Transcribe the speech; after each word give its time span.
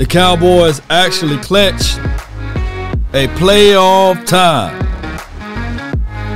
the 0.00 0.06
Cowboys 0.06 0.80
actually 0.88 1.36
clinched 1.42 1.98
a 3.12 3.28
playoff 3.36 4.24
time 4.24 4.78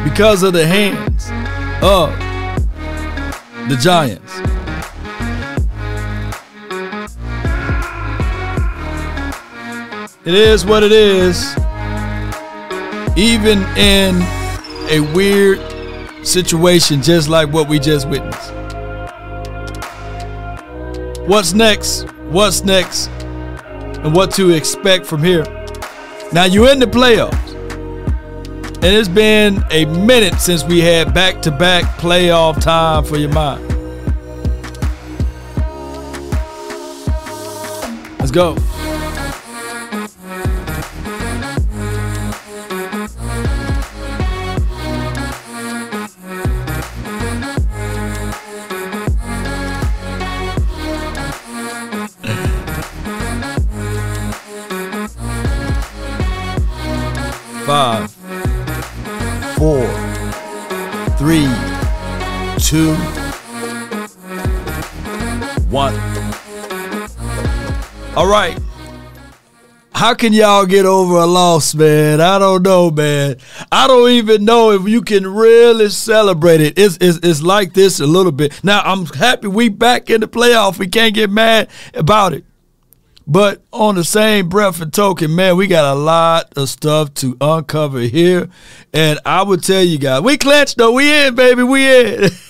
because 0.07 0.43
of 0.43 0.53
the 0.53 0.67
hands 0.67 1.31
of 1.83 2.11
the 3.71 3.77
Giants. 3.81 4.39
It 10.27 10.35
is 10.35 10.67
what 10.67 10.83
it 10.83 10.93
is. 10.93 11.57
Even 13.17 13.63
in 13.79 14.21
a 14.91 15.01
weird 15.15 15.59
situation 16.23 17.01
just 17.01 17.31
like 17.31 17.51
what 17.51 17.67
we 17.67 17.79
just 17.79 18.11
witnessed. 18.11 18.53
What's 21.27 21.55
next? 21.55 22.03
What's 22.29 22.63
next? 22.63 23.09
And 24.05 24.15
what 24.15 24.31
to 24.33 24.51
expect 24.51 25.07
from 25.07 25.25
here. 25.25 25.45
Now 26.33 26.45
you're 26.45 26.71
in 26.71 26.79
the 26.79 26.87
playoffs. 26.87 27.55
And 28.77 28.85
it's 28.85 29.09
been 29.09 29.65
a 29.71 29.87
minute 29.87 30.39
since 30.41 30.63
we 30.63 30.81
had 30.81 31.15
back 31.15 31.41
to 31.43 31.51
back 31.51 31.85
playoff 31.99 32.61
time 32.61 33.05
for 33.05 33.17
your 33.17 33.33
mind. 33.33 33.63
Let's 38.19 38.31
go. 38.31 38.57
Right. 68.35 68.59
How 69.95 70.13
can 70.13 70.33
y'all 70.33 70.67
get 70.67 70.87
over 70.87 71.19
a 71.19 71.27
loss, 71.27 71.73
man? 71.73 72.21
I 72.21 72.41
don't 72.41 72.65
know, 72.65 72.91
man. 72.91 73.37
I 73.71 73.87
don't 73.87 74.11
even 74.11 74.45
know 74.45 74.73
if 74.73 74.89
you 74.89 75.03
can 75.03 75.25
really 75.25 75.89
celebrate 75.89 76.61
it. 76.61 76.77
It's, 76.77 76.99
it's, 77.01 77.21
it's 77.23 77.43
like 77.43 77.75
this 77.75 78.01
a 78.01 78.07
little 78.07 78.33
bit. 78.33 78.65
Now, 78.65 78.81
I'm 78.81 79.07
happy 79.07 79.47
we 79.47 79.69
back 79.69 80.11
in 80.11 80.21
the 80.21 80.27
playoff. 80.27 80.81
We 80.81 80.89
can't 80.89 81.15
get 81.15 81.31
mad 81.31 81.71
about 81.95 82.33
it. 82.33 82.45
But 83.25 83.63
on 83.73 83.95
the 83.95 84.03
same 84.03 84.49
breath 84.49 84.81
and 84.81 84.93
token, 84.93 85.37
man, 85.37 85.57
we 85.57 85.69
got 85.69 85.97
a 85.97 85.99
lot 85.99 86.53
of 86.57 86.69
stuff 86.69 87.15
to 87.15 87.37
uncover 87.41 88.01
here. 88.01 88.49
And 88.93 89.21
I 89.25 89.45
would 89.45 89.63
tell 89.63 89.83
you 89.83 89.99
guys, 89.99 90.23
we 90.23 90.39
clinched 90.39 90.77
though. 90.77 90.93
We 90.93 91.27
in, 91.27 91.37
baby. 91.37 91.63
We 91.63 92.01
in. 92.01 92.31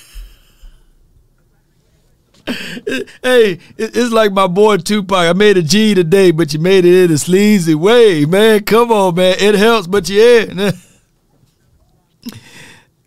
hey, 3.23 3.59
it's 3.77 4.13
like 4.13 4.33
my 4.33 4.47
boy 4.47 4.77
Tupac. 4.79 5.19
I 5.19 5.33
made 5.33 5.57
a 5.57 5.63
G 5.63 5.95
today, 5.95 6.31
but 6.31 6.53
you 6.53 6.59
made 6.59 6.85
it 6.85 7.05
in 7.05 7.11
a 7.13 7.19
sleazy 7.19 7.75
way, 7.75 8.25
man. 8.25 8.65
Come 8.65 8.93
on, 8.93 9.15
man. 9.15 9.37
It 9.39 9.55
helps, 9.55 9.87
but 9.87 10.11
in. 10.11 10.59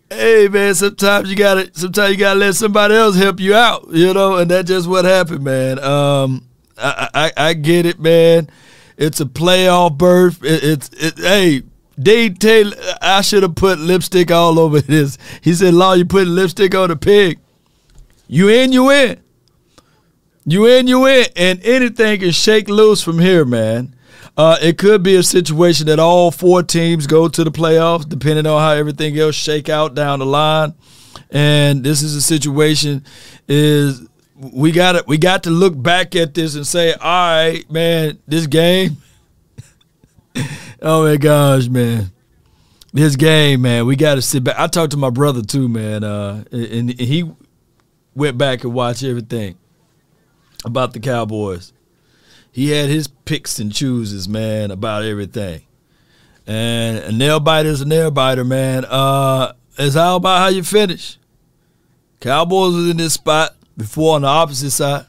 hey, 0.10 0.48
man. 0.48 0.74
Sometimes 0.74 1.30
you 1.30 1.36
gotta. 1.36 1.70
Sometimes 1.74 2.12
you 2.12 2.18
gotta 2.18 2.40
let 2.40 2.56
somebody 2.56 2.96
else 2.96 3.16
help 3.16 3.40
you 3.40 3.54
out, 3.56 3.88
you 3.92 4.14
know. 4.14 4.38
And 4.38 4.50
that's 4.50 4.68
just 4.68 4.88
what 4.88 5.06
happened, 5.06 5.44
man. 5.44 5.80
Um, 5.80 6.48
I, 6.78 7.10
I, 7.14 7.32
I 7.38 7.54
get 7.54 7.86
it, 7.86 8.00
man. 8.00 8.50
It's 8.98 9.20
a 9.20 9.26
playoff 9.26 9.98
berth. 9.98 10.44
It, 10.44 10.64
it's 10.64 10.90
it, 10.94 11.20
hey, 11.20 11.64
Dave 12.00 12.40
Taylor. 12.40 12.76
I 13.02 13.22
should 13.22 13.44
have 13.44 13.56
put 13.56 13.80
lipstick 13.80 14.32
all 14.32 14.60
over 14.60 14.82
this. 14.82 15.18
He 15.42 15.54
said, 15.54 15.76
"Law, 15.76 15.94
you 15.94 16.06
put 16.06 16.28
lipstick 16.28 16.74
on 16.74 16.90
a 16.90 16.96
pig. 16.96 17.40
You 18.28 18.50
in, 18.50 18.72
you 18.72 18.92
in. 18.92 19.22
You 20.50 20.66
in, 20.66 20.88
you 20.88 21.06
in, 21.08 21.26
and 21.36 21.62
anything 21.66 22.22
can 22.22 22.32
shake 22.32 22.70
loose 22.70 23.04
from 23.04 23.20
here, 23.20 23.44
man." 23.44 23.94
Uh, 24.38 24.58
it 24.62 24.78
could 24.78 25.04
be 25.04 25.16
a 25.16 25.24
situation 25.24 25.88
that 25.88 26.00
all 26.00 26.32
four 26.32 26.64
teams 26.64 27.06
go 27.06 27.28
to 27.28 27.44
the 27.44 27.52
playoffs, 27.52 28.08
depending 28.08 28.46
on 28.46 28.62
how 28.62 28.70
everything 28.72 29.18
else 29.18 29.36
shake 29.36 29.68
out 29.68 29.94
down 29.94 30.20
the 30.20 30.26
line. 30.26 30.74
And 31.32 31.84
this 31.84 32.02
is 32.02 32.16
a 32.16 32.22
situation 32.22 33.04
is 33.50 34.08
we 34.36 34.72
got 34.72 34.94
to 34.94 35.04
we 35.06 35.18
got 35.18 35.44
to 35.44 35.50
look 35.50 35.74
back 35.82 36.16
at 36.16 36.34
this 36.34 36.56
and 36.56 36.66
say, 36.66 36.94
all 36.94 37.00
right, 37.02 37.70
man, 37.70 38.20
this 38.26 38.48
game. 38.48 38.96
oh 40.82 41.04
my 41.04 41.18
gosh, 41.18 41.68
man, 41.68 42.12
this 42.94 43.18
game, 43.18 43.64
man, 43.64 43.86
we 43.86 43.98
got 43.98 44.16
to 44.16 44.22
sit 44.22 44.46
back. 44.46 44.58
I 44.58 44.68
talked 44.68 44.92
to 44.92 44.98
my 44.98 45.10
brother 45.10 45.42
too, 45.42 45.68
man, 45.68 46.06
uh, 46.06 46.46
and, 46.54 46.92
and 46.92 46.92
he 46.92 47.30
went 48.16 48.38
back 48.38 48.64
and 48.64 48.74
watched 48.74 49.04
everything 49.04 49.58
about 50.66 50.94
the 50.94 51.00
Cowboys. 51.00 51.74
He 52.52 52.72
had 52.72 52.90
his 52.90 53.08
picks 53.08 53.60
and 53.60 53.72
chooses, 53.72 54.28
man, 54.28 54.72
about 54.72 55.04
everything. 55.04 55.62
And 56.46 56.98
a 56.98 57.12
nail 57.12 57.40
biter 57.40 57.70
is 57.70 57.82
a 57.82 57.86
nail 57.86 58.10
biter, 58.10 58.44
man. 58.44 58.86
Uh, 58.86 59.54
it's 59.78 59.96
all 59.96 60.16
about 60.16 60.40
how 60.40 60.48
you 60.48 60.64
finish. 60.64 61.18
Cowboys 62.20 62.74
was 62.74 62.90
in 62.90 62.98
this 62.98 63.14
spot 63.14 63.56
before 63.76 64.16
on 64.16 64.24
the 64.24 64.28
opposite 64.28 64.72
side. 64.72 65.06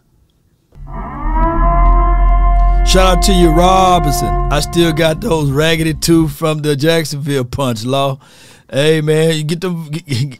Shout 2.86 3.18
out 3.18 3.22
to 3.24 3.32
you, 3.32 3.50
Robinson. 3.50 4.28
I 4.50 4.60
still 4.60 4.92
got 4.92 5.20
those 5.20 5.50
raggedy 5.50 5.94
tooth 5.94 6.32
from 6.32 6.60
the 6.60 6.74
Jacksonville 6.74 7.44
punch, 7.44 7.84
law. 7.84 8.18
Hey 8.70 9.00
man, 9.00 9.36
you 9.36 9.44
get 9.44 9.60
them 9.60 9.90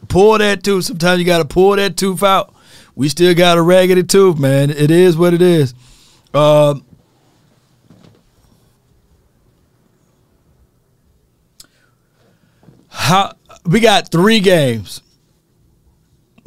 pull 0.08 0.38
that 0.38 0.62
tooth. 0.62 0.86
Sometimes 0.86 1.18
you 1.18 1.26
gotta 1.26 1.44
pull 1.44 1.76
that 1.76 1.96
tooth 1.96 2.22
out. 2.22 2.54
We 2.98 3.08
still 3.08 3.34
got 3.34 3.56
a 3.56 3.62
raggedy 3.62 4.02
tooth, 4.02 4.38
man. 4.38 4.68
It 4.68 4.90
is 4.90 5.16
what 5.16 5.32
it 5.32 5.40
is. 5.40 5.72
Uh, 6.34 6.74
how 12.88 13.32
we 13.64 13.80
got 13.80 14.10
three 14.10 14.40
games 14.40 15.00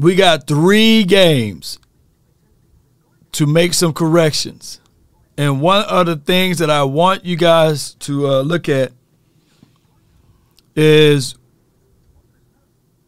we 0.01 0.15
got 0.15 0.47
three 0.47 1.03
games 1.03 1.77
to 3.33 3.45
make 3.45 3.75
some 3.75 3.93
corrections. 3.93 4.79
And 5.37 5.61
one 5.61 5.85
of 5.85 6.07
the 6.07 6.15
things 6.15 6.57
that 6.57 6.71
I 6.71 6.83
want 6.83 7.23
you 7.23 7.37
guys 7.37 7.93
to 7.95 8.27
uh, 8.27 8.41
look 8.41 8.67
at 8.67 8.93
is 10.75 11.35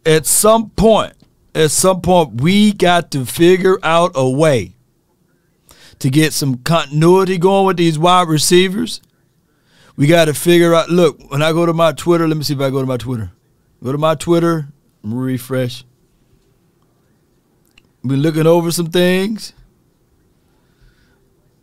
at 0.06 0.28
some 0.28 0.70
point, 0.70 1.14
at 1.56 1.72
some 1.72 2.02
point, 2.02 2.42
we 2.42 2.74
got 2.74 3.12
to 3.12 3.26
figure 3.26 3.78
out 3.84 4.12
a 4.16 4.30
way 4.30 4.76
to 6.00 6.10
get 6.10 6.34
some 6.34 6.58
continuity 6.58 7.38
going 7.38 7.66
with 7.68 7.78
these 7.78 7.98
wide 7.98 8.28
receivers. 8.28 9.02
We 9.96 10.08
got 10.08 10.26
to 10.26 10.34
figure 10.34 10.74
out. 10.74 10.90
Look, 10.90 11.32
when 11.32 11.42
I 11.42 11.52
go 11.52 11.66
to 11.66 11.74
my 11.74 11.92
Twitter, 11.92 12.28
let 12.28 12.36
me 12.36 12.44
see 12.44 12.54
if 12.54 12.60
I 12.60 12.70
go 12.70 12.80
to 12.82 12.88
my 12.88 12.98
Twitter. 12.98 13.32
Go 13.84 13.92
to 13.92 13.98
my 13.98 14.16
Twitter, 14.16 14.68
refresh 15.04 15.84
been 18.06 18.22
looking 18.22 18.48
over 18.48 18.72
some 18.72 18.88
things. 18.88 19.54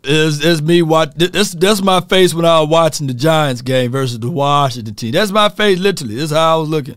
It's, 0.03 0.43
it's 0.43 0.63
me 0.63 0.81
watch. 0.81 1.13
That's 1.17 1.53
that's 1.53 1.83
my 1.83 2.01
face 2.01 2.33
when 2.33 2.47
I 2.47 2.61
was 2.61 2.71
watching 2.71 3.07
the 3.07 3.15
Giants 3.15 3.61
game 3.61 3.93
versus 3.93 4.19
the 4.19 4.31
Washington 4.31 4.95
team. 4.95 5.13
That's 5.13 5.31
my 5.31 5.51
face, 5.51 5.79
literally. 5.79 6.15
That's 6.17 6.33
how 6.33 6.57
I 6.57 6.61
was 6.61 6.71
looking. 6.71 6.97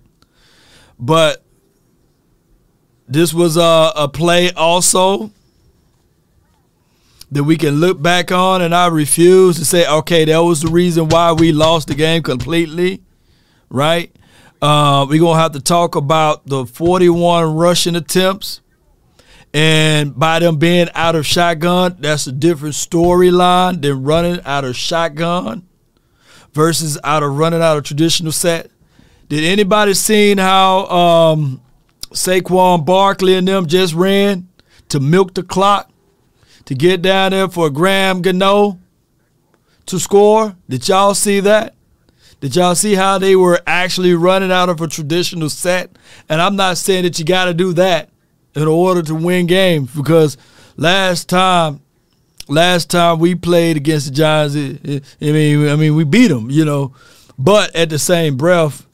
But 0.98 1.43
this 3.08 3.34
was 3.34 3.58
a, 3.58 3.92
a 3.96 4.08
play 4.08 4.52
also 4.52 5.32
that 7.32 7.44
we 7.44 7.58
can 7.58 7.76
look 7.76 8.02
back 8.02 8.32
on, 8.32 8.62
and 8.62 8.76
I 8.76 8.88
refuse 8.88 9.58
to 9.58 9.66
say, 9.66 9.88
okay, 9.88 10.26
that 10.26 10.38
was 10.38 10.62
the 10.62 10.70
reason 10.70 11.10
why 11.10 11.32
we 11.32 11.52
lost 11.52 11.88
the 11.88 11.96
game 11.96 12.22
completely, 12.22 13.02
right? 13.70 14.16
Uh, 14.62 15.06
we're 15.10 15.20
gonna 15.20 15.40
have 15.40 15.54
to 15.54 15.60
talk 15.60 15.96
about 15.96 16.46
the 16.46 16.66
41 16.66 17.56
rushing 17.56 17.96
attempts 17.96 18.62
and 19.54 20.18
by 20.18 20.40
them 20.40 20.58
being 20.58 20.90
out 20.96 21.16
of 21.16 21.28
shotgun, 21.28 21.98
that's 22.00 22.26
a 22.26 22.32
different 22.32 22.74
storyline 22.74 23.82
than 23.82 24.04
running 24.04 24.42
out 24.46 24.66
of 24.66 24.76
shotgun 24.76 25.68
versus 26.54 26.98
out 27.04 27.22
of 27.22 27.38
running 27.38 27.62
out 27.62 27.78
of 27.78 27.84
traditional 27.84 28.32
set. 28.32 28.72
Did 29.30 29.44
anybody 29.44 29.94
seen 29.94 30.40
how 30.40 30.88
um, 30.88 31.62
Saquon 32.14 32.86
Barkley 32.86 33.36
and 33.36 33.48
them 33.48 33.66
just 33.66 33.94
ran 33.94 34.48
to 34.90 35.00
milk 35.00 35.34
the 35.34 35.44
clock 35.44 35.92
to 36.66 36.76
get 36.76 37.02
down 37.02 37.32
there 37.32 37.50
for 37.50 37.70
Graham 37.70 38.22
Gano 38.22 38.80
to 39.88 40.00
score? 40.00 40.56
Did 40.70 40.88
y'all 40.88 41.16
see 41.16 41.40
that? 41.42 41.76
Did 42.40 42.56
y'all 42.56 42.76
see 42.76 42.96
how 42.96 43.18
they 43.18 43.36
were 43.36 43.62
actually 43.66 44.14
running 44.14 44.52
out 44.52 44.70
of 44.70 44.82
a 44.82 44.88
traditional 44.88 45.50
set? 45.50 45.98
And 46.30 46.42
I'm 46.42 46.56
not 46.56 46.78
saying 46.78 47.04
that 47.04 47.18
you 47.18 47.26
got 47.26 47.46
to 47.46 47.54
do 47.54 47.74
that 47.74 48.10
in 48.56 48.68
order 48.68 49.02
to 49.02 49.16
win 49.16 49.48
games 49.48 49.94
because 49.96 50.38
last 50.78 51.30
time 51.30 51.82
last 52.48 52.90
time 52.90 53.20
we 53.20 53.36
played 53.36 53.78
against 53.78 54.08
the 54.08 54.14
Giants, 54.14 54.56
I 54.56 55.32
mean, 55.32 55.70
I 55.70 55.76
mean, 55.76 55.96
we 55.96 56.04
beat 56.04 56.28
them, 56.28 56.52
you 56.52 56.66
know. 56.66 56.94
But 57.38 57.76
at 57.76 57.90
the 57.90 57.98
same 57.98 58.38
breath, 58.38 58.86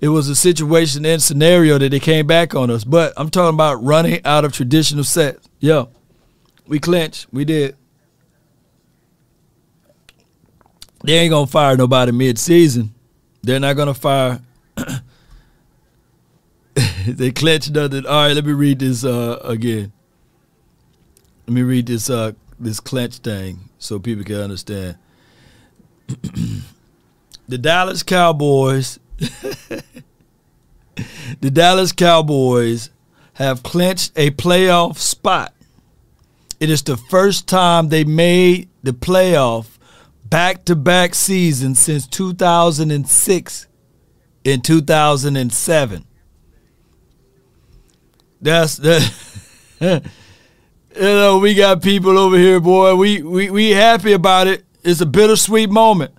it 0.00 0.08
was 0.08 0.28
a 0.28 0.36
situation 0.36 1.04
and 1.04 1.20
scenario 1.20 1.78
that 1.78 1.90
they 1.90 2.00
came 2.00 2.26
back 2.26 2.54
on 2.54 2.70
us. 2.70 2.84
But 2.84 3.12
I'm 3.16 3.30
talking 3.30 3.54
about 3.54 3.82
running 3.82 4.20
out 4.24 4.44
of 4.44 4.52
traditional 4.52 5.04
sets. 5.04 5.48
Yeah, 5.58 5.86
we 6.66 6.78
clinched. 6.78 7.26
We 7.32 7.44
did. 7.44 7.76
They 11.04 11.14
ain't 11.18 11.30
gonna 11.30 11.46
fire 11.46 11.76
nobody 11.76 12.12
mid-season. 12.12 12.94
They're 13.42 13.60
not 13.60 13.74
gonna 13.74 13.94
fire. 13.94 14.40
they 17.06 17.30
clinched 17.30 17.70
nothing. 17.70 18.06
All 18.06 18.26
right, 18.26 18.34
let 18.34 18.44
me 18.44 18.52
read 18.52 18.78
this 18.78 19.04
uh, 19.04 19.40
again. 19.42 19.92
Let 21.46 21.54
me 21.54 21.62
read 21.62 21.86
this 21.86 22.10
uh, 22.10 22.32
this 22.60 22.78
clench 22.78 23.18
thing 23.18 23.68
so 23.78 23.98
people 23.98 24.24
can 24.24 24.36
understand. 24.36 24.96
the 27.48 27.58
Dallas 27.58 28.02
Cowboys 28.02 28.98
the 31.40 31.50
Dallas 31.50 31.92
Cowboys 31.92 32.90
have 33.34 33.62
clinched 33.62 34.12
a 34.16 34.30
playoff 34.30 34.98
spot. 34.98 35.54
It 36.60 36.70
is 36.70 36.82
the 36.82 36.96
first 36.96 37.46
time 37.46 37.88
they 37.88 38.04
made 38.04 38.68
the 38.82 38.92
playoff 38.92 39.78
back 40.24 40.64
to 40.66 40.76
back 40.76 41.14
seasons 41.14 41.78
since 41.78 42.06
2006 42.06 43.66
and 44.44 44.64
2007. 44.64 46.04
That's 48.40 48.76
that. 48.76 49.12
you 49.80 50.00
know, 51.00 51.38
we 51.38 51.54
got 51.54 51.82
people 51.82 52.18
over 52.18 52.36
here, 52.36 52.60
boy. 52.60 52.94
We, 52.94 53.22
we 53.22 53.50
we 53.50 53.70
happy 53.70 54.12
about 54.12 54.46
it. 54.46 54.64
It's 54.84 55.00
a 55.00 55.06
bittersweet 55.06 55.70
moment. 55.70 56.12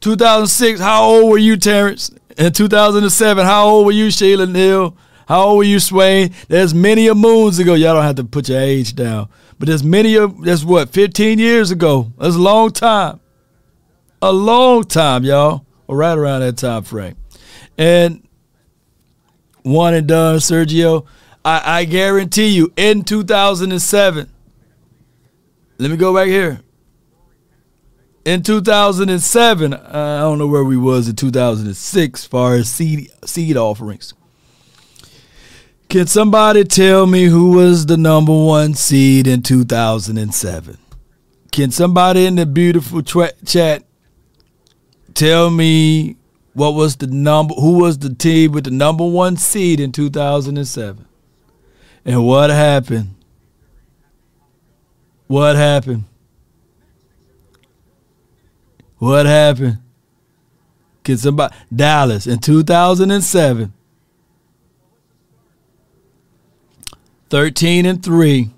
2006, 0.00 0.80
how 0.80 1.04
old 1.04 1.30
were 1.30 1.38
you, 1.38 1.56
Terrence? 1.56 2.10
In 2.36 2.52
2007, 2.52 3.44
how 3.44 3.66
old 3.66 3.86
were 3.86 3.92
you, 3.92 4.10
Sheila 4.10 4.46
Neal? 4.46 4.96
How 5.26 5.44
old 5.44 5.58
were 5.58 5.64
you, 5.64 5.80
Swain? 5.80 6.32
There's 6.48 6.74
many 6.74 7.08
a 7.08 7.14
moons 7.14 7.58
ago. 7.58 7.74
Y'all 7.74 7.94
don't 7.94 8.04
have 8.04 8.16
to 8.16 8.24
put 8.24 8.48
your 8.48 8.60
age 8.60 8.94
down. 8.94 9.28
But 9.58 9.68
there's 9.68 9.84
many 9.84 10.16
of, 10.16 10.42
that's 10.42 10.64
what, 10.64 10.90
15 10.90 11.38
years 11.38 11.70
ago. 11.70 12.12
That's 12.18 12.36
a 12.36 12.38
long 12.38 12.70
time. 12.70 13.20
A 14.22 14.32
long 14.32 14.84
time, 14.84 15.24
y'all. 15.24 15.66
Or 15.86 15.96
right 15.96 16.16
around 16.16 16.40
that 16.40 16.56
time 16.56 16.82
frame. 16.82 17.16
And 17.76 18.26
one 19.62 19.94
and 19.94 20.06
done, 20.06 20.38
Sergio. 20.38 21.06
I, 21.44 21.80
I 21.80 21.84
guarantee 21.84 22.48
you, 22.48 22.72
in 22.76 23.02
2007, 23.02 24.30
let 25.78 25.90
me 25.90 25.96
go 25.96 26.14
back 26.14 26.28
here 26.28 26.60
in 28.24 28.42
2007, 28.42 29.72
uh, 29.72 29.78
I 29.82 30.20
don't 30.20 30.38
know 30.38 30.46
where 30.46 30.64
we 30.64 30.76
was 30.76 31.08
in 31.08 31.16
2006 31.16 32.20
as 32.20 32.26
far 32.26 32.54
as 32.54 32.68
seed 32.68 33.10
seed 33.24 33.56
offerings. 33.56 34.14
Can 35.88 36.06
somebody 36.06 36.64
tell 36.64 37.06
me 37.06 37.24
who 37.24 37.52
was 37.52 37.86
the 37.86 37.96
number 37.96 38.32
one 38.32 38.74
seed 38.74 39.26
in 39.26 39.42
2007? 39.42 40.78
Can 41.50 41.70
somebody 41.72 42.26
in 42.26 42.36
the 42.36 42.46
beautiful 42.46 43.02
tra- 43.02 43.32
chat 43.44 43.82
tell 45.14 45.50
me 45.50 46.16
what 46.52 46.74
was 46.74 46.96
the 46.96 47.06
number? 47.08 47.54
Who 47.54 47.78
was 47.78 47.98
the 47.98 48.14
team 48.14 48.52
with 48.52 48.64
the 48.64 48.70
number 48.70 49.04
one 49.04 49.36
seed 49.36 49.80
in 49.80 49.90
2007? 49.92 51.06
And 52.04 52.24
what 52.24 52.50
happened? 52.50 53.14
What 55.26 55.56
happened? 55.56 56.04
What 59.00 59.24
happened? 59.24 59.78
Can 61.04 61.16
somebody 61.16 61.54
Dallas 61.74 62.26
in 62.26 62.38
2007 62.38 63.72
13 67.30 67.86
and 67.86 68.02
3 68.02 68.50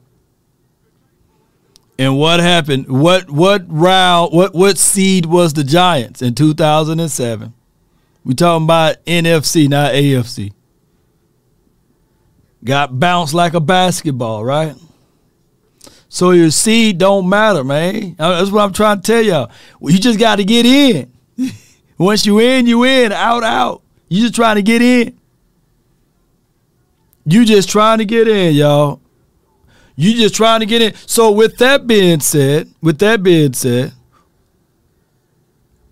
and 1.98 2.18
what 2.18 2.40
happened? 2.40 2.88
What 2.88 3.30
what 3.30 3.64
round 3.68 4.32
what 4.32 4.52
what 4.52 4.78
seed 4.78 5.26
was 5.26 5.52
the 5.52 5.62
Giants 5.62 6.20
in 6.20 6.34
2007 6.34 7.54
we 8.24 8.34
talking 8.34 8.64
about 8.64 9.04
NFC 9.04 9.68
not 9.68 9.92
AFC 9.92 10.52
got 12.64 12.98
bounced 12.98 13.32
like 13.32 13.54
a 13.54 13.60
basketball 13.60 14.44
right 14.44 14.74
so 16.14 16.32
your 16.32 16.50
seed 16.50 16.98
don't 16.98 17.26
matter, 17.26 17.64
man. 17.64 18.16
Uh, 18.18 18.38
that's 18.38 18.50
what 18.50 18.62
I'm 18.62 18.74
trying 18.74 19.00
to 19.00 19.02
tell 19.02 19.22
y'all. 19.22 19.50
You 19.80 19.98
just 19.98 20.18
got 20.18 20.36
to 20.36 20.44
get 20.44 20.66
in. 20.66 21.10
Once 21.98 22.26
you 22.26 22.38
in, 22.38 22.66
you 22.66 22.84
in. 22.84 23.12
Out, 23.12 23.42
out. 23.42 23.80
You 24.10 24.20
just 24.20 24.34
trying 24.34 24.56
to 24.56 24.62
get 24.62 24.82
in. 24.82 25.18
You 27.24 27.46
just 27.46 27.70
trying 27.70 27.96
to 27.96 28.04
get 28.04 28.28
in, 28.28 28.54
y'all. 28.54 29.00
You 29.96 30.12
just 30.14 30.34
trying 30.34 30.60
to 30.60 30.66
get 30.66 30.82
in. 30.82 30.94
So 31.06 31.30
with 31.30 31.56
that 31.56 31.86
being 31.86 32.20
said, 32.20 32.68
with 32.82 32.98
that 32.98 33.22
being 33.22 33.54
said, 33.54 33.94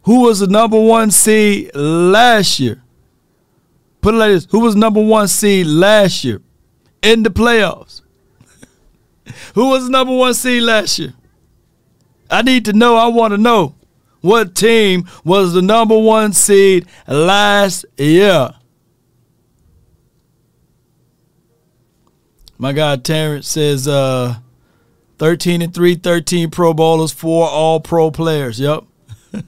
who 0.03 0.25
was 0.25 0.41
the 0.41 0.49
number 0.49 0.79
one 0.79 1.11
seed 1.11 1.75
last 1.75 2.61
year? 2.61 2.83
Put 4.03 4.13
it 4.13 4.19
like 4.19 4.33
this: 4.33 4.47
Who 4.51 4.61
was 4.61 4.77
number 4.77 5.03
one 5.03 5.29
seed 5.29 5.67
last 5.67 6.25
year 6.25 6.43
in 7.01 7.23
the 7.23 7.31
playoffs? 7.31 8.00
Who 9.55 9.71
was 9.71 9.85
the 9.85 9.91
number 9.91 10.15
one 10.15 10.35
seed 10.35 10.63
last 10.63 10.99
year? 10.99 11.15
I 12.31 12.43
need 12.43 12.65
to 12.67 12.73
know. 12.73 12.97
I 12.97 13.09
want 13.09 13.33
to 13.33 13.39
know 13.39 13.75
what 14.21 14.55
team 14.55 15.09
was 15.25 15.53
the 15.53 15.63
number 15.63 15.99
one 15.99 16.33
seed 16.33 16.87
last 17.07 17.85
year. 17.97 18.55
My 22.59 22.73
God, 22.73 23.05
Terrence 23.05 23.49
says 23.49 23.89
uh, 23.89 24.37
13 25.19 25.63
and 25.63 25.75
3, 25.75 25.95
13 25.95 26.51
Pro 26.51 26.75
Bowlers, 26.75 27.11
four 27.11 27.49
All 27.49 27.81
Pro 27.81 28.11
players. 28.11 28.61
Yep. 28.61 28.85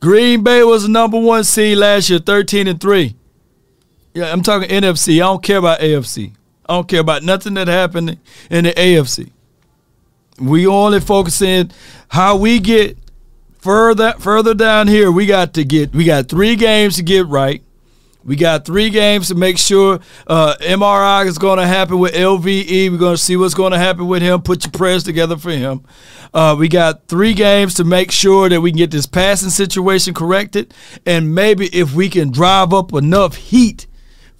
Green 0.00 0.42
Bay 0.42 0.64
was 0.64 0.84
the 0.84 0.88
number 0.88 1.20
one 1.20 1.44
seed 1.44 1.76
last 1.76 2.08
year, 2.08 2.18
13 2.18 2.68
and 2.68 2.80
3. 2.80 3.14
Yeah, 4.14 4.32
I'm 4.32 4.42
talking 4.42 4.68
NFC. 4.70 5.16
I 5.16 5.18
don't 5.18 5.42
care 5.42 5.58
about 5.58 5.80
AFC. 5.80 6.32
I 6.66 6.74
don't 6.74 6.88
care 6.88 7.00
about 7.00 7.22
nothing 7.22 7.54
that 7.54 7.68
happened 7.68 8.18
in 8.50 8.64
the 8.64 8.72
AFC. 8.72 9.30
We 10.38 10.66
only 10.66 11.00
focusing 11.00 11.70
how 12.08 12.36
we 12.36 12.58
get 12.58 12.98
further 13.58 14.14
further 14.18 14.54
down 14.54 14.88
here. 14.88 15.10
We 15.10 15.26
got 15.26 15.54
to 15.54 15.64
get 15.64 15.94
we 15.94 16.04
got 16.04 16.28
three 16.28 16.56
games 16.56 16.96
to 16.96 17.02
get 17.02 17.26
right. 17.26 17.62
We 18.24 18.36
got 18.36 18.64
three 18.64 18.88
games 18.88 19.28
to 19.28 19.34
make 19.34 19.58
sure 19.58 20.00
uh, 20.26 20.54
MRI 20.60 21.26
is 21.26 21.36
going 21.36 21.58
to 21.58 21.66
happen 21.66 21.98
with 21.98 22.14
LVE. 22.14 22.90
We're 22.90 22.96
going 22.96 23.16
to 23.16 23.22
see 23.22 23.36
what's 23.36 23.52
going 23.52 23.72
to 23.72 23.78
happen 23.78 24.06
with 24.06 24.22
him. 24.22 24.40
Put 24.40 24.64
your 24.64 24.72
prayers 24.72 25.04
together 25.04 25.36
for 25.36 25.50
him. 25.50 25.84
Uh, 26.32 26.56
we 26.58 26.68
got 26.68 27.06
three 27.06 27.34
games 27.34 27.74
to 27.74 27.84
make 27.84 28.10
sure 28.10 28.48
that 28.48 28.62
we 28.62 28.70
can 28.70 28.78
get 28.78 28.90
this 28.90 29.04
passing 29.04 29.50
situation 29.50 30.14
corrected. 30.14 30.72
And 31.04 31.34
maybe 31.34 31.66
if 31.66 31.94
we 31.94 32.08
can 32.08 32.30
drive 32.30 32.72
up 32.72 32.94
enough 32.94 33.36
heat 33.36 33.86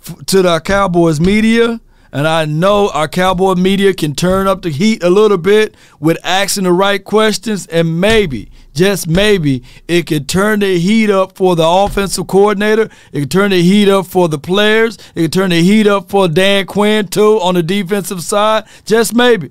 f- 0.01 0.25
to 0.27 0.41
the 0.41 0.61
Cowboys 0.61 1.21
media 1.21 1.79
and 2.15 2.29
I 2.29 2.45
know 2.45 2.91
our 2.91 3.09
cowboy 3.09 3.57
media 3.57 3.93
can 3.93 4.15
turn 4.15 4.47
up 4.47 4.63
the 4.63 4.71
heat 4.71 5.03
a 5.03 5.11
little 5.11 5.37
bit 5.37 5.75
with 5.99 6.17
asking 6.23 6.63
the 6.63 6.73
right 6.73 7.03
questions, 7.03 7.67
and 7.67 8.01
maybe, 8.01 8.53
just 8.73 9.09
maybe, 9.09 9.65
it 9.89 10.07
could 10.07 10.29
turn 10.29 10.61
the 10.61 10.79
heat 10.79 11.11
up 11.11 11.37
for 11.37 11.57
the 11.57 11.67
offensive 11.67 12.29
coordinator. 12.29 12.89
It 13.13 13.23
could 13.23 13.31
turn 13.33 13.51
the 13.51 13.61
heat 13.61 13.89
up 13.89 14.07
for 14.07 14.29
the 14.29 14.39
players. 14.39 14.97
It 15.17 15.23
could 15.23 15.33
turn 15.33 15.51
the 15.51 15.61
heat 15.61 15.89
up 15.89 16.09
for 16.09 16.29
Dan 16.29 16.67
Quinn, 16.67 17.09
too, 17.09 17.41
on 17.41 17.57
the 17.57 17.65
defensive 17.65 18.23
side. 18.23 18.65
Just 18.85 19.13
maybe. 19.13 19.51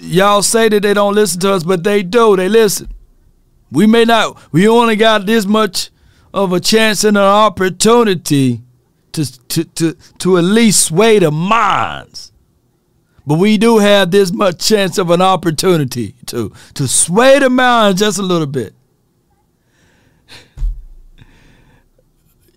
Y'all 0.00 0.42
say 0.42 0.68
that 0.68 0.82
they 0.82 0.94
don't 0.94 1.14
listen 1.14 1.38
to 1.42 1.52
us, 1.52 1.62
but 1.62 1.84
they 1.84 2.02
do. 2.02 2.34
They 2.34 2.48
listen. 2.48 2.88
We 3.70 3.86
may 3.86 4.04
not, 4.04 4.36
we 4.52 4.66
only 4.66 4.96
got 4.96 5.26
this 5.26 5.46
much 5.46 5.90
of 6.34 6.52
a 6.52 6.58
chance 6.58 7.04
and 7.04 7.16
an 7.16 7.22
opportunity 7.22 8.62
to, 9.12 9.48
to, 9.48 9.64
to, 9.64 9.94
to 10.18 10.38
at 10.38 10.44
least 10.44 10.86
sway 10.86 11.18
the 11.18 11.30
minds. 11.30 12.32
But 13.26 13.38
we 13.38 13.58
do 13.58 13.78
have 13.78 14.10
this 14.10 14.32
much 14.32 14.66
chance 14.66 14.98
of 14.98 15.10
an 15.10 15.22
opportunity 15.22 16.14
to, 16.26 16.52
to 16.74 16.88
sway 16.88 17.38
the 17.38 17.50
minds 17.50 18.00
just 18.00 18.18
a 18.18 18.22
little 18.22 18.46
bit. 18.46 18.74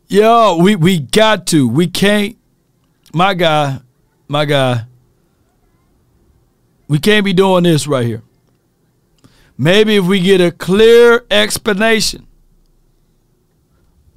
Yo, 0.08 0.58
we, 0.58 0.76
we 0.76 1.00
got 1.00 1.48
to. 1.48 1.68
We 1.68 1.88
can't. 1.88 2.38
My 3.14 3.34
guy, 3.34 3.80
my 4.28 4.46
guy, 4.46 4.86
we 6.88 7.00
can't 7.00 7.26
be 7.26 7.34
doing 7.34 7.64
this 7.64 7.88
right 7.88 8.06
here. 8.06 8.22
Maybe 9.58 9.96
if 9.96 10.06
we 10.06 10.20
get 10.20 10.42
a 10.42 10.52
clear 10.52 11.26
explanation 11.30 12.28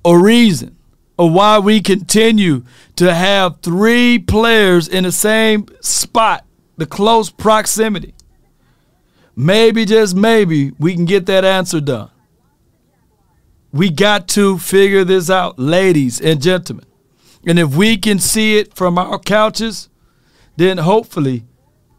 or 0.04 0.22
reason 0.22 0.75
of 1.18 1.32
why 1.32 1.58
we 1.58 1.80
continue 1.80 2.62
to 2.96 3.14
have 3.14 3.60
three 3.62 4.18
players 4.18 4.88
in 4.88 5.04
the 5.04 5.12
same 5.12 5.66
spot, 5.80 6.44
the 6.76 6.86
close 6.86 7.30
proximity. 7.30 8.14
maybe, 9.34 9.84
just 9.84 10.14
maybe, 10.14 10.72
we 10.78 10.94
can 10.94 11.04
get 11.04 11.26
that 11.26 11.44
answer 11.44 11.80
done. 11.80 12.10
We 13.72 13.90
got 13.90 14.28
to 14.28 14.58
figure 14.58 15.04
this 15.04 15.28
out, 15.28 15.58
ladies 15.58 16.20
and 16.20 16.40
gentlemen. 16.40 16.86
And 17.46 17.58
if 17.58 17.76
we 17.76 17.96
can 17.98 18.18
see 18.18 18.58
it 18.58 18.74
from 18.74 18.98
our 18.98 19.18
couches, 19.18 19.88
then 20.56 20.78
hopefully 20.78 21.44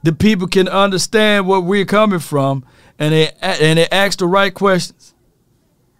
the 0.04 0.14
people 0.14 0.48
can 0.48 0.68
understand 0.68 1.48
where 1.48 1.60
we're 1.60 1.86
coming 1.86 2.20
from 2.20 2.66
and 2.98 3.14
they 3.14 3.32
and 3.42 3.78
they 3.78 3.88
ask 3.90 4.20
the 4.20 4.28
right 4.28 4.54
questions. 4.54 5.14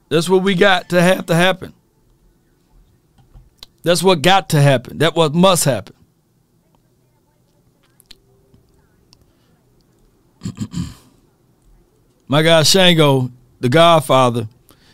That's 0.10 0.30
what 0.30 0.44
we 0.44 0.56
got 0.56 0.90
to 0.90 1.02
have 1.02 1.28
to 1.28 1.36
happen. 1.36 1.74
That's 3.84 4.04
what 4.04 4.22
got 4.22 4.50
to 4.50 4.62
happen. 4.62 4.98
That 4.98 5.16
what 5.16 5.34
must 5.34 5.66
happen. 5.66 5.96
My 12.28 12.42
guy 12.42 12.64
Shango, 12.64 13.32
the 13.60 13.70
Godfather, 13.70 14.50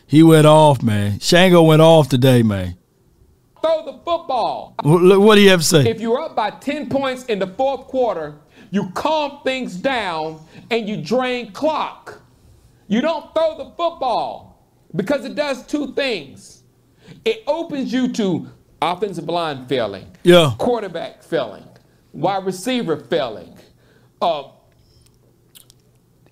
he 0.06 0.22
went 0.22 0.46
off, 0.46 0.82
man. 0.82 1.18
Shango 1.20 1.62
went 1.62 1.82
off 1.82 2.08
today, 2.08 2.42
man. 2.42 2.76
Throw 3.60 3.84
the 3.84 3.94
football. 4.04 4.74
What 4.82 5.34
do 5.34 5.40
you 5.40 5.50
have 5.50 5.60
to 5.60 5.66
say? 5.66 5.88
If 5.88 6.00
you're 6.00 6.20
up 6.20 6.36
by 6.36 6.50
10 6.50 6.88
points 6.88 7.24
in 7.24 7.38
the 7.38 7.46
fourth 7.46 7.86
quarter, 7.86 8.36
you 8.70 8.90
calm 8.90 9.40
things 9.42 9.74
down 9.76 10.40
and 10.70 10.88
you 10.88 10.96
drain 10.98 11.52
clock. 11.52 12.20
You 12.86 13.00
don't 13.00 13.32
throw 13.34 13.56
the 13.56 13.70
football 13.76 14.62
because 14.94 15.24
it 15.24 15.34
does 15.34 15.66
two 15.66 15.94
things. 15.94 16.62
It 17.24 17.42
opens 17.46 17.92
you 17.92 18.12
to 18.12 18.48
offensive 18.92 19.28
line 19.28 19.66
failing, 19.66 20.06
yeah, 20.22 20.52
quarterback 20.58 21.22
failing, 21.22 21.66
wide 22.12 22.44
receiver 22.44 22.96
failing, 22.96 23.56
uh, 24.20 24.44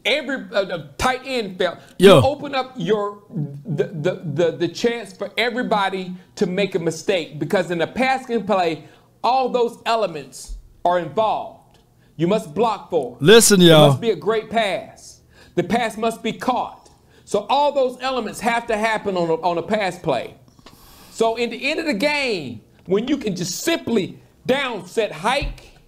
every 0.05 0.47
uh, 0.53 0.89
tight 0.99 1.23
end 1.25 1.59
fail. 1.59 1.79
Yeah. 1.99 2.15
You 2.17 2.27
open 2.27 2.55
up 2.55 2.75
your 2.77 3.23
the, 3.31 3.85
the 3.85 4.23
the 4.25 4.57
the 4.57 4.69
chance 4.69 5.13
for 5.13 5.31
everybody 5.37 6.15
to 6.37 6.47
make 6.47 6.75
a 6.75 6.79
mistake 6.79 7.39
because 7.39 7.71
in 7.71 7.81
a 7.81 7.87
passing 7.87 8.45
play, 8.47 8.89
all 9.23 9.49
those 9.49 9.79
elements 9.87 10.57
are 10.85 10.99
involved. 10.99 11.79
You 12.17 12.27
must 12.27 12.55
block 12.55 12.91
for. 12.91 13.17
Listen, 13.21 13.61
y'all. 13.61 13.89
must 13.89 14.01
be 14.01 14.11
a 14.11 14.17
great 14.17 14.51
pass. 14.51 15.21
The 15.55 15.63
pass 15.63 15.97
must 15.97 16.23
be 16.23 16.33
caught. 16.33 16.91
So 17.25 17.47
all 17.49 17.73
those 17.73 17.99
elements 18.01 18.41
have 18.41 18.67
to 18.67 18.77
happen 18.77 19.17
on 19.17 19.29
a, 19.31 19.35
on 19.35 19.59
a 19.59 19.63
pass 19.63 19.99
play. 19.99 20.35
So 21.13 21.37
in 21.37 21.51
the 21.51 21.71
end 21.71 21.79
of 21.79 21.85
the 21.85 21.93
game, 21.93 22.63
when 22.87 23.07
you 23.07 23.19
can 23.19 23.37
just 23.37 23.61
simply 23.61 24.19
down 24.47 24.87
set 24.87 25.13
hike, 25.13 25.79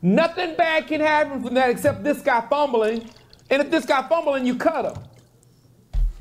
nothing 0.00 0.54
bad 0.54 0.86
can 0.86 1.00
happen 1.00 1.42
from 1.42 1.54
that 1.54 1.70
except 1.70 2.04
this 2.04 2.22
guy 2.22 2.40
fumbling. 2.48 3.10
And 3.50 3.62
if 3.62 3.70
this 3.70 3.84
guy 3.84 4.06
fumbling, 4.08 4.46
you 4.46 4.54
cut 4.54 4.84
him. 4.84 5.02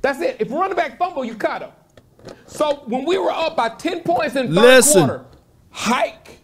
That's 0.02 0.20
it. 0.20 0.38
If 0.40 0.52
running 0.52 0.76
back 0.76 0.98
fumble, 0.98 1.24
you 1.24 1.36
cut 1.36 1.62
him. 1.62 1.72
So 2.48 2.84
when 2.88 3.06
we 3.06 3.20
were 3.20 3.30
up 3.30 3.56
by 3.56 3.70
10 3.70 4.02
points 4.02 4.36
in 4.36 4.48
third 4.48 4.56
Listen. 4.56 5.06
quarter, 5.06 5.26
hike, 5.70 6.40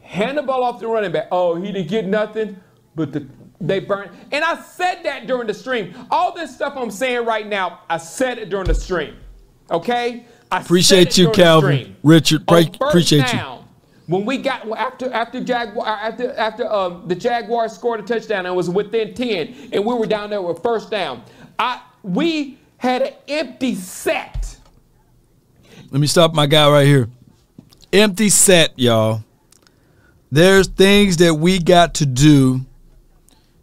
hand 0.00 0.38
the 0.38 0.42
ball 0.42 0.64
off 0.64 0.80
the 0.80 0.88
running 0.88 1.12
back. 1.12 1.28
Oh, 1.30 1.56
he 1.56 1.72
didn't 1.72 1.88
get 1.88 2.06
nothing, 2.06 2.58
but 2.96 3.12
the, 3.12 3.28
they 3.62 3.78
burn. 3.78 4.10
And 4.32 4.44
I 4.44 4.60
said 4.60 5.02
that 5.04 5.26
during 5.26 5.46
the 5.46 5.54
stream. 5.54 5.94
All 6.10 6.34
this 6.34 6.54
stuff 6.54 6.74
I'm 6.76 6.90
saying 6.90 7.24
right 7.24 7.46
now, 7.46 7.80
I 7.88 7.96
said 7.96 8.38
it 8.38 8.50
during 8.50 8.66
the 8.66 8.74
stream. 8.74 9.16
Okay? 9.70 10.26
I 10.50 10.60
Appreciate 10.60 11.16
you, 11.16 11.30
Calvin. 11.30 11.96
Richard, 12.02 12.46
pre- 12.46 12.70
appreciate 12.80 13.32
you. 13.32 13.38
down, 13.38 13.64
When 14.06 14.26
we 14.26 14.36
got 14.36 14.68
after 14.76 15.10
after 15.10 15.42
Jaguar 15.42 15.86
after 15.86 16.34
after 16.36 16.70
um, 16.70 17.04
the 17.06 17.14
Jaguars 17.14 17.72
scored 17.72 18.00
a 18.00 18.02
touchdown 18.02 18.44
and 18.44 18.54
was 18.54 18.68
within 18.68 19.14
10 19.14 19.70
and 19.72 19.84
we 19.86 19.94
were 19.94 20.06
down 20.06 20.28
there 20.28 20.42
with 20.42 20.62
first 20.62 20.90
down. 20.90 21.22
I 21.58 21.80
we 22.02 22.58
had 22.76 23.00
an 23.02 23.14
empty 23.28 23.74
set. 23.74 24.58
Let 25.90 26.00
me 26.00 26.06
stop 26.06 26.34
my 26.34 26.46
guy 26.46 26.70
right 26.70 26.86
here. 26.86 27.08
Empty 27.92 28.28
set, 28.28 28.78
y'all. 28.78 29.24
There's 30.30 30.66
things 30.66 31.18
that 31.18 31.34
we 31.34 31.58
got 31.58 31.94
to 31.94 32.06
do 32.06 32.66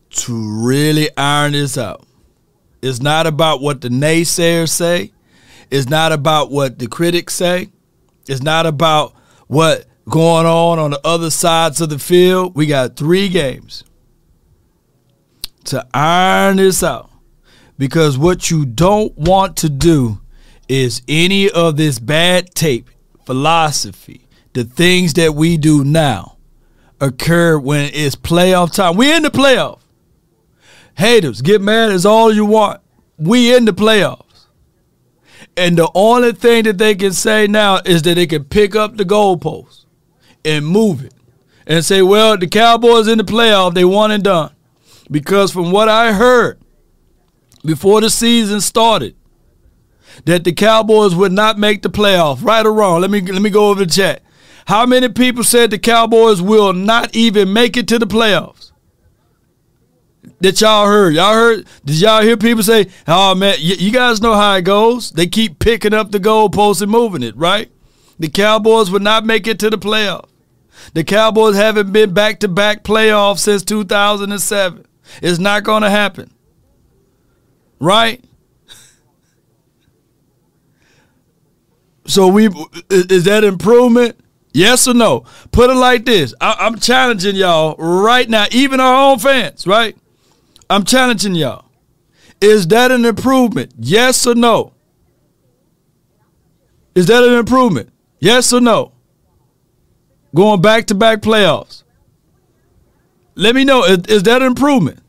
to 0.09 0.63
really 0.65 1.09
iron 1.17 1.53
this 1.53 1.77
out. 1.77 2.05
It's 2.81 3.01
not 3.01 3.27
about 3.27 3.61
what 3.61 3.81
the 3.81 3.89
naysayers 3.89 4.69
say. 4.69 5.11
It's 5.69 5.89
not 5.89 6.11
about 6.11 6.51
what 6.51 6.79
the 6.79 6.87
critics 6.87 7.33
say. 7.35 7.69
It's 8.27 8.41
not 8.41 8.65
about 8.65 9.13
what 9.47 9.85
going 10.09 10.45
on 10.45 10.79
on 10.79 10.91
the 10.91 11.01
other 11.05 11.29
sides 11.29 11.81
of 11.81 11.89
the 11.89 11.99
field. 11.99 12.55
We 12.55 12.65
got 12.65 12.95
three 12.95 13.29
games 13.29 13.83
to 15.65 15.85
iron 15.93 16.57
this 16.57 16.83
out. 16.83 17.09
Because 17.77 18.17
what 18.17 18.51
you 18.51 18.65
don't 18.65 19.17
want 19.17 19.55
to 19.57 19.69
do 19.69 20.19
is 20.67 21.01
any 21.07 21.49
of 21.49 21.77
this 21.77 21.97
bad 21.97 22.53
tape, 22.53 22.89
philosophy, 23.25 24.27
the 24.53 24.65
things 24.65 25.13
that 25.13 25.33
we 25.33 25.57
do 25.57 25.83
now 25.83 26.37
occur 26.99 27.57
when 27.57 27.89
it's 27.93 28.15
playoff 28.15 28.73
time. 28.73 28.97
We're 28.97 29.15
in 29.15 29.23
the 29.23 29.31
playoff. 29.31 29.79
Haters, 31.00 31.41
get 31.41 31.62
mad 31.62 31.91
as 31.91 32.06
all 32.06 32.29
you 32.29 32.46
want. 32.46 32.82
We 33.18 33.56
in 33.56 33.63
the 33.63 33.72
playoffs. 33.72 34.48
And 35.56 35.77
the 35.77 35.89
only 35.96 36.34
thing 36.34 36.65
that 36.65 36.77
they 36.77 36.94
can 36.94 37.13
say 37.13 37.48
now 37.48 37.79
is 37.86 38.01
that 38.01 38.15
they 38.15 38.27
can 38.27 38.44
pick 38.44 38.75
up 38.75 38.98
the 38.98 39.06
goalpost 39.06 39.86
and 40.44 40.68
move 40.68 41.06
it 41.06 41.13
and 41.65 41.86
say, 41.86 42.01
well, 42.01 42.38
the 42.38 42.48
Cowboys 42.48 43.08
in 43.08 43.18
the 43.18 43.24
playoff, 43.24 43.75
they 43.75 43.86
won 43.86 44.12
and 44.12 44.25
done. 44.25 44.51
Because 45.10 45.53
from 45.53 45.72
what 45.72 45.88
I 45.88 46.12
heard 46.12 46.60
before 47.63 48.01
the 48.01 48.10
season 48.10 48.60
started, 48.60 49.15
that 50.25 50.44
the 50.44 50.51
Cowboys 50.51 51.15
would 51.15 51.32
not 51.32 51.58
make 51.58 51.82
the 51.82 51.89
playoff, 51.89 52.44
right 52.44 52.65
or 52.65 52.74
wrong. 52.74 53.00
Let 53.00 53.10
me 53.10 53.22
let 53.22 53.41
me 53.41 53.50
go 53.50 53.70
over 53.70 53.86
the 53.86 53.89
chat. 53.89 54.22
How 54.65 54.86
many 54.86 55.08
people 55.08 55.46
said 55.46 55.72
the 55.72 55.79
Cowboys 55.79 56.41
will 56.41 56.74
not 56.74 57.15
even 57.15 57.53
make 57.53 57.77
it 57.77 57.88
to 57.88 57.98
the 58.00 58.06
playoffs? 58.06 58.58
That 60.41 60.59
y'all 60.61 60.85
heard? 60.85 61.13
Y'all 61.15 61.33
heard? 61.33 61.65
Did 61.85 61.99
y'all 62.01 62.21
hear 62.21 62.38
people 62.38 62.63
say, 62.63 62.88
"Oh 63.07 63.35
man, 63.35 63.55
y- 63.57 63.75
you 63.79 63.91
guys 63.91 64.21
know 64.21 64.35
how 64.35 64.55
it 64.55 64.63
goes"? 64.63 65.11
They 65.11 65.27
keep 65.27 65.59
picking 65.59 65.93
up 65.93 66.11
the 66.11 66.19
goalposts 66.19 66.81
and 66.81 66.91
moving 66.91 67.23
it, 67.23 67.35
right? 67.38 67.71
The 68.19 68.29
Cowboys 68.29 68.91
would 68.91 69.01
not 69.01 69.25
make 69.25 69.47
it 69.47 69.59
to 69.59 69.69
the 69.69 69.77
playoffs. 69.77 70.27
The 70.93 71.03
Cowboys 71.03 71.55
haven't 71.55 71.91
been 71.93 72.13
back 72.13 72.39
to 72.41 72.47
back 72.47 72.83
playoffs 72.83 73.39
since 73.39 73.63
2007. 73.63 74.85
It's 75.21 75.39
not 75.39 75.63
going 75.63 75.83
to 75.83 75.89
happen. 75.89 76.31
Right? 77.79 78.23
So 82.05 82.27
we 82.27 82.49
is 82.89 83.23
that 83.25 83.43
improvement? 83.43 84.19
Yes 84.51 84.88
or 84.88 84.93
no? 84.95 85.25
Put 85.51 85.69
it 85.69 85.75
like 85.75 86.05
this. 86.05 86.33
I, 86.41 86.55
I'm 86.59 86.79
challenging 86.79 87.35
y'all 87.35 87.75
right 87.77 88.27
now, 88.27 88.45
even 88.51 88.79
our 88.79 89.11
own 89.11 89.19
fans, 89.19 89.67
right? 89.67 89.95
I'm 90.69 90.83
challenging 90.83 91.35
y'all. 91.35 91.65
Is 92.41 92.67
that 92.67 92.91
an 92.91 93.05
improvement? 93.05 93.73
Yes 93.77 94.25
or 94.27 94.35
no? 94.35 94.73
Is 96.95 97.07
that 97.07 97.23
an 97.23 97.33
improvement? 97.33 97.91
Yes 98.19 98.53
or 98.53 98.61
no? 98.61 98.91
Going 100.35 100.61
back 100.61 100.85
to 100.88 100.95
back 100.95 101.21
playoffs. 101.21 101.83
Let 103.35 103.55
me 103.55 103.63
know. 103.63 103.83
Is, 103.83 103.99
is 104.07 104.23
that 104.23 104.41
an 104.41 104.47
improvement? 104.47 104.99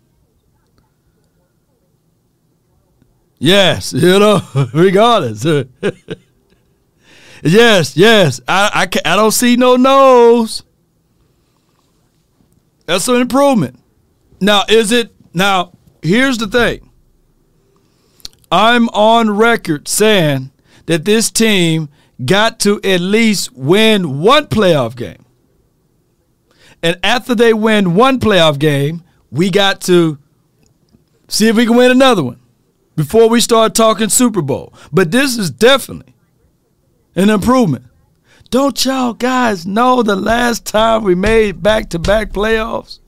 Yes, 3.39 3.93
you 3.97 4.19
know, 4.19 4.41
regardless. 4.73 5.45
yes, 7.43 7.97
yes. 7.97 8.41
I, 8.47 8.89
I, 8.95 9.13
I 9.13 9.17
don't 9.17 9.33
see 9.33 9.57
no 9.57 9.77
no's. 9.77 10.63
That's 12.87 13.09
an 13.09 13.17
improvement. 13.17 13.79
Now, 14.41 14.65
is 14.69 14.93
it? 14.93 15.13
Now, 15.33 15.73
here's 16.03 16.39
the 16.39 16.47
thing. 16.47 16.91
I'm 18.51 18.89
on 18.89 19.31
record 19.31 19.87
saying 19.87 20.51
that 20.87 21.05
this 21.05 21.31
team 21.31 21.89
got 22.25 22.59
to 22.61 22.81
at 22.83 23.01
least 23.01 23.53
win 23.53 24.21
one 24.21 24.47
playoff 24.47 24.97
game. 24.97 25.25
And 26.83 26.99
after 27.05 27.35
they 27.35 27.53
win 27.53 27.95
one 27.95 28.19
playoff 28.19 28.59
game, 28.59 29.03
we 29.31 29.51
got 29.51 29.81
to 29.83 30.19
see 31.29 31.49
if 31.49 31.57
we 31.57 31.67
can 31.67 31.77
win 31.77 31.91
another 31.91 32.23
one 32.23 32.41
before 32.97 33.29
we 33.29 33.41
start 33.41 33.75
talking 33.75 34.09
Super 34.09 34.43
Bowl. 34.43 34.75
But 34.93 35.11
this 35.11 35.37
is 35.37 35.51
definitely 35.51 36.15
an 37.15 37.31
improvement. 37.31 37.85
Don't 38.51 38.85
y'all 38.85 39.13
guys 39.13 39.65
know 39.65 40.03
the 40.03 40.17
last 40.17 40.67
time 40.67 41.05
we 41.05 41.15
made 41.15 41.63
back 41.63 41.91
to 41.91 41.99
back 41.99 42.33
playoffs? 42.33 42.99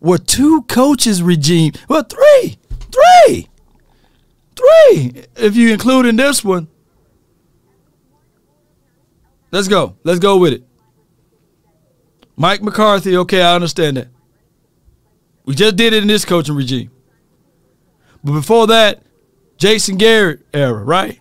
Were 0.00 0.18
two 0.18 0.62
coaches 0.62 1.22
regime. 1.22 1.72
Well, 1.88 2.02
three. 2.02 2.58
Three. 2.90 3.48
Three. 4.54 5.24
If 5.36 5.56
you 5.56 5.72
include 5.72 6.06
in 6.06 6.16
this 6.16 6.44
one. 6.44 6.68
Let's 9.50 9.68
go. 9.68 9.96
Let's 10.04 10.18
go 10.18 10.36
with 10.36 10.52
it. 10.52 10.64
Mike 12.36 12.62
McCarthy, 12.62 13.16
okay, 13.16 13.42
I 13.42 13.54
understand 13.54 13.96
that. 13.96 14.08
We 15.46 15.54
just 15.54 15.76
did 15.76 15.92
it 15.92 16.02
in 16.02 16.08
this 16.08 16.24
coaching 16.24 16.54
regime. 16.54 16.90
But 18.22 18.32
before 18.32 18.66
that, 18.66 19.02
Jason 19.56 19.96
Garrett 19.96 20.44
era, 20.52 20.82
right? 20.84 21.18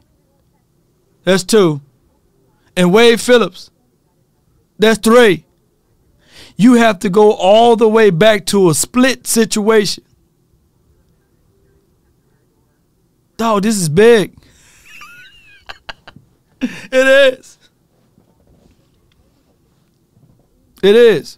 That's 1.24 1.44
two. 1.44 1.82
And 2.75 2.91
Wade 2.91 3.22
Phillips. 3.22 3.72
That's 4.77 5.00
three. 5.00 5.46
You 6.57 6.74
have 6.74 7.00
to 7.00 7.09
go 7.09 7.33
all 7.33 7.75
the 7.75 7.88
way 7.88 8.09
back 8.09 8.45
to 8.47 8.69
a 8.69 8.74
split 8.74 9.27
situation. 9.27 10.03
Dog, 13.38 13.63
this 13.63 13.75
is 13.75 13.89
big. 13.89 14.35
it 16.62 17.39
is. 17.39 17.57
It 20.81 20.95
is. 20.95 21.38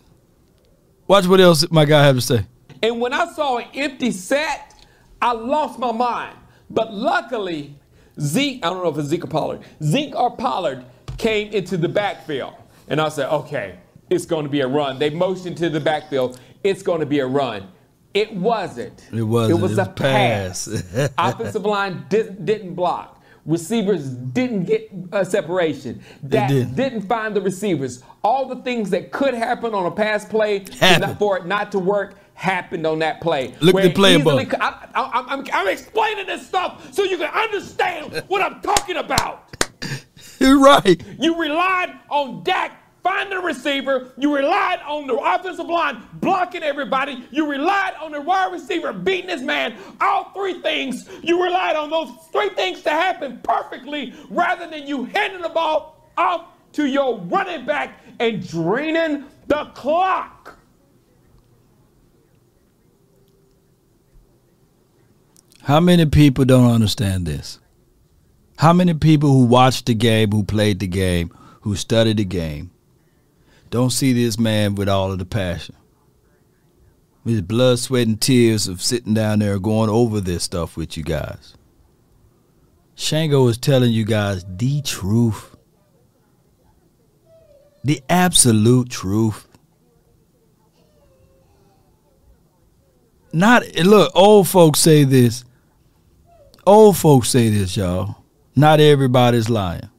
Watch 1.07 1.25
what 1.25 1.39
else 1.39 1.69
my 1.71 1.85
guy 1.85 2.05
had 2.05 2.15
to 2.15 2.21
say. 2.21 2.45
And 2.83 2.99
when 2.99 3.13
I 3.13 3.31
saw 3.31 3.57
an 3.57 3.67
empty 3.73 4.11
set, 4.11 4.75
I 5.21 5.31
lost 5.31 5.79
my 5.79 5.91
mind. 5.91 6.37
But 6.69 6.93
luckily, 6.93 7.73
Zeke, 8.19 8.63
I 8.63 8.69
don't 8.69 8.83
know 8.83 8.89
if 8.89 8.97
it's 8.97 9.07
Zeke 9.07 9.23
or 9.23 9.27
Pollard, 9.27 9.61
Zeke 9.81 10.15
or 10.15 10.35
Pollard 10.35 10.85
came 11.17 11.51
into 11.51 11.77
the 11.77 11.89
backfield. 11.89 12.53
And 12.87 13.01
I 13.01 13.09
said, 13.09 13.29
okay, 13.29 13.79
it's 14.09 14.25
going 14.25 14.43
to 14.43 14.49
be 14.49 14.61
a 14.61 14.67
run. 14.67 14.99
They 14.99 15.09
motioned 15.09 15.57
to 15.57 15.69
the 15.69 15.79
backfield, 15.79 16.39
it's 16.63 16.81
going 16.81 16.99
to 16.99 17.05
be 17.05 17.19
a 17.19 17.27
run. 17.27 17.67
It 18.13 18.33
wasn't. 18.33 19.07
It 19.13 19.21
wasn't. 19.21 19.59
It 19.59 19.61
was 19.61 19.71
It 19.71 19.77
was 19.77 19.77
a 19.77 19.91
pass. 19.91 20.67
Offensive 21.17 21.65
line 21.65 22.05
did, 22.09 22.45
didn't 22.45 22.73
block. 22.73 23.21
Receivers 23.45 24.09
didn't 24.09 24.63
get 24.65 24.91
a 25.11 25.23
separation. 25.23 26.01
Dak 26.27 26.49
didn't. 26.49 26.75
didn't 26.75 27.01
find 27.03 27.35
the 27.35 27.41
receivers. 27.41 28.03
All 28.23 28.45
the 28.47 28.57
things 28.57 28.89
that 28.89 29.11
could 29.11 29.33
happen 29.33 29.73
on 29.73 29.85
a 29.85 29.91
pass 29.91 30.25
play 30.25 30.65
not- 30.81 31.17
for 31.19 31.37
it 31.37 31.45
not 31.45 31.71
to 31.73 31.79
work 31.79 32.15
happened 32.33 32.85
on 32.85 32.99
that 32.99 33.21
play. 33.21 33.55
Look 33.61 33.75
at 33.75 33.83
the 33.83 33.93
play 33.93 34.15
easily 34.17 34.43
above. 34.43 34.61
I, 34.93 35.41
I'm 35.53 35.67
explaining 35.67 36.27
this 36.27 36.45
stuff 36.45 36.93
so 36.93 37.03
you 37.03 37.17
can 37.17 37.33
understand 37.33 38.23
what 38.27 38.41
I'm 38.41 38.61
talking 38.61 38.97
about. 38.97 39.55
You're 40.39 40.59
right. 40.59 41.01
You 41.19 41.39
relied 41.39 41.99
on 42.09 42.43
Dak 42.43 42.76
finding 43.07 43.39
the 43.39 43.43
receiver. 43.43 44.11
You 44.17 44.35
relied 44.35 44.81
on 44.85 45.07
the 45.07 45.15
offensive 45.15 45.67
line 45.67 46.03
blocking 46.15 46.61
everybody. 46.61 47.25
You 47.31 47.49
relied 47.49 47.93
on 48.01 48.11
the 48.11 48.19
wide 48.19 48.51
receiver 48.51 48.91
beating 48.91 49.29
his 49.29 49.41
man. 49.41 49.77
All 50.01 50.25
three 50.33 50.61
things, 50.61 51.07
you 51.23 51.41
relied 51.41 51.77
on 51.77 51.89
those 51.89 52.11
three 52.33 52.49
things 52.49 52.81
to 52.81 52.89
happen 52.89 53.39
perfectly 53.43 54.13
rather 54.29 54.69
than 54.69 54.85
you 54.85 55.05
handing 55.05 55.41
the 55.41 55.49
ball 55.49 56.11
off 56.17 56.47
to 56.73 56.85
your 56.85 57.17
running 57.19 57.65
back 57.65 58.01
and 58.19 58.45
draining 58.45 59.23
the 59.47 59.71
clock. 59.73 60.57
How 65.61 65.79
many 65.79 66.05
people 66.05 66.43
don't 66.43 66.71
understand 66.71 67.25
this? 67.25 67.59
How 68.57 68.73
many 68.73 68.93
people 68.93 69.29
who 69.29 69.45
watched 69.45 69.85
the 69.85 69.93
game, 69.93 70.31
who 70.31 70.43
played 70.43 70.79
the 70.79 70.87
game, 70.87 71.31
who 71.61 71.75
studied 71.75 72.17
the 72.17 72.25
game, 72.25 72.71
don't 73.69 73.91
see 73.91 74.13
this 74.13 74.39
man 74.39 74.75
with 74.75 74.89
all 74.89 75.11
of 75.11 75.19
the 75.19 75.25
passion? 75.25 75.75
With 77.23 77.33
his 77.33 77.41
blood, 77.41 77.79
sweat, 77.79 78.07
and 78.07 78.19
tears 78.19 78.67
of 78.67 78.81
sitting 78.81 79.13
down 79.13 79.39
there 79.39 79.59
going 79.59 79.89
over 79.89 80.21
this 80.21 80.43
stuff 80.43 80.77
with 80.77 80.97
you 80.97 81.03
guys. 81.03 81.55
Shango 82.95 83.47
is 83.47 83.57
telling 83.57 83.91
you 83.91 84.05
guys 84.05 84.45
the 84.47 84.81
truth. 84.81 85.55
The 87.83 88.01
absolute 88.09 88.89
truth. 88.89 89.47
Not 93.31 93.63
look, 93.75 94.11
old 94.15 94.47
folks 94.47 94.79
say 94.79 95.03
this. 95.03 95.45
Old 96.65 96.97
folks 96.97 97.29
say 97.29 97.49
this, 97.49 97.77
y'all. 97.77 98.15
Not 98.55 98.79
everybody's 98.79 99.49
lying. 99.49 99.89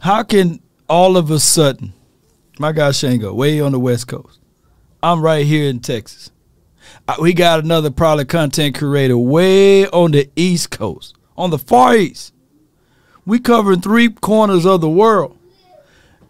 How 0.00 0.22
can 0.22 0.60
all 0.90 1.16
of 1.16 1.30
a 1.30 1.38
sudden, 1.38 1.92
my 2.58 2.72
guy 2.72 2.90
Shango, 2.90 3.32
way 3.32 3.60
on 3.60 3.70
the 3.72 3.78
West 3.78 4.08
Coast, 4.08 4.40
I'm 5.02 5.22
right 5.22 5.46
here 5.46 5.70
in 5.70 5.78
Texas. 5.78 6.32
Uh, 7.06 7.14
We 7.20 7.32
got 7.32 7.60
another 7.60 7.90
probably 7.90 8.24
content 8.24 8.76
creator 8.76 9.16
way 9.16 9.86
on 9.86 10.10
the 10.10 10.28
East 10.34 10.70
Coast, 10.70 11.16
on 11.38 11.50
the 11.50 11.58
Far 11.58 11.96
East. 11.96 12.34
We 13.24 13.38
covering 13.38 13.80
three 13.80 14.08
corners 14.08 14.66
of 14.66 14.80
the 14.80 14.90
world. 14.90 15.38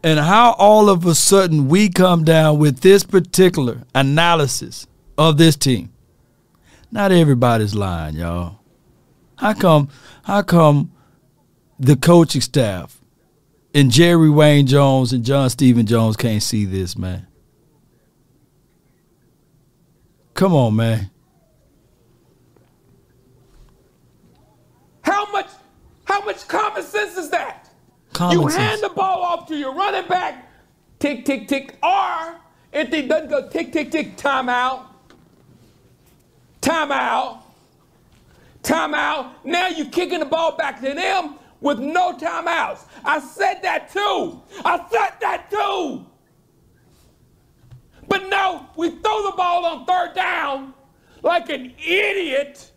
And 0.02 0.18
how 0.20 0.52
all 0.52 0.88
of 0.88 1.06
a 1.06 1.14
sudden 1.14 1.68
we 1.68 1.88
come 1.88 2.24
down 2.24 2.58
with 2.58 2.80
this 2.80 3.02
particular 3.02 3.82
analysis 3.94 4.86
of 5.16 5.36
this 5.36 5.56
team. 5.56 5.92
Not 6.90 7.12
everybody's 7.12 7.74
lying, 7.74 8.16
y'all. 8.16 8.60
How 9.36 9.54
come 9.54 9.88
how 10.24 10.42
come 10.42 10.92
the 11.78 11.96
coaching 11.96 12.40
staff 12.40 12.99
and 13.74 13.90
Jerry 13.90 14.30
Wayne 14.30 14.66
Jones 14.66 15.12
and 15.12 15.24
John 15.24 15.48
Stephen 15.50 15.86
Jones 15.86 16.16
can't 16.16 16.42
see 16.42 16.64
this, 16.64 16.96
man? 16.96 17.26
Come 20.34 20.54
on, 20.54 20.76
man. 20.76 21.10
How 25.02 25.30
much, 25.30 25.48
how 26.04 26.24
much 26.24 26.48
common 26.48 26.82
sense 26.82 27.16
is 27.16 27.30
that? 27.30 27.70
Common 28.12 28.40
you 28.40 28.50
sense. 28.50 28.62
hand 28.62 28.82
the 28.82 28.88
ball 28.88 29.22
off 29.22 29.46
to 29.48 29.56
your 29.56 29.74
running 29.74 30.08
back, 30.08 30.48
tick, 30.98 31.24
tick, 31.24 31.46
tick, 31.46 31.76
or 31.82 32.40
if 32.72 32.90
they 32.90 33.06
doesn't 33.06 33.28
go 33.28 33.48
tick, 33.48 33.72
tick, 33.72 33.90
tick, 33.90 34.16
timeout, 34.16 34.86
timeout, 36.60 37.42
timeout. 38.62 39.30
Now 39.44 39.68
you're 39.68 39.90
kicking 39.90 40.20
the 40.20 40.26
ball 40.26 40.56
back 40.56 40.80
to 40.80 40.94
them 40.94 41.36
with 41.60 41.78
no 41.78 42.12
timeouts. 42.12 42.86
I 43.04 43.20
said 43.20 43.60
that 43.62 43.90
too. 43.92 44.42
I 44.64 44.84
said 44.90 45.14
that 45.20 45.50
too. 45.50 46.06
But 48.08 48.28
no, 48.28 48.66
we 48.76 48.90
throw 48.90 49.30
the 49.30 49.36
ball 49.36 49.64
on 49.64 49.86
third 49.86 50.14
down 50.14 50.74
like 51.22 51.50
an 51.50 51.72
idiot 51.78 52.70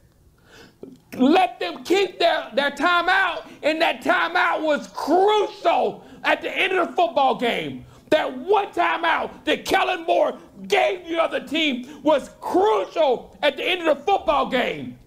let 1.17 1.59
them 1.59 1.83
keep 1.83 2.19
their, 2.19 2.49
their 2.53 2.71
timeout, 2.71 3.47
and 3.61 3.81
that 3.81 4.01
timeout 4.01 4.61
was 4.61 4.87
crucial 4.87 6.05
at 6.23 6.41
the 6.41 6.51
end 6.51 6.73
of 6.73 6.89
the 6.89 6.93
football 6.95 7.35
game. 7.35 7.85
That 8.09 8.37
one 8.37 8.67
timeout 8.67 9.43
that 9.45 9.65
Kellen 9.65 10.03
Moore 10.05 10.37
gave 10.67 11.07
the 11.07 11.21
other 11.21 11.39
team 11.39 12.01
was 12.03 12.29
crucial 12.41 13.37
at 13.41 13.57
the 13.57 13.63
end 13.63 13.87
of 13.87 13.97
the 13.97 14.03
football 14.03 14.49
game. 14.49 14.99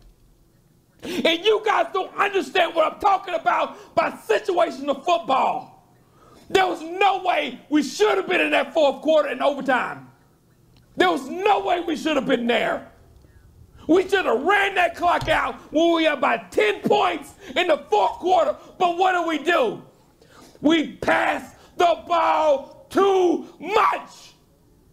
And 1.03 1.45
you 1.45 1.63
guys 1.65 1.87
don't 1.93 2.15
understand 2.17 2.75
what 2.75 2.93
I'm 2.93 2.99
talking 3.01 3.35
about 3.35 3.95
by 3.95 4.11
situational 4.11 5.05
football. 5.05 5.95
There 6.49 6.67
was 6.67 6.81
no 6.83 7.23
way 7.23 7.61
we 7.69 7.83
should 7.83 8.17
have 8.17 8.29
been 8.29 8.41
in 8.41 8.51
that 8.53 8.73
fourth 8.73 9.03
quarter 9.03 9.29
in 9.29 9.43
overtime. 9.43 10.09
There 10.97 11.11
was 11.11 11.29
no 11.29 11.65
way 11.65 11.81
we 11.81 11.97
should 11.97 12.17
have 12.17 12.27
been 12.27 12.47
there. 12.47 12.91
We 13.87 14.09
should 14.09 14.27
have 14.27 14.43
ran 14.43 14.75
that 14.77 14.97
clock 14.97 15.29
out 15.29 15.57
when 15.73 15.95
we 15.95 16.05
had 16.05 16.19
about 16.19 16.51
10 16.51 16.81
points 16.81 17.35
in 17.55 17.69
the 17.69 17.79
fourth 17.91 18.13
quarter. 18.13 18.57
But 18.79 18.97
what 18.97 19.13
do 19.13 19.29
we 19.29 19.39
do? 19.39 19.83
We 20.61 20.93
pass 20.93 21.55
the 21.77 22.03
ball 22.07 22.87
too 22.91 23.47
much. 23.61 24.33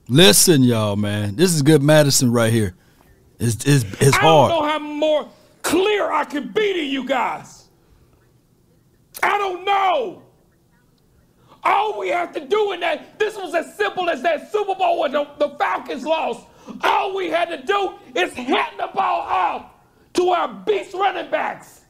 Listen, 0.08 0.64
y'all, 0.64 0.96
man. 0.96 1.36
This 1.36 1.54
is 1.54 1.62
good 1.62 1.82
Madison 1.82 2.32
right 2.32 2.52
here. 2.52 2.76
It's 3.40 3.66
it's, 3.66 3.84
it's 4.02 4.18
I 4.18 4.22
don't 4.22 4.50
know 4.50 4.60
hard. 4.62 4.72
how 4.72 4.80
more 4.80 5.30
clear 5.64 6.12
I 6.12 6.24
can 6.26 6.50
be 6.50 6.74
to 6.74 6.84
you 6.84 7.06
guys. 7.06 7.66
I 9.24 9.38
don't 9.38 9.66
know. 9.66 10.22
All 11.64 11.98
we 11.98 12.10
have 12.10 12.34
to 12.34 12.42
do 12.46 12.74
in 12.74 12.82
that, 12.82 13.18
this 13.18 13.36
was 13.38 13.56
as 13.56 13.76
simple 13.78 14.10
as 14.10 14.22
that 14.22 14.52
Super 14.52 14.76
Bowl 14.76 15.00
when 15.00 15.14
the, 15.14 15.26
the 15.40 15.50
Falcons 15.58 16.04
lost. 16.04 16.46
All 16.84 17.16
we 17.16 17.30
had 17.30 17.46
to 17.50 17.64
do 17.64 17.94
is 18.16 18.34
hand 18.34 18.76
the 18.78 18.90
ball 18.94 19.22
off 19.22 19.66
to 20.14 20.30
our 20.30 20.48
beast 20.66 20.94
running 20.94 21.32
backs. 21.32 21.82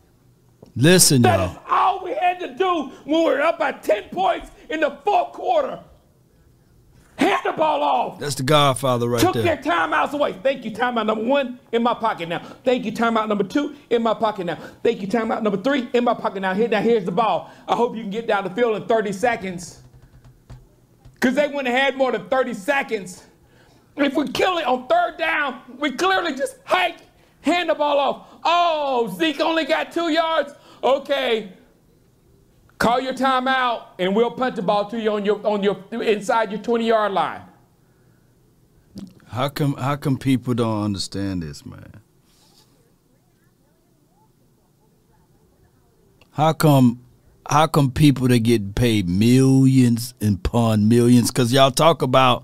Listen, 0.76 1.22
That 1.24 1.40
is 1.40 1.54
y'all. 1.56 1.64
all 1.70 2.04
we 2.04 2.14
had 2.14 2.40
to 2.40 2.56
do 2.56 2.92
when 3.06 3.20
we 3.20 3.26
were 3.26 3.42
up 3.42 3.60
by 3.60 3.72
10 3.72 4.10
points 4.10 4.50
in 4.70 4.80
the 4.80 4.98
fourth 5.04 5.34
quarter. 5.34 5.80
Hand 7.18 7.42
the 7.46 7.52
ball 7.54 7.84
off. 7.84 8.20
That's 8.20 8.36
the 8.36 8.44
Godfather 8.44 9.08
right 9.08 9.22
Took 9.22 9.34
there. 9.34 9.56
Took 9.56 9.64
their 9.64 9.74
timeouts 9.74 10.14
away. 10.14 10.34
Thank 10.34 10.66
you, 10.66 10.72
timeout 10.72 11.06
number 11.06 11.24
one 11.24 11.60
in 11.72 11.84
my 11.84 11.94
pocket 11.94 12.28
now. 12.30 12.40
Thank 12.64 12.86
you, 12.86 12.92
timeout 12.92 13.28
number 13.28 13.44
two 13.44 13.76
in 13.90 14.02
my 14.02 14.14
pocket 14.14 14.46
now. 14.46 14.58
Thank 14.84 15.02
you, 15.02 15.08
timeout 15.08 15.44
number 15.44 15.62
three 15.62 15.88
in 15.94 16.04
my 16.04 16.14
pocket 16.14 16.42
now. 16.42 16.54
Here, 16.54 16.68
now 16.68 16.82
here's 16.82 17.06
the 17.06 17.12
ball. 17.12 17.52
I 17.68 17.76
hope 17.76 17.96
you 17.96 18.02
can 18.02 18.10
get 18.10 18.28
down 18.28 18.44
the 18.44 18.50
field 18.50 18.76
in 18.82 18.88
30 18.88 19.12
seconds. 19.12 19.82
Because 21.14 21.36
they 21.36 21.48
wouldn't 21.48 21.68
have 21.68 21.78
had 21.78 21.98
more 21.98 22.12
than 22.12 22.28
30 22.28 22.54
seconds. 22.54 23.24
If 23.96 24.16
we 24.16 24.28
kill 24.30 24.58
it 24.58 24.66
on 24.66 24.88
third 24.88 25.18
down, 25.18 25.62
we 25.78 25.92
clearly 25.92 26.36
just 26.36 26.58
hike, 26.66 26.98
hand 27.42 27.70
the 27.70 27.76
ball 27.76 28.00
off. 28.00 28.28
Oh, 28.44 29.16
Zeke 29.18 29.40
only 29.40 29.66
got 29.66 29.92
two 29.92 30.10
yards. 30.10 30.54
Okay. 30.84 31.54
Call 32.84 33.00
your 33.00 33.14
timeout, 33.14 33.86
and 33.98 34.14
we'll 34.14 34.32
punt 34.32 34.58
the 34.58 34.62
ball 34.62 34.90
to 34.90 35.00
you 35.00 35.10
on 35.12 35.24
your 35.24 35.48
on 35.48 35.64
your 35.64 35.82
inside 35.90 36.52
your 36.52 36.60
20 36.60 36.86
yard 36.86 37.14
line. 37.14 37.42
How 39.30 39.48
come 39.48 39.76
how 39.76 39.96
come 39.96 40.18
people 40.18 40.54
don't 40.54 40.84
understand 40.84 41.44
this, 41.44 41.66
man? 41.66 42.02
How 46.32 46.52
come 46.52 47.00
how 47.50 47.68
come 47.68 47.90
people 47.90 48.28
that 48.28 48.40
get 48.40 48.76
paid 48.76 49.08
millions 49.08 50.14
and 50.20 50.46
upon 50.46 50.90
millions? 50.90 51.32
Because 51.32 51.54
y'all 51.54 51.72
talk 51.72 52.02
about 52.02 52.44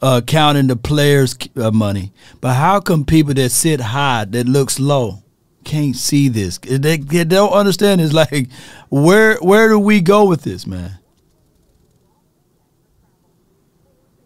uh, 0.00 0.20
counting 0.24 0.68
the 0.68 0.76
players' 0.76 1.34
uh, 1.56 1.72
money, 1.72 2.12
but 2.40 2.54
how 2.54 2.78
come 2.78 3.04
people 3.04 3.34
that 3.34 3.50
sit 3.50 3.80
high 3.80 4.24
that 4.26 4.46
looks 4.46 4.78
low 4.78 5.24
can't 5.64 5.96
see 5.96 6.28
this? 6.28 6.58
They, 6.58 6.96
they 6.98 7.24
don't 7.24 7.52
understand. 7.52 8.00
It's 8.00 8.12
like 8.12 8.48
where 8.88 9.36
where 9.38 9.68
do 9.68 9.78
we 9.78 10.00
go 10.00 10.26
with 10.26 10.42
this, 10.42 10.66
man? 10.66 10.98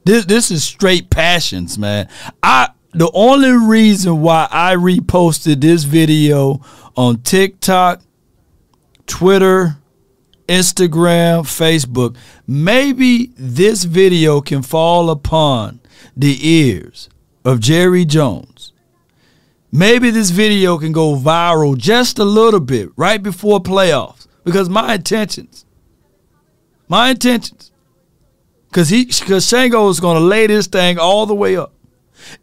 This 0.05 0.25
this 0.27 0.51
is 0.51 0.65
straight 0.65 1.11
passions, 1.11 1.79
man. 1.79 2.09
I 2.43 2.71
the 2.93 3.11
only 3.13 3.51
reason 3.51 4.21
why 4.21 4.49
I 4.51 4.77
reposted 4.77 5.61
this 5.61 5.85
video 5.85 6.61
on 6.97 7.23
TikTok, 7.23 8.03
Twitter, 9.07 9.79
Instagram, 10.47 11.43
Facebook, 11.43 12.17
maybe 12.47 13.33
this 13.37 13.85
video 13.85 14.41
can 14.41 14.63
fall 14.63 15.11
upon 15.11 15.81
the 16.17 16.39
ears 16.49 17.09
of 17.45 17.61
Jerry 17.61 18.05
Jones. 18.05 18.54
Maybe 19.77 20.13
this 20.13 20.31
video 20.31 20.79
can 20.79 20.93
go 20.93 21.17
viral 21.17 21.77
just 21.77 22.21
a 22.21 22.25
little 22.25 22.61
bit 22.61 22.91
right 22.95 23.21
before 23.21 23.59
playoffs 23.59 24.29
because 24.45 24.69
my 24.69 24.95
intentions, 24.95 25.67
my 26.87 27.11
intentions, 27.11 27.73
because 28.69 28.89
he, 28.89 29.07
because 29.07 29.45
Shango 29.45 29.89
is 29.89 29.99
going 29.99 30.17
to 30.17 30.25
lay 30.25 30.47
this 30.47 30.69
thing 30.69 31.01
all 31.01 31.27
the 31.27 31.35
way 31.35 31.57
up, 31.57 31.73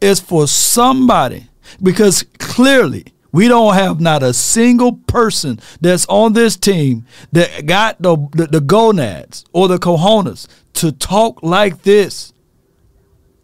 is 0.02 0.20
for 0.20 0.46
somebody 0.46 1.48
because 1.82 2.26
clearly 2.38 3.06
we 3.32 3.48
don't 3.48 3.76
have 3.76 4.02
not 4.02 4.24
a 4.24 4.34
single 4.34 4.98
person 4.98 5.58
that's 5.80 6.06
on 6.08 6.34
this 6.34 6.58
team 6.58 7.06
that 7.32 7.66
got 7.66 8.02
the, 8.02 8.18
the, 8.34 8.48
the 8.48 8.60
gonads 8.60 9.46
or 9.54 9.70
the 9.70 9.78
cojones 9.78 10.50
to 10.74 10.92
talk 10.92 11.42
like 11.42 11.84
this 11.84 12.34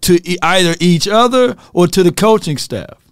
to 0.02 0.20
either 0.44 0.76
each 0.82 1.08
other 1.08 1.56
or 1.72 1.88
to 1.88 2.04
the 2.04 2.12
coaching 2.12 2.58
staff. 2.58 3.07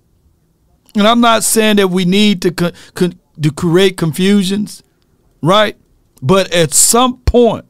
And 0.96 1.08
I'm 1.08 1.20
not 1.22 1.44
saying 1.44 1.78
that 1.78 1.90
we 1.90 2.06
need 2.06 2.42
to 2.44 2.52
co- 2.52 2.72
co- 2.94 3.10
to 3.42 3.52
create 3.52 3.98
confusions, 3.98 4.82
right? 5.42 5.78
But 6.22 6.54
at 6.54 6.74
some 6.74 7.18
point, 7.20 7.66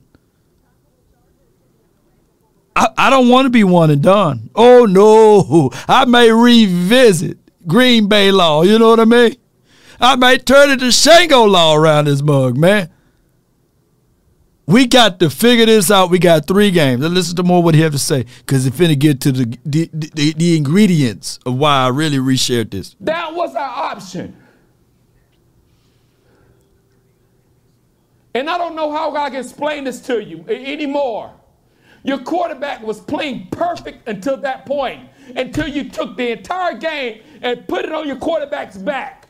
I, 2.76 2.90
I 2.98 3.10
don't 3.10 3.30
want 3.30 3.46
to 3.46 3.50
be 3.50 3.64
one 3.64 3.90
and 3.90 4.02
done. 4.02 4.50
Oh 4.56 4.86
no, 4.86 5.72
I 5.88 6.06
may 6.06 6.32
revisit 6.32 7.38
Green 7.66 8.08
Bay 8.08 8.32
law. 8.32 8.62
You 8.64 8.78
know 8.78 8.90
what 8.90 9.00
I 9.00 9.06
mean? 9.06 9.36
I 10.00 10.16
may 10.18 10.38
turn 10.38 10.70
it 10.72 10.80
to 10.82 10.92
Shango 10.92 11.46
law 11.46 11.74
around 11.76 12.06
this 12.06 12.22
mug, 12.22 12.58
man. 12.58 12.92
We 14.68 14.88
got 14.88 15.20
to 15.20 15.30
figure 15.30 15.66
this 15.68 15.92
out. 15.92 16.10
We 16.10 16.18
got 16.18 16.48
three 16.48 16.72
games. 16.72 17.02
Let's 17.02 17.14
listen 17.14 17.36
to 17.36 17.44
more 17.44 17.62
what 17.62 17.76
he 17.76 17.82
have 17.82 17.92
to 17.92 18.00
say 18.00 18.26
because 18.40 18.66
it's 18.66 18.76
finna 18.76 18.98
get 18.98 19.22
to 19.22 19.32
the 19.32 19.58
the, 19.64 19.90
the 19.94 20.34
the, 20.34 20.58
ingredients 20.58 21.40
of 21.46 21.56
why 21.56 21.86
I 21.86 21.90
really 21.90 22.18
reshared 22.18 22.72
this. 22.72 22.96
That 23.00 23.34
was 23.36 23.56
our 23.56 23.92
option. 23.92 24.36
And 28.34 28.50
I 28.50 28.58
don't 28.58 28.76
know 28.76 28.92
how 28.92 29.16
I 29.16 29.30
can 29.30 29.40
explain 29.40 29.84
this 29.84 30.02
to 30.02 30.22
you 30.22 30.44
anymore. 30.50 31.32
Your 32.04 32.18
quarterback 32.20 32.84
was 32.84 33.00
playing 33.00 33.48
perfect 33.50 34.08
until 34.10 34.38
that 34.38 34.66
point, 34.66 35.10
until 35.36 35.68
you 35.68 35.90
took 35.90 36.18
the 36.18 36.32
entire 36.32 36.78
game 36.78 37.22
and 37.42 37.68
put 37.68 37.86
it 37.86 37.92
on 37.92 38.08
your 38.08 38.18
quarterback's 38.18 38.78
back. 38.78 39.28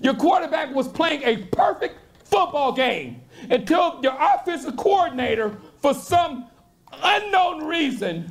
Your 0.00 0.14
quarterback 0.14 0.74
was 0.74 0.88
playing 0.88 1.22
a 1.24 1.44
perfect 1.48 1.96
football 2.24 2.72
game 2.72 3.20
until 3.50 4.00
your 4.02 4.16
offensive 4.18 4.76
coordinator, 4.76 5.56
for 5.80 5.94
some 5.94 6.46
unknown 7.02 7.64
reason, 7.64 8.30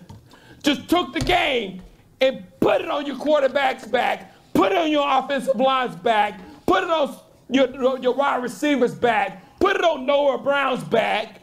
just 0.63 0.89
took 0.89 1.13
the 1.13 1.21
game 1.21 1.81
and 2.21 2.43
put 2.59 2.81
it 2.81 2.89
on 2.89 3.05
your 3.05 3.17
quarterback's 3.17 3.85
back, 3.85 4.33
put 4.53 4.71
it 4.71 4.77
on 4.77 4.91
your 4.91 5.05
offensive 5.07 5.55
line's 5.55 5.95
back, 5.95 6.41
put 6.65 6.83
it 6.83 6.89
on 6.89 7.17
your, 7.49 7.99
your 7.99 8.13
wide 8.13 8.41
receiver's 8.43 8.95
back, 8.95 9.59
put 9.59 9.75
it 9.75 9.83
on 9.83 10.05
Noah 10.05 10.37
Brown's 10.39 10.83
back 10.83 11.41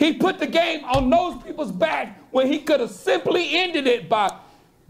he 0.00 0.14
put 0.14 0.38
the 0.38 0.46
game 0.46 0.82
on 0.86 1.10
those 1.10 1.42
people's 1.42 1.70
back 1.70 2.18
when 2.32 2.46
he 2.46 2.60
could 2.60 2.80
have 2.80 2.90
simply 2.90 3.54
ended 3.58 3.86
it 3.86 4.08
by 4.08 4.34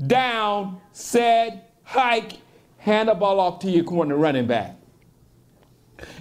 down, 0.07 0.81
set, 0.93 1.75
hike, 1.83 2.35
hand 2.79 3.09
the 3.09 3.14
ball 3.14 3.40
off 3.40 3.59
to 3.59 3.71
your 3.71 3.83
corner 3.83 4.16
running 4.16 4.47
back. 4.47 4.77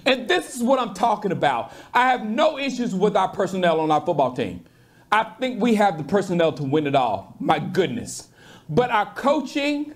And 0.06 0.28
this 0.28 0.56
is 0.56 0.62
what 0.62 0.78
I'm 0.78 0.94
talking 0.94 1.32
about. 1.32 1.72
I 1.92 2.08
have 2.08 2.24
no 2.24 2.58
issues 2.58 2.94
with 2.94 3.16
our 3.16 3.28
personnel 3.28 3.80
on 3.80 3.90
our 3.90 4.04
football 4.04 4.32
team. 4.32 4.64
I 5.12 5.24
think 5.24 5.60
we 5.60 5.74
have 5.74 5.98
the 5.98 6.04
personnel 6.04 6.52
to 6.52 6.62
win 6.62 6.86
it 6.86 6.94
all. 6.94 7.36
My 7.40 7.58
goodness. 7.58 8.28
But 8.68 8.90
our 8.90 9.12
coaching, 9.14 9.94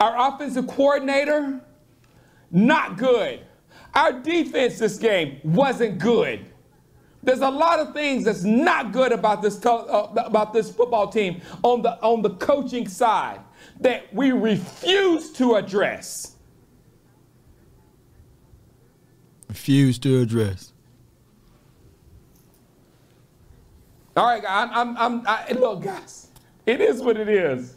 our 0.00 0.34
offensive 0.34 0.66
coordinator, 0.66 1.60
not 2.50 2.96
good. 2.96 3.40
Our 3.94 4.12
defense 4.12 4.78
this 4.78 4.98
game 4.98 5.40
wasn't 5.44 5.98
good. 5.98 6.44
There's 7.22 7.40
a 7.40 7.50
lot 7.50 7.80
of 7.80 7.92
things 7.92 8.24
that's 8.24 8.44
not 8.44 8.92
good 8.92 9.10
about 9.10 9.42
this 9.42 9.64
uh, 9.66 10.12
about 10.16 10.52
this 10.52 10.70
football 10.70 11.08
team 11.08 11.40
on 11.62 11.82
the 11.82 12.00
on 12.00 12.22
the 12.22 12.30
coaching 12.30 12.86
side 12.86 13.40
that 13.80 14.12
we 14.14 14.30
refuse 14.32 15.32
to 15.32 15.54
address. 15.54 16.35
Refuse 19.48 19.98
to 20.00 20.20
address. 20.20 20.72
All 24.16 24.26
right, 24.26 24.42
I'm, 24.48 24.70
I'm, 24.72 24.96
I'm 24.96 25.26
I, 25.26 25.52
look, 25.52 25.82
guys. 25.82 26.28
It 26.64 26.80
is 26.80 27.02
what 27.02 27.16
it 27.16 27.28
is. 27.28 27.74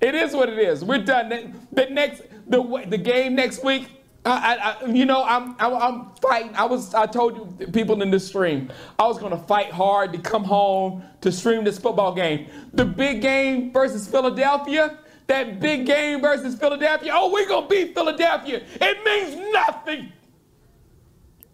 It 0.00 0.14
is 0.14 0.34
what 0.34 0.48
it 0.48 0.58
is. 0.58 0.84
We're 0.84 1.04
done. 1.04 1.28
The 1.72 1.86
next, 1.86 2.22
the 2.46 2.86
the 2.88 2.98
game 2.98 3.34
next 3.34 3.62
week 3.62 4.00
I, 4.24 4.76
I, 4.82 4.86
you 4.86 5.06
know, 5.06 5.24
I'm, 5.24 5.56
I, 5.58 5.72
I'm 5.72 6.10
fighting. 6.20 6.54
I 6.54 6.64
was, 6.66 6.94
I 6.94 7.06
told 7.06 7.36
you 7.36 7.66
people 7.68 8.02
in 8.02 8.10
this 8.10 8.26
stream, 8.26 8.70
I 8.98 9.06
was 9.06 9.18
going 9.18 9.32
to 9.32 9.42
fight 9.44 9.70
hard 9.70 10.12
to 10.12 10.18
come 10.18 10.44
home 10.44 11.02
to 11.22 11.32
stream 11.32 11.64
this 11.64 11.78
football 11.78 12.14
game. 12.14 12.46
The 12.74 12.84
big 12.84 13.22
game 13.22 13.72
versus 13.72 14.06
Philadelphia, 14.06 14.98
that 15.26 15.58
big 15.58 15.86
game 15.86 16.20
versus 16.20 16.54
Philadelphia. 16.54 17.12
Oh, 17.14 17.32
we're 17.32 17.48
going 17.48 17.64
to 17.64 17.68
beat 17.68 17.94
Philadelphia. 17.94 18.62
It 18.80 19.04
means 19.04 19.52
nothing. 19.52 20.12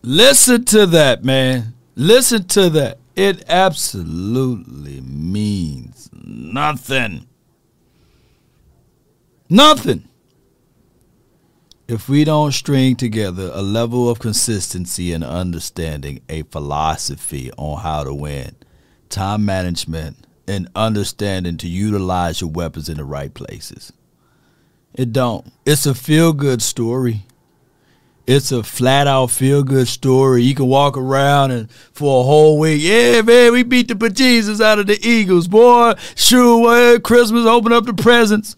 Listen 0.03 0.65
to 0.67 0.87
that, 0.87 1.25
man. 1.25 1.75
Listen 1.95 2.45
to 2.49 2.71
that. 2.71 2.99
It 3.15 3.45
absolutely 3.49 5.01
means 5.01 6.11
nothing. 6.13 7.27
Nothing 9.49 10.09
if 11.89 12.09
we 12.09 12.25
don't 12.25 12.53
string 12.53 12.97
together 12.97 13.51
a 13.55 13.63
level 13.63 14.11
of 14.11 14.19
consistency 14.19 15.13
and 15.13 15.23
understanding, 15.23 16.21
a 16.29 16.43
philosophy 16.43 17.51
on 17.57 17.81
how 17.81 18.03
to 18.03 18.13
win, 18.13 18.57
time 19.09 19.45
management, 19.45 20.27
and 20.49 20.69
understanding 20.75 21.57
to 21.59 21.69
utilize 21.69 22.41
your 22.41 22.51
weapons 22.51 22.89
in 22.89 22.97
the 22.97 23.05
right 23.05 23.33
places. 23.33 23.93
It 24.95 25.13
don't. 25.13 25.53
It's 25.65 25.87
a 25.87 25.95
feel 25.95 26.33
good 26.33 26.63
story. 26.63 27.26
It's 28.27 28.51
a 28.51 28.62
flat 28.62 29.07
out 29.07 29.31
feel 29.31 29.62
good 29.62 29.87
story. 29.87 30.43
You 30.43 30.55
can 30.55 30.67
walk 30.67 30.97
around 30.97 31.53
and 31.53 31.71
for 31.71 32.21
a 32.21 32.25
whole 32.25 32.59
week, 32.59 32.83
yeah, 32.83 33.23
man, 33.23 33.53
we 33.53 33.62
beat 33.62 33.89
the 33.89 33.95
bejesus 33.95 34.61
out 34.61 34.81
of 34.81 34.89
the 34.89 34.99
Eagles, 35.01 35.47
boy. 35.47 35.95
Sure, 36.17 36.99
Christmas, 36.99 37.47
open 37.47 37.73
up 37.73 37.85
the 37.85 37.95
presents. 37.95 38.57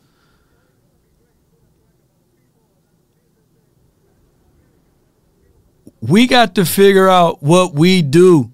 we 6.00 6.26
got 6.26 6.54
to 6.54 6.64
figure 6.64 7.09
out 7.09 7.42
what 7.42 7.74
we 7.74 8.02
do, 8.02 8.50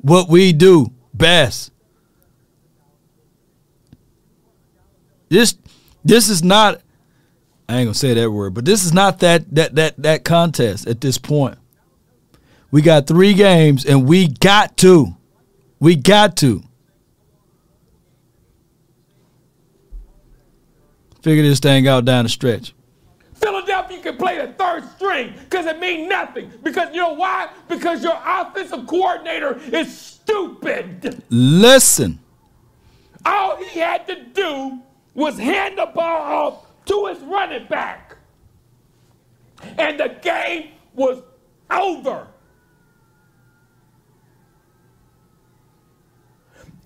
what 0.00 0.28
we 0.28 0.52
do 0.52 0.92
best. 1.14 1.70
This 5.28 5.56
this 6.04 6.28
is 6.28 6.42
not 6.42 6.80
I 7.68 7.76
ain't 7.76 7.86
gonna 7.86 7.94
say 7.94 8.14
that 8.14 8.30
word, 8.30 8.54
but 8.54 8.64
this 8.64 8.84
is 8.84 8.94
not 8.94 9.20
that 9.20 9.54
that 9.54 9.74
that 9.74 10.02
that 10.02 10.24
contest 10.24 10.86
at 10.86 11.00
this 11.00 11.18
point. 11.18 11.58
We 12.70 12.80
got 12.82 13.06
three 13.06 13.34
games 13.34 13.84
and 13.84 14.06
we 14.06 14.28
got 14.28 14.76
to. 14.78 15.16
We 15.78 15.94
got 15.94 16.36
to. 16.38 16.62
Figure 21.22 21.42
this 21.42 21.60
thing 21.60 21.86
out 21.88 22.04
down 22.04 22.24
the 22.24 22.28
stretch. 22.28 22.74
Philadelphia 23.34 24.00
can 24.00 24.16
play 24.16 24.38
the 24.38 24.52
third 24.54 24.84
string 24.96 25.34
because 25.38 25.66
it 25.66 25.78
means 25.78 26.08
nothing. 26.08 26.50
Because 26.62 26.88
you 26.94 27.00
know 27.00 27.12
why? 27.12 27.50
Because 27.68 28.02
your 28.02 28.18
offensive 28.24 28.86
coordinator 28.86 29.60
is 29.72 29.96
stupid. 29.96 31.22
Listen. 31.28 32.18
All 33.26 33.56
he 33.56 33.78
had 33.78 34.06
to 34.06 34.22
do 34.32 34.80
was 35.14 35.38
hand 35.38 35.78
the 35.78 35.86
ball 35.86 36.22
off 36.22 36.67
to 36.88 37.06
his 37.06 37.18
running 37.20 37.66
back. 37.68 38.16
And 39.78 39.98
the 39.98 40.16
game 40.22 40.70
was 40.94 41.22
over. 41.70 42.28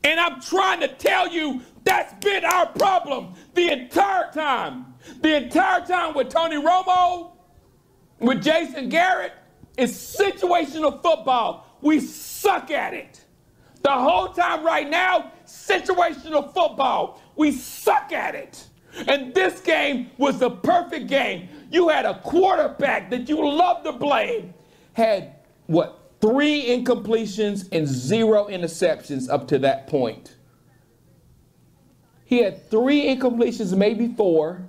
And 0.05 0.19
I'm 0.19 0.41
trying 0.41 0.81
to 0.81 0.89
tell 0.89 1.29
you 1.29 1.63
that's 1.85 2.13
been 2.25 2.45
our 2.45 2.67
problem 2.67 3.35
the 3.55 3.71
entire 3.71 4.31
time. 4.33 4.95
The 5.21 5.37
entire 5.37 5.85
time 5.87 6.15
with 6.15 6.29
Tony 6.29 6.57
Romo, 6.57 7.33
with 8.19 8.43
Jason 8.43 8.89
Garrett, 8.89 9.33
it's 9.77 9.93
situational 9.93 11.03
football. 11.03 11.67
We 11.81 12.01
suck 12.01 12.71
at 12.71 12.95
it. 12.95 13.25
The 13.83 13.91
whole 13.91 14.29
time 14.29 14.65
right 14.65 14.89
now, 14.89 15.33
situational 15.45 16.53
football. 16.55 17.21
We 17.37 17.53
suck 17.53 18.13
at 18.13 18.35
it. 18.35 18.69
And 19.07 19.35
this 19.35 19.61
game 19.61 20.11
was 20.19 20.39
the 20.39 20.51
perfect 20.51 21.07
game. 21.07 21.49
You 21.71 21.89
had 21.89 22.05
a 22.05 22.21
quarterback 22.21 23.11
that 23.11 23.29
you 23.29 23.49
love 23.49 23.83
to 23.85 23.93
blame, 23.93 24.53
had 24.93 25.37
what, 25.67 25.99
three 26.21 26.67
incompletions 26.67 27.69
and 27.73 27.87
zero 27.87 28.49
interceptions 28.49 29.31
up 29.31 29.49
to 29.49 29.59
that 29.61 29.87
point. 29.87 30.37
He 32.25 32.39
had 32.39 32.71
three 32.71 33.05
incompletions, 33.05 33.77
maybe 33.77 34.09
four, 34.09 34.67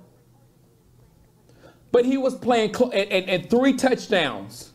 but 1.92 2.04
he 2.04 2.16
was 2.16 2.34
playing 2.34 2.74
cl- 2.74 2.90
and, 2.90 3.10
and, 3.10 3.28
and 3.28 3.50
three 3.50 3.74
touchdowns. 3.74 4.72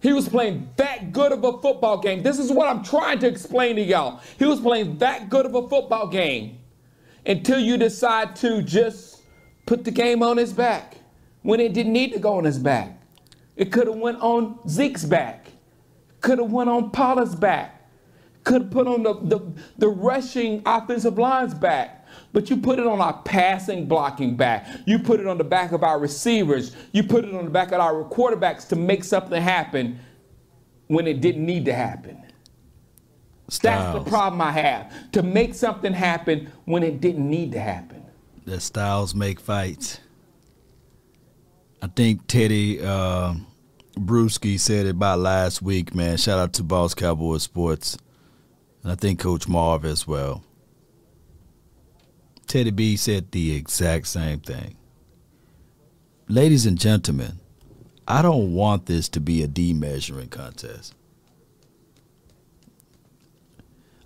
He 0.00 0.12
was 0.12 0.28
playing 0.28 0.70
that 0.76 1.12
good 1.12 1.32
of 1.32 1.44
a 1.44 1.60
football 1.60 1.98
game. 1.98 2.22
This 2.22 2.38
is 2.38 2.52
what 2.52 2.68
I'm 2.68 2.82
trying 2.82 3.18
to 3.20 3.26
explain 3.26 3.76
to 3.76 3.82
y'all. 3.82 4.20
He 4.38 4.44
was 4.44 4.60
playing 4.60 4.98
that 4.98 5.30
good 5.30 5.46
of 5.46 5.54
a 5.54 5.68
football 5.68 6.08
game 6.08 6.58
until 7.26 7.58
you 7.58 7.76
decide 7.76 8.36
to 8.36 8.62
just 8.62 9.22
put 9.66 9.84
the 9.84 9.90
game 9.90 10.22
on 10.22 10.36
his 10.36 10.52
back 10.52 10.96
when 11.42 11.60
it 11.60 11.72
didn't 11.72 11.92
need 11.92 12.12
to 12.12 12.18
go 12.18 12.36
on 12.36 12.44
his 12.44 12.58
back. 12.58 12.98
It 13.56 13.70
could 13.70 13.86
have 13.86 13.96
went 13.96 14.20
on 14.20 14.58
Zeke's 14.68 15.04
back. 15.04 15.48
Could 16.20 16.38
have 16.38 16.50
went 16.50 16.70
on 16.70 16.90
Pollard's 16.90 17.34
back. 17.34 17.88
Could 18.42 18.62
have 18.62 18.70
put 18.70 18.86
on 18.86 19.02
the, 19.02 19.14
the, 19.14 19.52
the 19.78 19.88
rushing 19.88 20.62
offensive 20.66 21.18
line's 21.18 21.54
back. 21.54 22.06
But 22.32 22.50
you 22.50 22.56
put 22.56 22.78
it 22.78 22.86
on 22.86 23.00
our 23.00 23.22
passing 23.22 23.86
blocking 23.86 24.36
back. 24.36 24.66
You 24.86 24.98
put 24.98 25.20
it 25.20 25.26
on 25.26 25.38
the 25.38 25.44
back 25.44 25.72
of 25.72 25.82
our 25.82 25.98
receivers. 25.98 26.74
You 26.92 27.04
put 27.04 27.24
it 27.24 27.34
on 27.34 27.44
the 27.44 27.50
back 27.50 27.72
of 27.72 27.80
our 27.80 28.04
quarterbacks 28.04 28.68
to 28.68 28.76
make 28.76 29.04
something 29.04 29.40
happen 29.40 29.98
when 30.88 31.06
it 31.06 31.20
didn't 31.20 31.46
need 31.46 31.64
to 31.66 31.72
happen. 31.72 32.23
Styles. 33.48 33.94
That's 33.94 34.04
the 34.04 34.10
problem 34.10 34.40
I 34.40 34.52
have. 34.52 35.12
To 35.12 35.22
make 35.22 35.54
something 35.54 35.92
happen 35.92 36.50
when 36.64 36.82
it 36.82 37.00
didn't 37.00 37.28
need 37.28 37.52
to 37.52 37.60
happen. 37.60 38.02
The 38.46 38.60
styles 38.60 39.14
make 39.14 39.40
fights. 39.40 40.00
I 41.82 41.86
think 41.88 42.26
Teddy 42.26 42.80
uh, 42.82 43.34
said 44.56 44.86
it 44.86 44.90
about 44.90 45.18
last 45.18 45.60
week, 45.60 45.94
man. 45.94 46.16
Shout 46.16 46.38
out 46.38 46.52
to 46.54 46.62
Boss 46.62 46.94
Cowboy 46.94 47.38
Sports. 47.38 47.98
And 48.82 48.92
I 48.92 48.94
think 48.94 49.20
Coach 49.20 49.46
Marv 49.48 49.84
as 49.84 50.06
well. 50.06 50.42
Teddy 52.46 52.70
B 52.70 52.96
said 52.96 53.32
the 53.32 53.54
exact 53.54 54.06
same 54.06 54.40
thing. 54.40 54.76
Ladies 56.28 56.66
and 56.66 56.78
gentlemen, 56.78 57.40
I 58.06 58.22
don't 58.22 58.54
want 58.54 58.86
this 58.86 59.08
to 59.10 59.20
be 59.20 59.42
a 59.42 59.48
demeasuring 59.48 60.30
contest. 60.30 60.94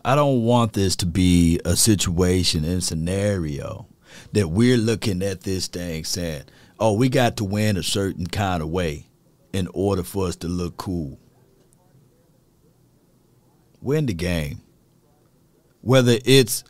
I 0.09 0.15
don't 0.15 0.43
want 0.43 0.73
this 0.73 0.97
to 0.97 1.07
be 1.07 1.61
a 1.67 1.77
situation 1.77 2.65
and 2.65 2.83
scenario 2.83 3.87
that 4.33 4.49
we're 4.49 4.79
looking 4.79 5.23
at 5.23 5.43
this 5.43 5.67
thing 5.67 6.05
saying, 6.05 6.45
oh, 6.81 6.95
we 6.95 7.11
got 7.11 7.37
to 7.37 7.45
win 7.45 7.77
a 7.77 7.83
certain 7.83 8.27
kind 8.27 8.63
of 8.63 8.71
way 8.71 9.07
in 9.53 9.69
order 9.75 10.03
for 10.03 10.29
us 10.29 10.37
to 10.37 10.49
look 10.49 10.79
cool. 10.79 11.21
Win 13.83 14.07
the 14.07 14.15
game. 14.15 14.63
Whether 15.83 16.17
it's 16.25 16.65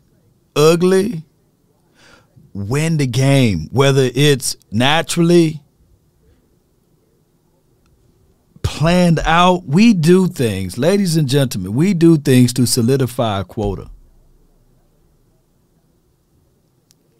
ugly, 0.57 1.22
win 2.53 2.96
the 2.96 3.07
game. 3.07 3.68
Whether 3.70 4.11
it's 4.16 4.57
naturally 4.72 5.62
planned 8.69 9.19
out. 9.25 9.65
We 9.65 9.95
do 9.95 10.29
things, 10.29 10.77
ladies 10.77 11.17
and 11.17 11.27
gentlemen, 11.27 11.75
we 11.75 11.95
do 11.95 12.19
things 12.19 12.53
to 12.53 12.67
solidify 12.67 13.41
a 13.41 13.45
quota. 13.45 13.91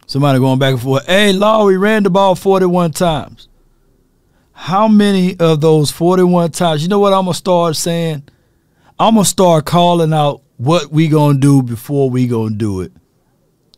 Somebody 0.07 0.39
going 0.39 0.59
back 0.59 0.75
and 0.75 0.83
forth. 0.83 1.07
Hey, 1.07 1.33
Law, 1.33 1.65
we 1.65 1.77
ran 1.77 2.03
the 2.03 2.11
ball 2.11 2.35
41 2.35 2.93
times. 2.93 3.49
How 4.53 4.89
many 4.89 5.37
of 5.41 5.63
those 5.63 5.91
41 5.91 6.51
times? 6.53 6.83
You 6.83 6.89
know 6.89 6.99
what 6.99 7.15
I'm 7.15 7.25
going 7.25 7.33
to 7.33 7.39
start 7.39 7.77
saying? 7.77 8.25
I'm 8.99 9.15
going 9.15 9.25
to 9.25 9.31
start 9.31 9.65
calling 9.65 10.13
out 10.13 10.43
what 10.59 10.91
we 10.91 11.09
going 11.09 11.37
to 11.37 11.41
do 11.41 11.63
before 11.63 12.11
we 12.11 12.27
going 12.27 12.51
to 12.51 12.59
do 12.59 12.81
it 12.83 12.93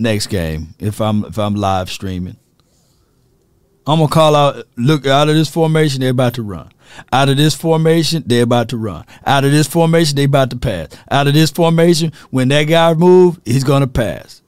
next 0.01 0.27
game 0.27 0.75
if 0.81 1.01
I'm 1.01 1.25
if 1.25 1.39
I'm 1.39 1.55
live 1.55 1.89
streaming. 1.89 2.37
I'm 3.87 3.99
gonna 3.99 4.09
call 4.09 4.37
out. 4.37 4.67
Look 4.77 5.07
out 5.07 5.29
of 5.29 5.35
this 5.35 5.49
formation, 5.49 6.01
they're 6.01 6.11
about 6.11 6.35
to 6.35 6.43
run. 6.43 6.71
Out 7.13 7.29
of 7.29 7.37
this 7.37 7.55
formation, 7.55 8.23
they're 8.27 8.43
about 8.43 8.69
to 8.71 8.77
run. 8.77 9.05
Out 9.25 9.45
of 9.45 9.53
this 9.53 9.67
formation, 9.67 10.17
they 10.17 10.25
about 10.25 10.51
to 10.51 10.57
pass. 10.57 10.89
Out 11.11 11.27
of 11.27 11.35
this 11.35 11.51
formation, 11.51 12.13
when 12.31 12.49
that 12.49 12.65
guy 12.65 12.95
move, 12.95 13.41
he's 13.45 13.65
gonna 13.65 13.87
pass. 13.87 14.43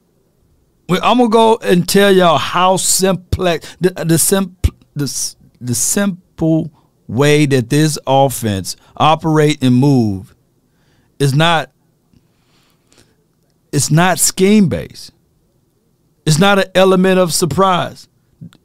I'm 0.89 1.17
gonna 1.17 1.29
go 1.29 1.57
and 1.63 1.87
tell 1.87 2.11
y'all 2.11 2.37
how 2.37 2.77
simplex 2.77 3.75
the 3.79 3.91
the 4.05 4.17
simple 4.17 4.75
the, 4.95 5.35
the 5.59 5.75
simple 5.75 6.71
way 7.07 7.45
that 7.45 7.69
this 7.69 7.97
offense 8.05 8.75
operate 8.97 9.63
and 9.63 9.75
move 9.75 10.35
is 11.19 11.33
not 11.33 11.71
it's 13.71 13.89
not 13.89 14.19
scheme 14.19 14.69
based. 14.69 15.11
It's 16.25 16.39
not 16.39 16.59
an 16.59 16.65
element 16.75 17.19
of 17.19 17.33
surprise. 17.33 18.07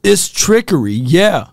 It's 0.03 0.29
trickery, 0.29 0.93
yeah. 0.93 1.49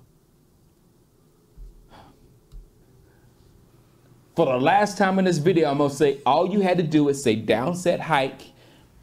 For 4.34 4.44
the 4.44 4.58
last 4.58 4.98
time 4.98 5.18
in 5.18 5.24
this 5.24 5.38
video, 5.38 5.70
I'm 5.70 5.78
gonna 5.78 5.90
say 5.90 6.20
all 6.26 6.52
you 6.52 6.60
had 6.60 6.76
to 6.76 6.82
do 6.82 7.08
is 7.08 7.22
say 7.22 7.40
downset 7.40 8.00
hike 8.00 8.52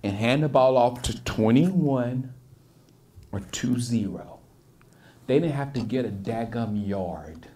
and 0.03 0.15
hand 0.15 0.43
the 0.43 0.49
ball 0.49 0.77
off 0.77 1.01
to 1.03 1.23
21 1.23 2.33
or 3.31 3.39
2-0. 3.39 4.39
They 5.25 5.39
didn't 5.39 5.55
have 5.55 5.73
to 5.73 5.81
get 5.81 6.05
a 6.05 6.09
daggum 6.09 6.87
yard. 6.87 7.47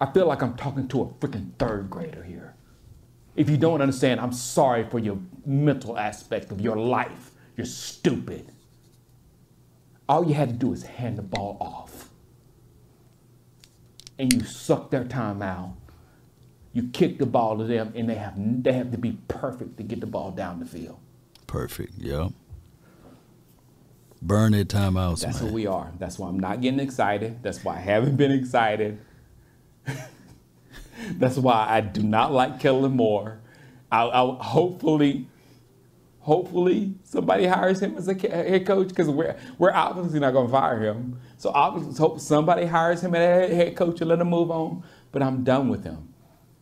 I 0.00 0.12
feel 0.12 0.26
like 0.26 0.42
I'm 0.42 0.56
talking 0.56 0.88
to 0.88 1.02
a 1.02 1.06
freaking 1.06 1.52
third 1.58 1.88
grader 1.88 2.22
here. 2.22 2.54
If 3.34 3.48
you 3.48 3.56
don't 3.56 3.80
understand, 3.80 4.20
I'm 4.20 4.32
sorry 4.32 4.84
for 4.84 4.98
your 4.98 5.18
mental 5.46 5.96
aspect 5.96 6.50
of 6.52 6.60
your 6.60 6.76
life. 6.76 7.30
You're 7.56 7.64
stupid. 7.64 8.51
All 10.12 10.28
you 10.28 10.34
had 10.34 10.50
to 10.50 10.54
do 10.54 10.74
is 10.74 10.82
hand 10.82 11.16
the 11.16 11.22
ball 11.22 11.56
off. 11.58 12.10
And 14.18 14.30
you 14.30 14.44
suck 14.44 14.90
their 14.90 15.04
time 15.04 15.40
out. 15.40 15.72
You 16.74 16.90
kick 16.92 17.18
the 17.18 17.24
ball 17.24 17.56
to 17.56 17.64
them, 17.64 17.94
and 17.96 18.10
they 18.10 18.16
have 18.16 18.34
they 18.36 18.74
have 18.74 18.90
to 18.92 18.98
be 18.98 19.12
perfect 19.28 19.78
to 19.78 19.82
get 19.82 20.00
the 20.00 20.06
ball 20.06 20.30
down 20.30 20.60
the 20.60 20.66
field. 20.66 20.98
Perfect. 21.46 21.94
Yeah. 21.96 22.28
Burn 24.20 24.52
their 24.52 24.66
timeouts. 24.66 25.22
That's 25.22 25.38
man. 25.40 25.44
what 25.44 25.54
we 25.54 25.66
are. 25.66 25.90
That's 25.98 26.18
why 26.18 26.28
I'm 26.28 26.38
not 26.38 26.60
getting 26.60 26.80
excited. 26.80 27.42
That's 27.42 27.64
why 27.64 27.76
I 27.76 27.80
haven't 27.80 28.16
been 28.16 28.32
excited. 28.32 28.98
That's 31.12 31.38
why 31.38 31.66
I 31.70 31.80
do 31.80 32.02
not 32.02 32.32
like 32.34 32.60
Kellen 32.60 32.96
Moore. 32.96 33.40
I'll, 33.90 34.10
I'll 34.10 34.34
hopefully 34.34 35.30
hopefully 36.22 36.94
somebody 37.02 37.46
hires 37.46 37.80
him 37.80 37.96
as 37.96 38.06
a 38.08 38.14
head 38.14 38.64
coach 38.64 38.88
because 38.88 39.08
we're, 39.08 39.36
we're 39.58 39.72
obviously 39.72 40.20
not 40.20 40.32
going 40.32 40.46
to 40.46 40.52
fire 40.52 40.80
him. 40.80 41.20
So 41.36 41.50
obviously 41.50 41.94
hope 41.96 42.20
somebody 42.20 42.64
hires 42.64 43.02
him 43.02 43.14
as 43.14 43.50
a 43.50 43.54
head 43.54 43.76
coach 43.76 44.00
and 44.00 44.08
let 44.08 44.20
him 44.20 44.30
move 44.30 44.50
on. 44.50 44.84
But 45.10 45.22
I'm 45.22 45.42
done 45.42 45.68
with 45.68 45.84
him. 45.84 46.14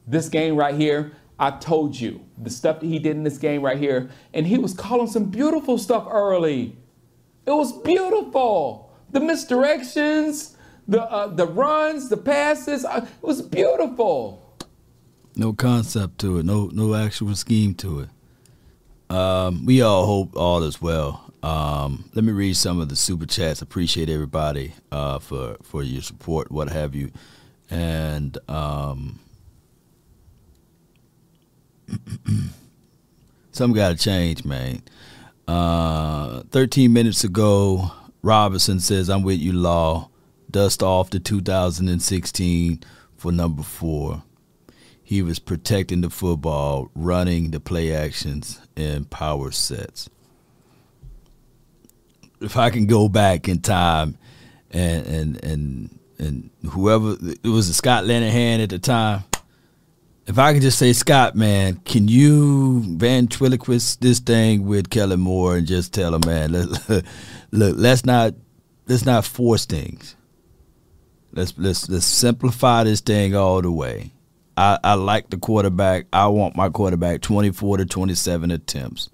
This 0.06 0.28
game 0.28 0.56
right 0.56 0.74
here, 0.74 1.12
I 1.38 1.50
told 1.52 1.98
you 1.98 2.24
the 2.38 2.50
stuff 2.50 2.80
that 2.80 2.86
he 2.86 2.98
did 2.98 3.16
in 3.16 3.22
this 3.22 3.38
game 3.38 3.62
right 3.62 3.78
here, 3.78 4.10
and 4.34 4.46
he 4.46 4.58
was 4.58 4.74
calling 4.74 5.06
some 5.06 5.26
beautiful 5.26 5.78
stuff 5.78 6.06
early. 6.10 6.76
It 7.46 7.50
was 7.50 7.72
beautiful. 7.82 8.90
The 9.10 9.20
misdirections, 9.20 10.56
the 10.88 11.02
uh, 11.02 11.28
the 11.28 11.46
runs, 11.46 12.08
the 12.08 12.16
passes, 12.16 12.84
uh, 12.84 13.06
it 13.06 13.26
was 13.26 13.42
beautiful. 13.42 14.58
No 15.36 15.52
concept 15.52 16.18
to 16.20 16.38
it. 16.38 16.46
No 16.46 16.70
no 16.72 16.94
actual 16.94 17.34
scheme 17.36 17.74
to 17.76 18.00
it. 18.00 18.08
Um, 19.10 19.66
we 19.66 19.82
all 19.82 20.06
hope 20.06 20.36
all 20.36 20.62
is 20.62 20.80
well. 20.80 21.30
Um, 21.42 22.08
let 22.14 22.24
me 22.24 22.32
read 22.32 22.56
some 22.56 22.80
of 22.80 22.88
the 22.88 22.96
super 22.96 23.26
chats. 23.26 23.60
Appreciate 23.60 24.08
everybody 24.08 24.72
uh, 24.92 25.18
for 25.18 25.56
for 25.62 25.82
your 25.82 26.02
support, 26.02 26.52
what 26.52 26.68
have 26.68 26.94
you, 26.94 27.10
and 27.70 28.38
um, 28.48 29.18
something 33.50 33.74
got 33.74 33.88
to 33.90 33.96
change, 33.96 34.44
man. 34.44 34.82
Uh, 35.48 36.42
13 36.50 36.92
minutes 36.92 37.24
ago, 37.24 37.90
Robinson 38.22 38.78
says, 38.78 39.10
"I'm 39.10 39.22
with 39.22 39.40
you, 39.40 39.52
Law. 39.52 40.10
Dust 40.48 40.82
off 40.82 41.10
the 41.10 41.18
2016 41.18 42.84
for 43.16 43.32
number 43.32 43.64
four." 43.64 44.22
He 45.10 45.22
was 45.22 45.40
protecting 45.40 46.02
the 46.02 46.08
football, 46.08 46.88
running 46.94 47.50
the 47.50 47.58
play 47.58 47.92
actions, 47.92 48.60
and 48.76 49.10
power 49.10 49.50
sets. 49.50 50.08
If 52.40 52.56
I 52.56 52.70
can 52.70 52.86
go 52.86 53.08
back 53.08 53.48
in 53.48 53.60
time 53.60 54.16
and 54.70 55.04
and 55.08 55.44
and 55.44 55.98
and 56.20 56.50
whoever 56.64 57.16
it 57.20 57.42
was 57.42 57.74
Scott 57.74 58.04
Linehan 58.04 58.62
at 58.62 58.70
the 58.70 58.78
time, 58.78 59.24
if 60.28 60.38
I 60.38 60.52
could 60.52 60.62
just 60.62 60.78
say, 60.78 60.92
Scott, 60.92 61.34
man, 61.34 61.80
can 61.84 62.06
you 62.06 62.84
ventriloquist 62.96 64.00
this 64.00 64.20
thing 64.20 64.64
with 64.64 64.90
Kellen 64.90 65.18
Moore 65.18 65.56
and 65.56 65.66
just 65.66 65.92
tell 65.92 66.14
him, 66.14 66.22
man, 66.24 66.52
let, 66.52 67.04
look, 67.50 67.74
let's 67.76 68.04
not 68.06 68.34
let's 68.86 69.04
not 69.04 69.24
force 69.24 69.66
things. 69.66 70.14
Let's 71.32 71.52
let's 71.56 71.88
let's 71.88 72.06
simplify 72.06 72.84
this 72.84 73.00
thing 73.00 73.34
all 73.34 73.60
the 73.60 73.72
way. 73.72 74.12
I, 74.60 74.78
I 74.84 74.94
like 74.94 75.30
the 75.30 75.38
quarterback. 75.38 76.04
I 76.12 76.26
want 76.26 76.54
my 76.54 76.68
quarterback 76.68 77.22
24 77.22 77.78
to 77.78 77.86
27 77.86 78.50
attempts. 78.50 79.08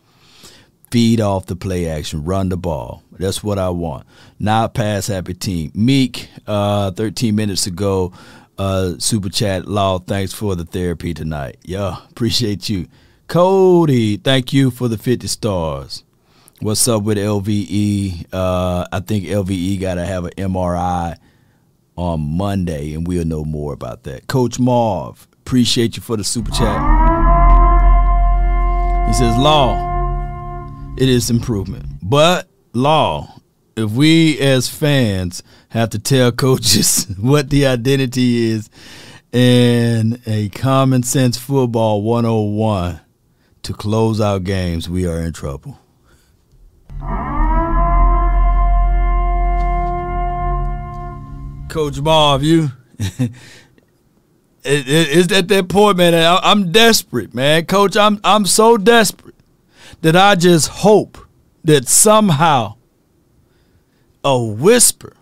Feed 0.90 1.20
off 1.20 1.46
the 1.46 1.54
play 1.54 1.88
action, 1.88 2.24
run 2.24 2.48
the 2.48 2.56
ball. 2.56 3.04
That's 3.12 3.44
what 3.44 3.56
I 3.56 3.68
want. 3.70 4.08
Not 4.40 4.74
pass 4.74 5.06
happy 5.06 5.34
team. 5.34 5.70
Meek, 5.72 6.28
uh, 6.48 6.90
13 6.90 7.36
minutes 7.36 7.68
ago, 7.68 8.12
uh, 8.58 8.94
super 8.98 9.28
chat. 9.28 9.66
Law, 9.68 10.00
thanks 10.00 10.32
for 10.32 10.56
the 10.56 10.64
therapy 10.64 11.14
tonight. 11.14 11.58
Yeah, 11.62 11.96
appreciate 12.10 12.68
you. 12.68 12.88
Cody, 13.28 14.16
thank 14.16 14.52
you 14.52 14.72
for 14.72 14.88
the 14.88 14.98
50 14.98 15.28
stars. 15.28 16.02
What's 16.60 16.88
up 16.88 17.04
with 17.04 17.18
LVE? 17.18 18.26
Uh, 18.32 18.84
I 18.90 18.98
think 18.98 19.26
LVE 19.26 19.80
got 19.80 19.94
to 19.94 20.04
have 20.06 20.24
an 20.24 20.32
MRI 20.32 21.16
on 21.96 22.36
Monday, 22.36 22.94
and 22.94 23.06
we'll 23.06 23.24
know 23.24 23.44
more 23.44 23.72
about 23.72 24.02
that. 24.04 24.26
Coach 24.26 24.58
Marv, 24.58 25.28
Appreciate 25.46 25.96
you 25.96 26.02
for 26.02 26.16
the 26.16 26.24
super 26.24 26.50
chat. 26.50 26.76
He 29.06 29.12
says, 29.12 29.36
Law, 29.38 29.76
it 30.98 31.08
is 31.08 31.30
improvement. 31.30 31.86
But, 32.02 32.48
Law, 32.72 33.32
if 33.76 33.92
we 33.92 34.40
as 34.40 34.68
fans 34.68 35.44
have 35.68 35.90
to 35.90 36.00
tell 36.00 36.32
coaches 36.32 37.04
what 37.20 37.50
the 37.50 37.64
identity 37.64 38.46
is 38.46 38.68
in 39.32 40.20
a 40.26 40.48
common 40.48 41.04
sense 41.04 41.38
football 41.38 42.02
101 42.02 43.00
to 43.62 43.72
close 43.72 44.20
out 44.20 44.42
games, 44.42 44.90
we 44.90 45.06
are 45.06 45.20
in 45.20 45.32
trouble. 45.32 45.78
Coach 51.68 52.02
Bob, 52.02 52.42
you 52.42 52.72
it, 54.66 54.88
it, 54.88 55.16
it's 55.16 55.32
at 55.32 55.48
that 55.48 55.68
point, 55.68 55.96
man. 55.96 56.14
I, 56.14 56.38
I'm 56.42 56.72
desperate, 56.72 57.34
man. 57.34 57.66
Coach, 57.66 57.96
I'm 57.96 58.20
I'm 58.24 58.46
so 58.46 58.76
desperate 58.76 59.34
that 60.02 60.16
I 60.16 60.34
just 60.34 60.68
hope 60.68 61.18
that 61.64 61.88
somehow 61.88 62.74
a 64.24 64.42
whisper 64.42 65.16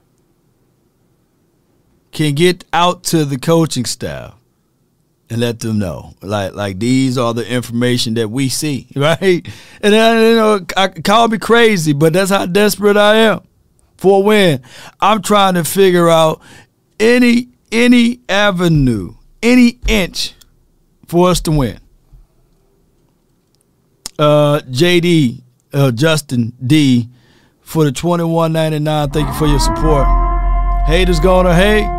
can 2.12 2.34
get 2.34 2.64
out 2.72 3.04
to 3.04 3.24
the 3.24 3.38
coaching 3.38 3.84
staff 3.84 4.34
and 5.28 5.40
let 5.40 5.60
them 5.60 5.78
know 5.78 6.14
like 6.22 6.54
like 6.54 6.78
these 6.78 7.18
are 7.18 7.34
the 7.34 7.46
information 7.50 8.14
that 8.14 8.28
we 8.28 8.48
see 8.48 8.86
right 8.96 9.46
and 9.80 9.92
then, 9.92 10.22
you 10.22 10.36
know 10.36 10.60
I, 10.76 10.88
call 10.88 11.28
me 11.28 11.38
crazy 11.38 11.92
but 11.92 12.12
that's 12.12 12.30
how 12.30 12.46
desperate 12.46 12.96
i 12.96 13.16
am 13.16 13.40
for 13.96 14.22
win 14.22 14.62
i'm 15.00 15.22
trying 15.22 15.54
to 15.54 15.64
figure 15.64 16.08
out 16.08 16.40
any 17.00 17.48
any 17.72 18.20
avenue 18.28 19.14
any 19.44 19.78
inch 19.86 20.34
for 21.06 21.28
us 21.28 21.40
to 21.42 21.52
win. 21.52 21.78
Uh, 24.18 24.60
JD, 24.60 25.42
uh, 25.72 25.90
Justin 25.92 26.54
D, 26.64 27.08
for 27.60 27.84
the 27.84 27.92
twenty 27.92 28.24
one 28.24 28.52
ninety 28.52 28.78
nine. 28.78 29.10
Thank 29.10 29.28
you 29.28 29.34
for 29.34 29.46
your 29.46 29.60
support. 29.60 30.06
Haters 30.86 31.20
gonna 31.20 31.54
hate. 31.54 31.90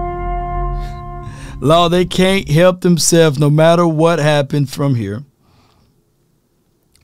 Law, 1.62 1.88
they 1.88 2.06
can't 2.06 2.50
help 2.50 2.82
themselves 2.82 3.40
no 3.40 3.50
matter 3.50 3.88
what 3.88 4.20
happens 4.20 4.74
from 4.74 4.96
here. 4.96 5.24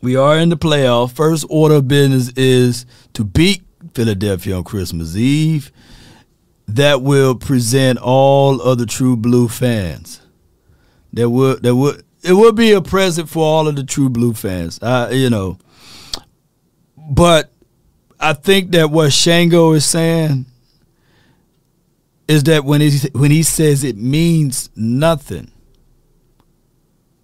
We 0.02 0.16
are 0.16 0.38
in 0.38 0.50
the 0.50 0.58
playoff. 0.58 1.12
First 1.12 1.46
order 1.50 1.76
of 1.76 1.88
business 1.88 2.30
is 2.36 2.86
to 3.14 3.24
beat 3.24 3.64
Philadelphia 3.94 4.56
on 4.58 4.64
Christmas 4.64 5.16
Eve. 5.16 5.72
That 6.68 7.02
will 7.02 7.36
present 7.36 8.00
all 8.00 8.62
of 8.62 8.78
the 8.78 8.86
true 8.86 9.18
blue 9.18 9.48
fans 9.48 10.21
there 11.14 11.30
would 11.30 11.64
there 11.64 11.76
would 11.76 12.04
it 12.24 12.34
would 12.34 12.56
be 12.56 12.72
a 12.72 12.82
present 12.82 13.30
for 13.30 13.44
all 13.44 13.68
of 13.68 13.76
the 13.76 13.84
true 13.84 14.10
blue 14.10 14.34
fans. 14.34 14.80
Uh, 14.82 15.10
you 15.12 15.30
know, 15.30 15.58
but 16.98 17.52
I 18.20 18.34
think 18.34 18.72
that 18.72 18.92
what 18.92 19.12
Shango 19.12 19.74
is 19.74 19.86
saying 19.86 20.46
is 22.28 22.44
that 22.44 22.64
when 22.64 22.82
he 22.82 22.92
when 23.14 23.32
he 23.32 23.44
says 23.44 23.84
it 23.84 23.98
means 23.98 24.70
nothing, 24.76 25.52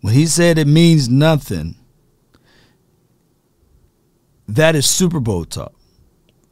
when 0.02 0.14
he 0.14 0.26
said 0.26 0.58
it 0.58 0.68
means 0.68 1.08
nothing, 1.08 1.76
that 4.48 4.76
is 4.76 4.86
Super 4.86 5.20
Bowl 5.20 5.46
talk. 5.46 5.74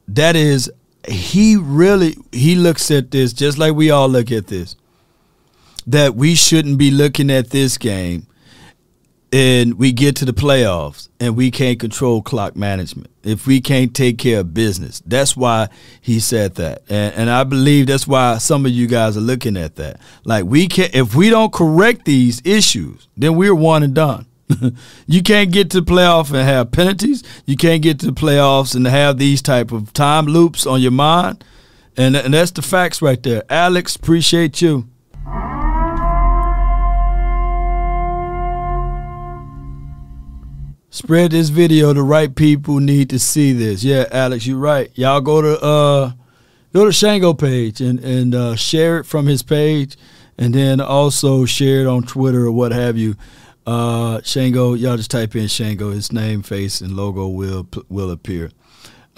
That 0.08 0.36
is 0.36 0.70
he 1.08 1.56
really 1.56 2.16
he 2.32 2.54
looks 2.54 2.90
at 2.90 3.10
this 3.10 3.32
just 3.32 3.58
like 3.58 3.74
we 3.74 3.90
all 3.90 4.08
look 4.08 4.30
at 4.30 4.46
this 4.46 4.76
that 5.86 6.14
we 6.14 6.34
shouldn't 6.34 6.78
be 6.78 6.90
looking 6.90 7.30
at 7.30 7.50
this 7.50 7.78
game 7.78 8.26
and 9.32 9.74
we 9.74 9.92
get 9.92 10.16
to 10.16 10.24
the 10.24 10.32
playoffs 10.32 11.08
and 11.18 11.36
we 11.36 11.50
can't 11.50 11.80
control 11.80 12.22
clock 12.22 12.56
management. 12.56 13.10
If 13.22 13.46
we 13.46 13.60
can't 13.60 13.94
take 13.94 14.18
care 14.18 14.40
of 14.40 14.54
business. 14.54 15.02
That's 15.04 15.36
why 15.36 15.68
he 16.00 16.20
said 16.20 16.54
that. 16.56 16.82
And, 16.88 17.14
and 17.14 17.30
i 17.30 17.42
believe 17.42 17.88
that's 17.88 18.06
why 18.06 18.38
some 18.38 18.64
of 18.64 18.72
you 18.72 18.86
guys 18.86 19.16
are 19.16 19.20
looking 19.20 19.56
at 19.56 19.76
that. 19.76 20.00
Like 20.24 20.44
we 20.44 20.68
can 20.68 20.90
if 20.92 21.14
we 21.14 21.30
don't 21.30 21.52
correct 21.52 22.04
these 22.04 22.40
issues 22.44 23.08
then 23.16 23.36
we're 23.36 23.54
one 23.54 23.82
and 23.82 23.94
done. 23.94 24.26
You 25.08 25.22
can't 25.22 25.52
get 25.52 25.70
to 25.70 25.80
the 25.80 25.86
playoff 25.86 26.28
and 26.28 26.38
have 26.38 26.72
penalties. 26.72 27.22
You 27.46 27.56
can't 27.56 27.82
get 27.82 28.00
to 28.00 28.06
the 28.06 28.12
playoffs 28.12 28.74
and 28.74 28.86
have 28.86 29.18
these 29.18 29.40
type 29.42 29.70
of 29.70 29.92
time 29.92 30.26
loops 30.26 30.66
on 30.66 30.80
your 30.80 30.92
mind. 30.92 31.44
And, 31.96 32.16
and 32.16 32.34
that's 32.34 32.50
the 32.50 32.62
facts 32.62 33.00
right 33.00 33.22
there. 33.22 33.44
Alex 33.48 33.96
appreciate 33.96 34.60
you 34.60 34.88
Spread 40.96 41.32
this 41.32 41.50
video. 41.50 41.92
The 41.92 42.02
right 42.02 42.34
people 42.34 42.80
need 42.80 43.10
to 43.10 43.18
see 43.18 43.52
this. 43.52 43.84
Yeah, 43.84 44.06
Alex, 44.10 44.46
you're 44.46 44.56
right. 44.56 44.90
Y'all 44.94 45.20
go 45.20 45.42
to 45.42 45.62
uh 45.62 46.12
go 46.72 46.86
to 46.86 46.90
Shango 46.90 47.34
page 47.34 47.82
and 47.82 48.00
and 48.02 48.34
uh, 48.34 48.56
share 48.56 49.00
it 49.00 49.04
from 49.04 49.26
his 49.26 49.42
page, 49.42 49.98
and 50.38 50.54
then 50.54 50.80
also 50.80 51.44
share 51.44 51.82
it 51.82 51.86
on 51.86 52.04
Twitter 52.04 52.46
or 52.46 52.50
what 52.50 52.72
have 52.72 52.96
you. 52.96 53.14
Uh, 53.66 54.22
Shango, 54.22 54.72
y'all 54.72 54.96
just 54.96 55.10
type 55.10 55.36
in 55.36 55.48
Shango. 55.48 55.90
His 55.90 56.12
name, 56.12 56.40
face, 56.40 56.80
and 56.80 56.96
logo 56.96 57.28
will 57.28 57.68
will 57.90 58.10
appear. 58.10 58.50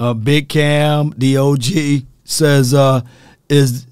Uh, 0.00 0.14
Big 0.14 0.48
Cam 0.48 1.10
Dog 1.10 1.62
says, 2.24 2.74
uh, 2.74 3.02
"Is 3.48 3.86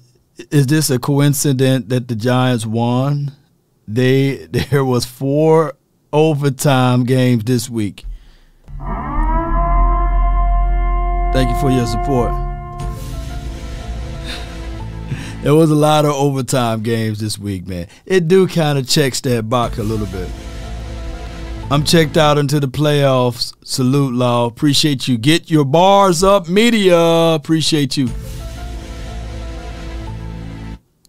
is 0.51 0.67
this 0.67 0.89
a 0.89 0.99
coincidence 0.99 1.85
that 1.87 2.09
the 2.09 2.15
Giants 2.17 2.65
won? 2.65 3.31
They 3.87 4.45
there 4.51 4.83
was 4.83 5.05
four 5.05 5.77
overtime 6.13 7.03
games 7.03 7.43
this 7.43 7.69
week. 7.69 8.05
Thank 11.33 11.49
you 11.49 11.59
for 11.59 11.69
your 11.69 11.85
support. 11.85 12.31
there 15.43 15.53
was 15.53 15.69
a 15.69 15.75
lot 15.75 16.05
of 16.05 16.11
overtime 16.11 16.81
games 16.83 17.19
this 17.19 17.37
week, 17.37 17.67
man. 17.67 17.87
It 18.05 18.27
do 18.27 18.47
kind 18.47 18.77
of 18.79 18.87
checks 18.87 19.21
that 19.21 19.49
box 19.49 19.77
a 19.77 19.83
little 19.83 20.07
bit. 20.07 20.29
I'm 21.69 21.83
checked 21.83 22.15
out 22.15 22.37
into 22.37 22.59
the 22.61 22.67
playoffs. 22.67 23.53
Salute, 23.65 24.13
Law. 24.13 24.45
Appreciate 24.45 25.07
you. 25.07 25.17
Get 25.17 25.51
your 25.51 25.65
bars 25.65 26.23
up, 26.23 26.47
media. 26.47 26.97
Appreciate 26.97 27.97
you. 27.97 28.09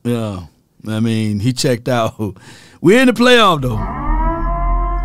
Yeah. 0.03 0.47
I 0.87 1.01
mean, 1.01 1.41
he 1.41 1.53
checked 1.53 1.89
out. 1.89 2.37
We're 2.81 3.01
in 3.01 3.07
the 3.07 3.13
playoff, 3.13 3.63
though. 3.63 4.08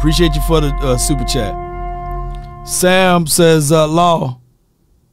Appreciate 0.04 0.36
you 0.36 0.41
for 0.41 0.60
the 0.60 0.68
uh, 0.82 0.97
super 0.97 1.24
chat. 1.24 1.56
Sam 2.68 3.26
says, 3.26 3.72
uh, 3.72 3.88
Law, 3.88 4.41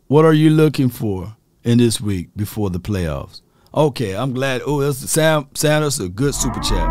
What 0.08 0.24
are 0.24 0.32
you 0.32 0.50
looking 0.50 0.88
for 0.88 1.36
in 1.62 1.78
this 1.78 2.00
week 2.00 2.30
before 2.34 2.70
the 2.70 2.80
playoffs? 2.80 3.40
Okay, 3.72 4.16
I'm 4.16 4.34
glad. 4.34 4.62
Oh, 4.66 4.80
that's 4.80 4.98
Sam. 5.08 5.46
Sam, 5.54 5.84
that's 5.84 6.00
a 6.00 6.08
good 6.08 6.34
super 6.34 6.58
chat. 6.58 6.88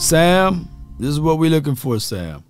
Sam, 0.00 0.68
this 1.00 1.10
is 1.10 1.18
what 1.18 1.40
we're 1.40 1.50
looking 1.50 1.74
for, 1.74 1.98
Sam. 1.98 2.44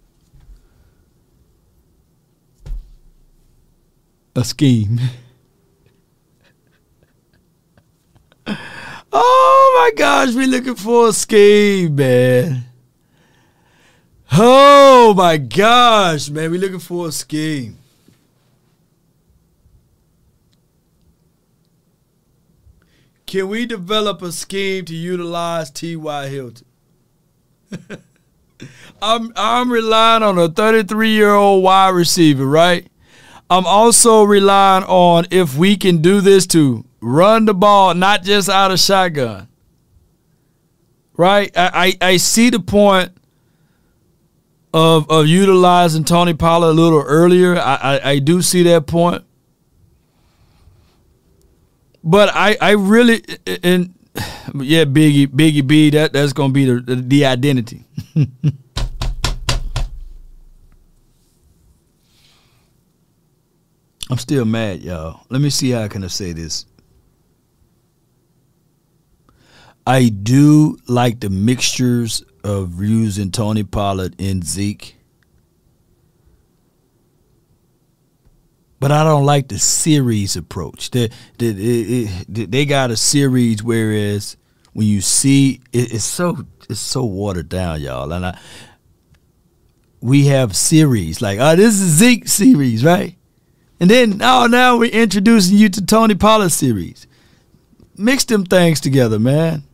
A 4.34 4.44
scheme. 4.44 5.00
oh 9.18 9.90
my 9.92 9.96
gosh, 9.96 10.34
we're 10.34 10.46
looking 10.46 10.74
for 10.74 11.08
a 11.08 11.12
scheme, 11.12 11.94
man. 11.96 12.64
Oh 14.32 15.14
my 15.16 15.36
gosh, 15.36 16.28
man, 16.28 16.50
we're 16.50 16.60
looking 16.60 16.78
for 16.78 17.08
a 17.08 17.12
scheme. 17.12 17.78
Can 23.26 23.48
we 23.48 23.66
develop 23.66 24.22
a 24.22 24.30
scheme 24.30 24.84
to 24.84 24.94
utilize 24.94 25.70
T.Y. 25.70 26.28
Hilton? 26.28 26.66
I'm 29.02 29.32
I'm 29.36 29.70
relying 29.70 30.22
on 30.22 30.38
a 30.38 30.48
33 30.48 31.10
year 31.10 31.34
old 31.34 31.62
wide 31.62 31.90
receiver, 31.90 32.46
right? 32.46 32.86
I'm 33.48 33.66
also 33.66 34.24
relying 34.24 34.84
on 34.84 35.26
if 35.30 35.56
we 35.56 35.76
can 35.76 36.02
do 36.02 36.20
this 36.20 36.46
to 36.48 36.84
run 37.00 37.44
the 37.44 37.54
ball, 37.54 37.94
not 37.94 38.24
just 38.24 38.48
out 38.48 38.70
of 38.72 38.80
shotgun. 38.80 39.48
Right? 41.16 41.50
I, 41.56 41.96
I, 42.00 42.08
I 42.08 42.16
see 42.16 42.50
the 42.50 42.60
point 42.60 43.12
of 44.74 45.08
of 45.10 45.26
utilizing 45.26 46.04
Tony 46.04 46.34
Pollard 46.34 46.70
a 46.70 46.72
little 46.72 47.00
earlier. 47.00 47.56
I, 47.56 47.76
I, 47.76 48.10
I 48.10 48.18
do 48.18 48.42
see 48.42 48.62
that 48.64 48.86
point. 48.86 49.24
But 52.04 52.30
I, 52.34 52.56
I 52.60 52.70
really 52.72 53.22
and 53.62 53.94
yeah, 54.54 54.84
Biggie 54.84 55.28
Biggie 55.28 55.66
B, 55.66 55.90
that, 55.90 56.12
that's 56.12 56.32
gonna 56.32 56.52
be 56.52 56.64
the 56.66 56.80
the, 56.80 56.96
the 56.96 57.24
identity. 57.26 57.84
I'm 64.08 64.18
still 64.18 64.44
mad, 64.44 64.82
y'all. 64.82 65.26
Let 65.30 65.40
me 65.40 65.50
see 65.50 65.70
how 65.70 65.82
I 65.82 65.88
can 65.88 66.08
say 66.08 66.32
this. 66.32 66.66
I 69.86 70.08
do 70.08 70.78
like 70.88 71.20
the 71.20 71.30
mixtures 71.30 72.24
of 72.44 72.82
using 72.82 73.30
Tony 73.30 73.62
Pollard 73.62 74.16
and 74.20 74.44
Zeke. 74.44 74.96
But 78.78 78.92
I 78.92 79.04
don't 79.04 79.24
like 79.24 79.48
the 79.48 79.58
series 79.58 80.36
approach. 80.36 80.90
They, 80.90 81.10
they, 81.38 82.04
they 82.28 82.64
got 82.66 82.90
a 82.90 82.96
series, 82.96 83.62
whereas 83.62 84.36
when 84.72 84.86
you 84.86 85.00
see 85.00 85.60
it, 85.72 85.94
it's 85.94 86.04
so 86.04 86.44
it's 86.68 86.80
so 86.80 87.04
watered 87.04 87.48
down, 87.48 87.80
y'all. 87.80 88.12
And 88.12 88.26
I, 88.26 88.38
we 90.00 90.26
have 90.26 90.54
series 90.54 91.22
like, 91.22 91.38
oh, 91.40 91.56
this 91.56 91.80
is 91.80 91.92
Zeke 91.94 92.28
series, 92.28 92.84
right? 92.84 93.16
And 93.78 93.90
then 93.90 94.20
oh, 94.22 94.46
now 94.46 94.78
we're 94.78 94.90
introducing 94.90 95.56
you 95.56 95.68
to 95.68 95.84
Tony 95.84 96.14
Pollard 96.14 96.50
series. 96.50 97.06
Mix 97.96 98.24
them 98.24 98.44
things 98.44 98.80
together, 98.80 99.18
man. 99.18 99.64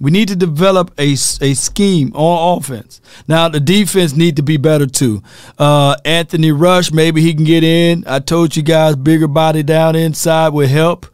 We 0.00 0.10
need 0.10 0.28
to 0.28 0.36
develop 0.36 0.92
a, 0.98 1.12
a 1.12 1.54
scheme 1.54 2.12
on 2.14 2.58
offense. 2.58 3.00
Now 3.28 3.48
the 3.48 3.60
defense 3.60 4.14
need 4.14 4.36
to 4.36 4.42
be 4.42 4.56
better 4.56 4.86
too. 4.86 5.22
Uh, 5.58 5.96
Anthony 6.04 6.50
Rush, 6.50 6.92
maybe 6.92 7.20
he 7.20 7.32
can 7.32 7.44
get 7.44 7.62
in. 7.62 8.04
I 8.06 8.18
told 8.18 8.56
you 8.56 8.62
guys, 8.62 8.96
bigger 8.96 9.28
body 9.28 9.62
down 9.62 9.96
inside 9.96 10.48
will 10.48 10.68
help. 10.68 11.06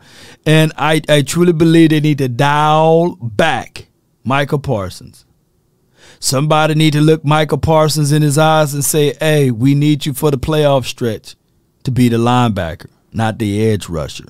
And 0.46 0.72
I, 0.76 1.02
I 1.08 1.22
truly 1.22 1.52
believe 1.52 1.90
they 1.90 2.00
need 2.00 2.18
to 2.18 2.28
dial 2.28 3.16
back 3.16 3.88
Micah 4.24 4.58
Parsons. 4.58 5.26
Somebody 6.18 6.74
need 6.74 6.94
to 6.94 7.00
look 7.00 7.24
Micah 7.24 7.58
Parsons 7.58 8.12
in 8.12 8.22
his 8.22 8.38
eyes 8.38 8.74
and 8.74 8.84
say, 8.84 9.14
hey, 9.20 9.50
we 9.50 9.74
need 9.74 10.06
you 10.06 10.14
for 10.14 10.30
the 10.30 10.38
playoff 10.38 10.84
stretch 10.84 11.36
to 11.84 11.90
be 11.90 12.08
the 12.08 12.16
linebacker, 12.16 12.88
not 13.12 13.38
the 13.38 13.66
edge 13.66 13.88
rusher. 13.88 14.26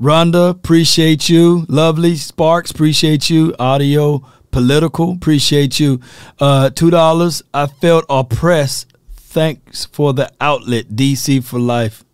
Rhonda, 0.00 0.50
appreciate 0.50 1.28
you. 1.28 1.64
Lovely. 1.68 2.16
Sparks, 2.16 2.70
appreciate 2.70 3.30
you. 3.30 3.54
Audio, 3.58 4.22
political, 4.50 5.12
appreciate 5.12 5.80
you. 5.80 6.00
Uh, 6.38 6.68
$2. 6.72 7.42
I 7.54 7.66
felt 7.66 8.04
oppressed. 8.10 8.92
Thanks 9.14 9.86
for 9.86 10.12
the 10.12 10.30
outlet, 10.40 10.88
DC 10.88 11.42
for 11.44 11.58
life. 11.58 12.04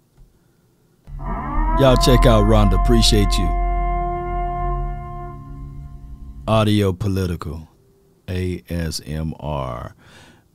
Y'all 1.80 1.96
check 1.96 2.26
out 2.26 2.44
Rhonda. 2.44 2.80
Appreciate 2.82 3.32
you. 3.36 3.48
Audio, 6.46 6.92
political. 6.92 7.68
ASMR. 8.28 9.92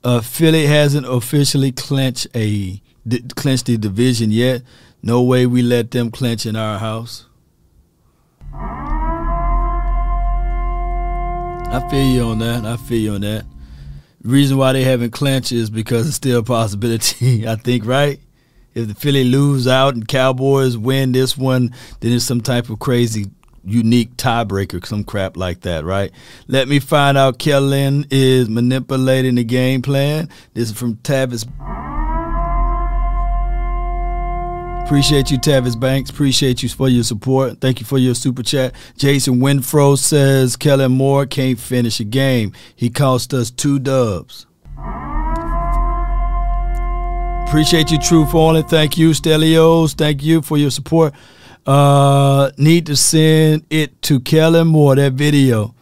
Uh, 0.08 0.22
Philly 0.22 0.68
hasn't 0.68 1.06
officially 1.06 1.74
clinched 1.74 2.28
a 2.34 2.82
clinched 3.36 3.66
the 3.66 3.78
division 3.78 4.32
yet. 4.32 4.62
No 5.04 5.22
way 5.22 5.46
we 5.46 5.62
let 5.62 5.92
them 5.92 6.12
clinch 6.12 6.46
in 6.46 6.56
our 6.56 6.80
house. 6.80 7.26
I 11.74 11.86
feel 11.92 12.06
you 12.06 12.22
on 12.24 12.40
that. 12.40 12.64
I 12.64 12.78
feel 12.78 13.02
you 13.02 13.12
on 13.16 13.22
that. 13.22 13.46
Reason 14.22 14.56
why 14.56 14.72
they 14.72 14.86
haven't 14.86 15.12
clinched 15.12 15.52
is 15.52 15.70
because 15.70 16.08
it's 16.08 16.16
still 16.16 16.40
a 16.40 16.44
possibility, 16.44 17.46
I 17.50 17.58
think, 17.58 17.86
right? 17.86 18.22
If 18.74 18.88
the 18.88 18.96
Philly 18.96 19.26
lose 19.26 19.68
out 19.68 19.94
and 19.94 20.08
Cowboys 20.08 20.78
win 20.78 21.12
this 21.12 21.38
one, 21.38 21.76
then 22.00 22.14
it's 22.14 22.24
some 22.24 22.40
type 22.40 22.70
of 22.70 22.80
crazy, 22.80 23.26
unique 23.68 24.16
tiebreaker, 24.18 24.86
some 24.86 25.04
crap 25.04 25.38
like 25.38 25.62
that, 25.62 25.84
right? 25.84 26.12
Let 26.48 26.68
me 26.68 26.80
find 26.80 27.18
out 27.18 27.38
Kellen 27.40 28.06
is 28.10 28.50
manipulating 28.50 29.36
the 29.36 29.44
game 29.44 29.82
plan. 29.82 30.30
This 30.54 30.70
is 30.70 30.78
from 30.78 30.96
Tavis 30.98 31.46
Appreciate 34.88 35.30
you, 35.32 35.38
Tavis 35.38 35.78
Banks. 35.78 36.10
Appreciate 36.10 36.64
you 36.64 36.70
for 36.70 36.88
your 36.88 37.04
support. 37.04 37.60
Thank 37.60 37.82
you 37.82 37.86
for 37.86 37.98
your 37.98 38.16
super 38.16 38.42
chat. 38.42 38.74
Jason 38.96 39.42
Winfro 39.42 39.98
says 39.98 40.56
Kellen 40.56 40.94
Moore 40.94 41.26
can't 41.26 41.60
finish 41.60 42.00
a 42.00 42.06
game. 42.06 42.54
He 42.74 42.90
cost 42.90 43.34
us 43.34 43.52
two 43.52 43.80
dubs. 43.80 44.46
Appreciate 47.48 47.92
you, 47.92 48.00
True 48.00 48.26
Fallen. 48.28 48.64
Thank 48.64 48.98
you, 48.98 49.10
Stelios. 49.10 49.94
Thank 49.94 50.24
you 50.24 50.42
for 50.42 50.58
your 50.58 50.72
support. 50.72 51.14
Uh, 51.68 52.50
need 52.58 52.86
to 52.86 52.96
send 52.96 53.66
it 53.70 54.02
to 54.02 54.22
Kellen 54.22 54.68
Moore, 54.68 54.96
that 54.96 55.14
video. 55.14 55.76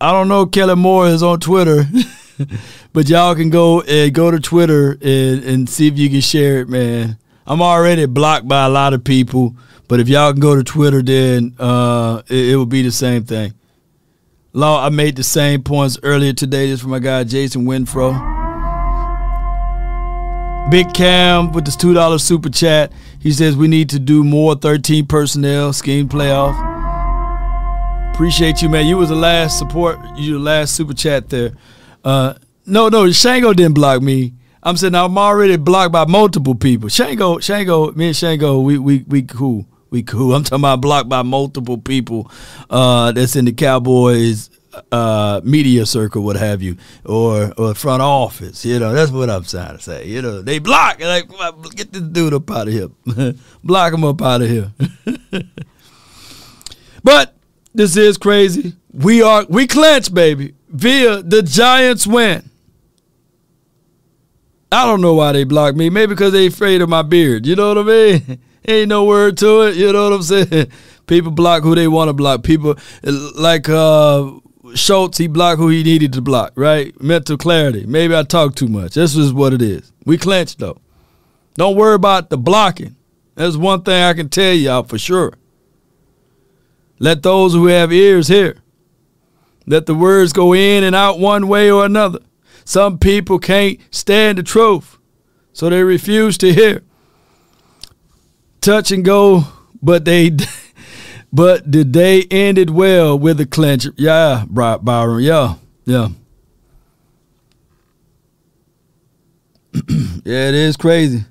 I 0.00 0.10
don't 0.12 0.28
know 0.28 0.44
Kellen 0.44 0.80
Moore 0.80 1.06
is 1.06 1.22
on 1.22 1.38
Twitter. 1.38 1.84
but 2.92 3.08
y'all 3.08 3.34
can 3.34 3.50
go 3.50 3.82
and 3.82 4.12
go 4.12 4.30
to 4.30 4.40
Twitter 4.40 4.92
and, 5.00 5.44
and 5.44 5.68
see 5.68 5.86
if 5.86 5.98
you 5.98 6.10
can 6.10 6.20
share 6.20 6.60
it, 6.60 6.68
man. 6.68 7.16
I'm 7.46 7.62
already 7.62 8.06
blocked 8.06 8.46
by 8.46 8.64
a 8.64 8.68
lot 8.68 8.92
of 8.92 9.04
people, 9.04 9.56
but 9.86 10.00
if 10.00 10.08
y'all 10.08 10.32
can 10.32 10.40
go 10.40 10.54
to 10.54 10.64
Twitter, 10.64 11.00
then 11.00 11.54
uh, 11.58 12.22
it, 12.28 12.50
it 12.50 12.56
will 12.56 12.66
be 12.66 12.82
the 12.82 12.92
same 12.92 13.24
thing. 13.24 13.54
Law, 14.52 14.84
I 14.84 14.88
made 14.88 15.16
the 15.16 15.22
same 15.22 15.62
points 15.62 15.98
earlier 16.02 16.32
today. 16.32 16.68
This 16.68 16.80
from 16.80 16.90
my 16.90 16.98
guy 16.98 17.22
Jason 17.24 17.66
Winfro. 17.66 18.36
Big 20.70 20.92
Cam 20.92 21.52
with 21.52 21.64
this 21.64 21.76
two 21.76 21.94
dollar 21.94 22.18
super 22.18 22.50
chat. 22.50 22.92
He 23.20 23.32
says 23.32 23.56
we 23.56 23.68
need 23.68 23.88
to 23.90 23.98
do 23.98 24.22
more 24.22 24.54
13 24.54 25.06
personnel 25.06 25.72
scheme 25.72 26.08
playoff. 26.08 26.54
Appreciate 28.14 28.62
you, 28.62 28.68
man. 28.68 28.86
You 28.86 28.96
was 28.96 29.08
the 29.08 29.16
last 29.16 29.58
support. 29.58 29.98
You 30.16 30.34
the 30.34 30.38
last 30.38 30.74
super 30.74 30.94
chat 30.94 31.28
there. 31.28 31.52
Uh, 32.04 32.34
no, 32.66 32.88
no, 32.88 33.10
Shango 33.10 33.52
didn't 33.52 33.74
block 33.74 34.02
me. 34.02 34.34
I'm 34.62 34.76
saying 34.76 34.94
I'm 34.94 35.16
already 35.16 35.56
blocked 35.56 35.92
by 35.92 36.04
multiple 36.04 36.54
people. 36.54 36.88
Shango, 36.88 37.38
Shango, 37.38 37.92
me 37.92 38.08
and 38.08 38.16
Shango, 38.16 38.60
we 38.60 38.76
we 38.78 39.04
we 39.06 39.22
cool. 39.22 39.66
We 39.90 40.02
cool. 40.02 40.34
I'm 40.36 40.44
talking 40.44 40.60
about 40.60 40.80
blocked 40.80 41.08
by 41.08 41.22
multiple 41.22 41.78
people 41.78 42.30
uh, 42.70 43.12
that's 43.12 43.36
in 43.36 43.44
the 43.44 43.52
Cowboys 43.52 44.50
uh, 44.92 45.40
media 45.44 45.86
circle, 45.86 46.22
what 46.22 46.36
have 46.36 46.62
you, 46.62 46.76
or 47.04 47.52
or 47.56 47.74
front 47.74 48.02
office. 48.02 48.64
You 48.64 48.78
know, 48.78 48.92
that's 48.92 49.10
what 49.10 49.30
I'm 49.30 49.44
trying 49.44 49.76
to 49.76 49.82
say. 49.82 50.06
You 50.06 50.22
know, 50.22 50.42
they 50.42 50.58
block 50.58 51.00
like 51.00 51.28
get 51.74 51.92
this 51.92 52.02
dude 52.02 52.34
up 52.34 52.50
out 52.50 52.68
of 52.68 52.74
here, 52.74 52.88
block 53.64 53.92
him 53.92 54.04
up 54.04 54.20
out 54.22 54.42
of 54.42 54.48
here. 54.48 54.72
but 57.02 57.34
this 57.74 57.96
is 57.96 58.18
crazy. 58.18 58.74
We 58.92 59.22
are 59.22 59.46
we 59.48 59.66
clinch, 59.66 60.12
baby. 60.12 60.54
Via 60.68 61.22
the 61.22 61.42
Giants 61.42 62.06
win. 62.06 62.48
I 64.70 64.84
don't 64.84 65.00
know 65.00 65.14
why 65.14 65.32
they 65.32 65.44
block 65.44 65.74
me. 65.74 65.88
Maybe 65.88 66.10
because 66.10 66.32
they 66.32 66.46
afraid 66.46 66.82
of 66.82 66.88
my 66.88 67.02
beard. 67.02 67.46
You 67.46 67.56
know 67.56 67.68
what 67.68 67.78
I 67.78 67.82
mean? 67.82 68.40
Ain't 68.68 68.88
no 68.88 69.04
word 69.04 69.38
to 69.38 69.62
it. 69.62 69.76
You 69.76 69.92
know 69.92 70.10
what 70.10 70.12
I'm 70.12 70.22
saying? 70.22 70.70
People 71.06 71.30
block 71.30 71.62
who 71.62 71.74
they 71.74 71.88
want 71.88 72.10
to 72.10 72.12
block. 72.12 72.42
People 72.42 72.76
like 73.02 73.68
uh 73.68 74.30
Schultz, 74.74 75.18
he 75.18 75.26
blocked 75.26 75.58
who 75.58 75.68
he 75.68 75.82
needed 75.82 76.12
to 76.14 76.20
block, 76.20 76.52
right? 76.54 76.98
Mental 77.00 77.36
clarity. 77.36 77.86
Maybe 77.86 78.14
I 78.14 78.22
talk 78.22 78.54
too 78.54 78.68
much. 78.68 78.94
This 78.94 79.16
is 79.16 79.32
what 79.32 79.52
it 79.52 79.62
is. 79.62 79.92
We 80.04 80.18
clinched 80.18 80.58
though. 80.58 80.78
Don't 81.54 81.76
worry 81.76 81.94
about 81.94 82.30
the 82.30 82.38
blocking. 82.38 82.96
That's 83.34 83.56
one 83.56 83.82
thing 83.82 84.02
I 84.02 84.14
can 84.14 84.28
tell 84.28 84.54
y'all 84.54 84.82
for 84.82 84.98
sure. 84.98 85.34
Let 86.98 87.22
those 87.22 87.52
who 87.52 87.66
have 87.66 87.92
ears 87.92 88.28
hear. 88.28 88.58
Let 89.66 89.86
the 89.86 89.94
words 89.94 90.32
go 90.32 90.54
in 90.54 90.82
and 90.82 90.96
out 90.96 91.18
one 91.18 91.46
way 91.46 91.70
or 91.70 91.84
another. 91.84 92.20
Some 92.64 92.98
people 92.98 93.38
can't 93.38 93.78
stand 93.90 94.38
the 94.38 94.42
truth, 94.42 94.98
so 95.52 95.70
they 95.70 95.82
refuse 95.82 96.36
to 96.38 96.52
hear. 96.52 96.82
Touch 98.60 98.90
and 98.90 99.04
go, 99.04 99.44
but 99.82 100.04
they 100.04 100.36
but 101.32 101.70
the 101.70 101.84
day 101.84 102.24
ended 102.30 102.70
well 102.70 103.18
with 103.18 103.40
a 103.40 103.46
clinch. 103.46 103.86
Yeah, 103.96 104.44
Byron. 104.48 105.22
Yeah, 105.22 105.54
yeah. 105.84 106.08
yeah, 109.88 110.48
it 110.48 110.54
is 110.54 110.76
crazy. 110.76 111.24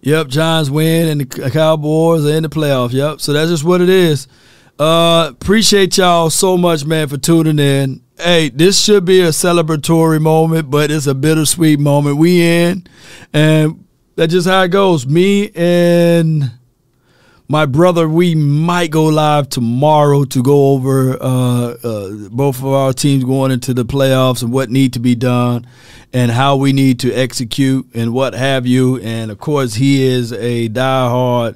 Yep, 0.00 0.28
Giants 0.28 0.70
win 0.70 1.08
and 1.08 1.20
the 1.20 1.50
Cowboys 1.50 2.24
are 2.24 2.30
in 2.34 2.42
the 2.42 2.48
playoffs. 2.48 2.92
Yep, 2.92 3.20
so 3.20 3.32
that's 3.32 3.50
just 3.50 3.64
what 3.64 3.80
it 3.80 3.88
is. 3.88 4.28
Uh, 4.78 5.28
appreciate 5.30 5.98
y'all 5.98 6.30
so 6.30 6.56
much, 6.56 6.84
man, 6.84 7.08
for 7.08 7.16
tuning 7.16 7.58
in. 7.58 8.00
Hey, 8.20 8.48
this 8.48 8.82
should 8.82 9.04
be 9.04 9.20
a 9.20 9.28
celebratory 9.28 10.20
moment, 10.20 10.72
but 10.72 10.90
it's 10.90 11.06
a 11.06 11.14
bittersweet 11.14 11.78
moment. 11.78 12.16
We 12.16 12.42
in, 12.42 12.84
and 13.32 13.84
that's 14.16 14.32
just 14.32 14.48
how 14.48 14.62
it 14.62 14.72
goes. 14.72 15.06
Me 15.06 15.52
and 15.54 16.50
my 17.46 17.64
brother, 17.64 18.08
we 18.08 18.34
might 18.34 18.90
go 18.90 19.04
live 19.04 19.48
tomorrow 19.48 20.24
to 20.24 20.42
go 20.42 20.70
over 20.70 21.12
uh, 21.12 21.74
uh, 21.84 22.28
both 22.30 22.58
of 22.58 22.66
our 22.66 22.92
teams 22.92 23.22
going 23.22 23.52
into 23.52 23.72
the 23.72 23.84
playoffs 23.84 24.42
and 24.42 24.52
what 24.52 24.68
need 24.68 24.94
to 24.94 24.98
be 24.98 25.14
done 25.14 25.64
and 26.12 26.32
how 26.32 26.56
we 26.56 26.72
need 26.72 26.98
to 26.98 27.12
execute 27.12 27.86
and 27.94 28.12
what 28.12 28.34
have 28.34 28.66
you. 28.66 28.98
And 28.98 29.30
of 29.30 29.38
course, 29.38 29.74
he 29.74 30.02
is 30.02 30.32
a 30.32 30.68
diehard 30.68 31.54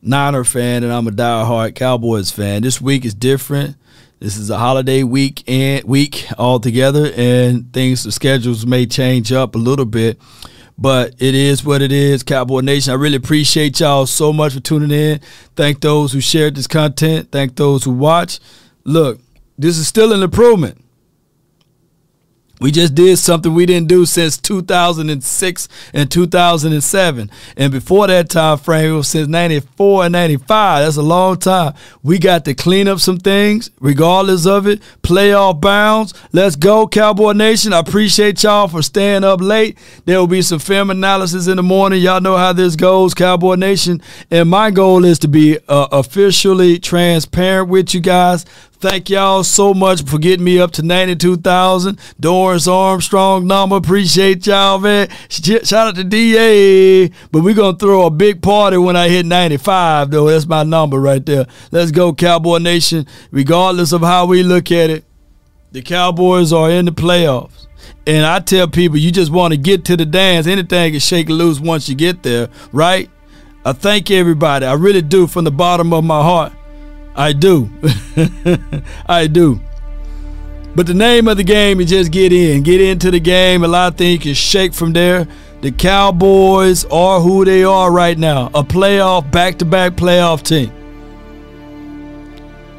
Niner 0.00 0.44
fan, 0.44 0.84
and 0.84 0.92
I'm 0.92 1.08
a 1.08 1.10
diehard 1.10 1.74
Cowboys 1.74 2.30
fan. 2.30 2.62
This 2.62 2.80
week 2.80 3.04
is 3.04 3.14
different. 3.14 3.76
This 4.24 4.38
is 4.38 4.48
a 4.48 4.56
holiday 4.56 5.02
week 5.02 5.44
and 5.46 5.84
week 5.84 6.26
altogether, 6.38 7.12
and 7.14 7.70
things 7.74 8.04
the 8.04 8.10
schedules 8.10 8.64
may 8.64 8.86
change 8.86 9.32
up 9.32 9.54
a 9.54 9.58
little 9.58 9.84
bit. 9.84 10.18
But 10.78 11.16
it 11.18 11.34
is 11.34 11.62
what 11.62 11.82
it 11.82 11.92
is, 11.92 12.22
Cowboy 12.22 12.60
Nation. 12.60 12.92
I 12.92 12.96
really 12.96 13.16
appreciate 13.16 13.80
y'all 13.80 14.06
so 14.06 14.32
much 14.32 14.54
for 14.54 14.60
tuning 14.60 14.90
in. 14.92 15.20
Thank 15.56 15.82
those 15.82 16.10
who 16.10 16.22
shared 16.22 16.54
this 16.54 16.66
content. 16.66 17.32
Thank 17.32 17.56
those 17.56 17.84
who 17.84 17.90
watch. 17.90 18.40
Look, 18.84 19.20
this 19.58 19.76
is 19.76 19.86
still 19.86 20.14
an 20.14 20.22
improvement. 20.22 20.82
We 22.60 22.70
just 22.70 22.94
did 22.94 23.18
something 23.18 23.52
we 23.52 23.66
didn't 23.66 23.88
do 23.88 24.06
since 24.06 24.38
2006 24.38 25.68
and 25.92 26.10
2007. 26.10 27.30
And 27.56 27.72
before 27.72 28.06
that 28.06 28.30
time 28.30 28.58
frame, 28.58 28.92
it 28.92 28.96
was 28.96 29.08
since 29.08 29.28
94 29.28 30.04
and 30.04 30.12
95. 30.12 30.84
That's 30.84 30.96
a 30.96 31.02
long 31.02 31.36
time. 31.38 31.74
We 32.02 32.18
got 32.18 32.44
to 32.44 32.54
clean 32.54 32.86
up 32.86 33.00
some 33.00 33.18
things, 33.18 33.70
regardless 33.80 34.46
of 34.46 34.66
it. 34.68 34.80
Playoff 35.02 35.60
bounds. 35.60 36.14
Let's 36.32 36.54
go, 36.54 36.86
Cowboy 36.86 37.32
Nation. 37.32 37.72
I 37.72 37.80
appreciate 37.80 38.42
y'all 38.42 38.68
for 38.68 38.82
staying 38.82 39.24
up 39.24 39.40
late. 39.40 39.76
There 40.04 40.18
will 40.18 40.26
be 40.28 40.42
some 40.42 40.60
film 40.60 40.90
analysis 40.90 41.48
in 41.48 41.56
the 41.56 41.62
morning. 41.62 42.00
Y'all 42.00 42.20
know 42.20 42.36
how 42.36 42.52
this 42.52 42.76
goes, 42.76 43.14
Cowboy 43.14 43.56
Nation. 43.56 44.00
And 44.30 44.48
my 44.48 44.70
goal 44.70 45.04
is 45.04 45.18
to 45.20 45.28
be 45.28 45.58
uh, 45.68 45.88
officially 45.90 46.78
transparent 46.78 47.68
with 47.68 47.94
you 47.94 48.00
guys 48.00 48.46
Thank 48.78 49.08
y'all 49.08 49.44
so 49.44 49.72
much 49.72 50.04
for 50.04 50.18
getting 50.18 50.44
me 50.44 50.58
up 50.58 50.72
to 50.72 50.82
92,000. 50.82 51.96
Dorance 52.20 52.70
Armstrong 52.70 53.46
number. 53.46 53.76
Appreciate 53.76 54.46
y'all, 54.46 54.78
man. 54.78 55.08
Shout 55.30 55.72
out 55.72 55.94
to 55.96 56.04
DA. 56.04 57.08
But 57.32 57.42
we're 57.42 57.54
going 57.54 57.76
to 57.76 57.78
throw 57.78 58.04
a 58.04 58.10
big 58.10 58.42
party 58.42 58.76
when 58.76 58.94
I 58.94 59.08
hit 59.08 59.24
95, 59.24 60.10
though. 60.10 60.26
That's 60.26 60.46
my 60.46 60.64
number 60.64 61.00
right 61.00 61.24
there. 61.24 61.46
Let's 61.70 61.92
go, 61.92 62.12
Cowboy 62.12 62.58
Nation. 62.58 63.06
Regardless 63.30 63.92
of 63.92 64.02
how 64.02 64.26
we 64.26 64.42
look 64.42 64.70
at 64.70 64.90
it, 64.90 65.04
the 65.72 65.80
Cowboys 65.80 66.52
are 66.52 66.70
in 66.70 66.84
the 66.84 66.92
playoffs. 66.92 67.66
And 68.06 68.26
I 68.26 68.40
tell 68.40 68.68
people, 68.68 68.98
you 68.98 69.10
just 69.10 69.32
want 69.32 69.52
to 69.52 69.58
get 69.58 69.86
to 69.86 69.96
the 69.96 70.04
dance. 70.04 70.46
Anything 70.46 70.92
can 70.92 71.00
shake 71.00 71.30
loose 71.30 71.58
once 71.58 71.88
you 71.88 71.94
get 71.94 72.22
there, 72.22 72.50
right? 72.70 73.08
I 73.64 73.72
thank 73.72 74.10
everybody. 74.10 74.66
I 74.66 74.74
really 74.74 75.00
do 75.00 75.26
from 75.26 75.44
the 75.44 75.50
bottom 75.50 75.94
of 75.94 76.04
my 76.04 76.22
heart. 76.22 76.52
I 77.16 77.32
do. 77.32 77.70
I 79.06 79.26
do. 79.26 79.60
But 80.74 80.86
the 80.88 80.94
name 80.94 81.28
of 81.28 81.36
the 81.36 81.44
game 81.44 81.80
is 81.80 81.90
just 81.90 82.10
get 82.10 82.32
in. 82.32 82.62
Get 82.62 82.80
into 82.80 83.10
the 83.10 83.20
game. 83.20 83.62
A 83.62 83.68
lot 83.68 83.92
of 83.92 83.98
things 83.98 84.22
can 84.22 84.34
shake 84.34 84.74
from 84.74 84.92
there. 84.92 85.28
The 85.60 85.70
Cowboys 85.70 86.84
are 86.86 87.20
who 87.20 87.44
they 87.44 87.62
are 87.62 87.90
right 87.92 88.18
now. 88.18 88.46
A 88.48 88.64
playoff, 88.64 89.30
back 89.30 89.58
to 89.58 89.64
back 89.64 89.92
playoff 89.92 90.42
team. 90.42 90.72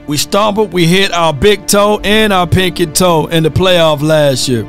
We 0.07 0.17
stumbled, 0.17 0.71
we 0.71 0.86
hit 0.86 1.11
our 1.11 1.33
big 1.33 1.65
toe 1.65 1.99
and 2.03 2.31
our 2.31 2.45
pinky 2.45 2.86
toe 2.86 3.25
in 3.27 3.41
the 3.41 3.49
playoff 3.49 4.01
last 4.01 4.47
year. 4.47 4.63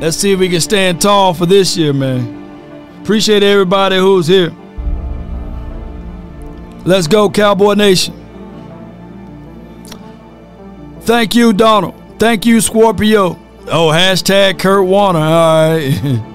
Let's 0.00 0.16
see 0.16 0.32
if 0.32 0.38
we 0.38 0.48
can 0.48 0.60
stand 0.60 1.00
tall 1.00 1.34
for 1.34 1.44
this 1.44 1.76
year, 1.76 1.92
man. 1.92 3.00
Appreciate 3.02 3.42
everybody 3.42 3.96
who's 3.96 4.28
here. 4.28 4.52
Let's 6.84 7.06
go, 7.06 7.30
Cowboy 7.30 7.74
Nation. 7.74 8.14
Thank 11.02 11.34
you, 11.34 11.52
Donald. 11.52 11.94
Thank 12.18 12.46
you, 12.46 12.60
Scorpio. 12.60 13.38
Oh, 13.66 13.88
hashtag 13.88 14.58
Kurt 14.58 14.84
Warner. 14.86 15.18
All 15.20 15.74
right. 15.74 15.92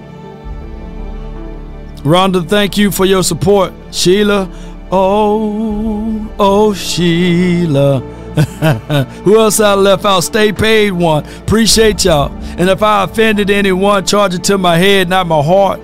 Rhonda, 2.04 2.48
thank 2.48 2.78
you 2.78 2.91
for 2.91 3.06
your 3.06 3.24
support. 3.24 3.74
Sheila, 3.91 4.50
oh, 4.91 6.34
oh, 6.39 6.74
Sheila. 6.74 8.00
Who 9.24 9.39
else 9.39 9.60
I 9.60 9.74
left 9.74 10.06
out? 10.06 10.22
Stay 10.22 10.54
paid 10.54 10.91
one. 10.91 11.26
Appreciate 11.39 12.06
y'all. 12.06 12.32
And 12.58 12.70
if 12.70 12.82
I 12.82 13.04
offended 13.04 13.50
anyone, 13.50 14.06
charge 14.06 14.36
it 14.36 14.43
to 14.45 14.58
my 14.58 14.78
head, 14.78 15.10
not 15.10 15.28
my 15.28 15.41
heart. 15.41 15.82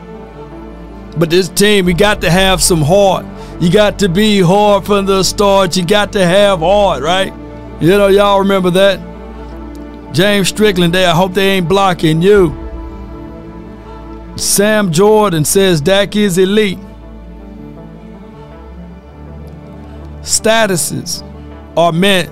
But 1.17 1.29
this 1.29 1.49
team, 1.49 1.85
we 1.85 1.93
got 1.93 2.21
to 2.21 2.31
have 2.31 2.61
some 2.61 2.81
heart. 2.81 3.25
You 3.63 3.71
got 3.71 3.97
to 3.99 4.09
be 4.09 4.41
hard 4.41 4.85
from 4.85 5.05
the 5.05 5.23
start. 5.23 5.77
You 5.77 5.85
got 5.85 6.11
to 6.11 6.25
have 6.25 6.59
heart, 6.59 7.01
right? 7.01 7.33
You 7.81 7.87
know, 7.91 8.07
y'all 8.07 8.39
remember 8.39 8.69
that? 8.71 8.99
James 10.13 10.49
Strickland 10.49 10.93
there. 10.93 11.07
I 11.07 11.15
hope 11.15 11.33
they 11.33 11.51
ain't 11.51 11.69
blocking 11.69 12.21
you. 12.21 12.49
Sam 14.35 14.91
Jordan 14.91 15.45
says 15.45 15.79
Dak 15.79 16.17
is 16.17 16.37
elite. 16.37 16.77
Statuses 20.23 21.23
are 21.77 21.93
meant 21.93 22.29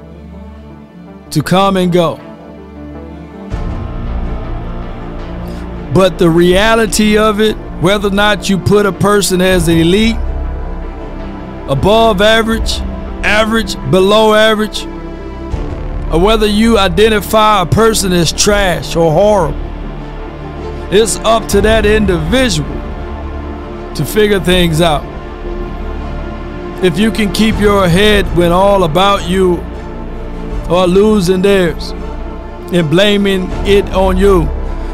to 1.31 1.41
come 1.41 1.77
and 1.77 1.93
go. 1.93 2.17
But 5.93 6.19
the 6.19 6.29
reality 6.29 7.17
of 7.17 7.39
it, 7.39 7.53
whether 7.79 8.09
or 8.09 8.11
not 8.11 8.49
you 8.49 8.57
put 8.57 8.85
a 8.85 8.91
person 8.91 9.39
as 9.39 9.69
elite 9.69 10.17
above 11.71 12.19
average, 12.19 12.79
average, 13.23 13.75
below 13.91 14.33
average, 14.33 14.83
or 16.11 16.19
whether 16.19 16.45
you 16.45 16.77
identify 16.77 17.61
a 17.61 17.65
person 17.65 18.11
as 18.11 18.33
trash 18.33 18.97
or 18.97 19.09
horrible. 19.09 19.57
It's 20.93 21.15
up 21.19 21.47
to 21.49 21.61
that 21.61 21.85
individual 21.85 22.69
to 23.95 24.03
figure 24.03 24.41
things 24.41 24.81
out. 24.81 25.05
If 26.83 26.99
you 26.99 27.09
can 27.09 27.31
keep 27.31 27.57
your 27.57 27.87
head 27.87 28.25
when 28.35 28.51
all 28.51 28.83
about 28.83 29.29
you 29.29 29.55
are 30.69 30.85
losing 30.85 31.41
theirs 31.41 31.91
and 32.73 32.89
blaming 32.89 33.49
it 33.65 33.85
on 33.93 34.17
you, 34.17 34.49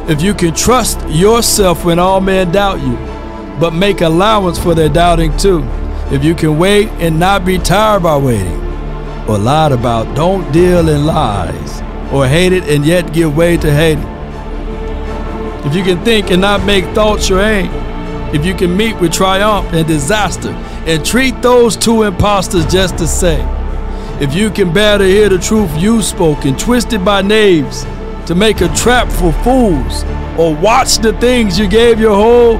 if 0.07 0.21
you 0.21 0.36
can 0.36 0.53
trust 0.53 0.99
yourself 1.09 1.86
when 1.86 1.97
all 1.97 2.21
men 2.21 2.51
doubt 2.51 2.80
you, 2.82 2.95
but 3.59 3.71
make 3.71 4.01
allowance 4.01 4.59
for 4.59 4.75
their 4.75 4.89
doubting 4.89 5.36
too 5.38 5.67
if 6.11 6.23
you 6.23 6.33
can 6.33 6.57
wait 6.57 6.87
and 6.99 7.19
not 7.19 7.43
be 7.43 7.57
tired 7.57 8.03
by 8.03 8.15
waiting, 8.17 8.61
or 9.27 9.37
lied 9.37 9.73
about, 9.73 10.15
don't 10.15 10.49
deal 10.53 10.87
in 10.87 11.05
lies, 11.05 11.81
or 12.13 12.25
hate 12.25 12.53
it 12.53 12.63
and 12.63 12.85
yet 12.85 13.13
give 13.13 13.35
way 13.35 13.57
to 13.57 13.69
hate. 13.69 13.97
If 15.65 15.75
you 15.75 15.83
can 15.83 16.03
think 16.05 16.31
and 16.31 16.39
not 16.41 16.63
make 16.63 16.85
thoughts 16.95 17.27
your 17.27 17.41
aim, 17.41 17.69
if 18.33 18.45
you 18.45 18.53
can 18.53 18.75
meet 18.75 18.97
with 19.01 19.11
triumph 19.11 19.73
and 19.73 19.85
disaster 19.85 20.51
and 20.85 21.05
treat 21.05 21.41
those 21.41 21.75
two 21.75 22.03
impostors 22.03 22.65
just 22.65 22.97
the 22.97 23.07
same, 23.07 23.47
if 24.21 24.33
you 24.33 24.49
can 24.49 24.71
bear 24.73 24.97
to 24.97 25.03
hear 25.03 25.27
the 25.27 25.37
truth 25.37 25.69
you 25.77 26.01
spoke 26.01 26.37
spoken, 26.37 26.57
twisted 26.57 27.03
by 27.03 27.21
knaves 27.21 27.83
to 28.27 28.33
make 28.33 28.61
a 28.61 28.73
trap 28.75 29.11
for 29.11 29.33
fools, 29.43 30.03
or 30.37 30.55
watch 30.55 30.99
the 30.99 31.11
things 31.19 31.59
you 31.59 31.67
gave 31.67 31.99
your 31.99 32.15
whole 32.15 32.57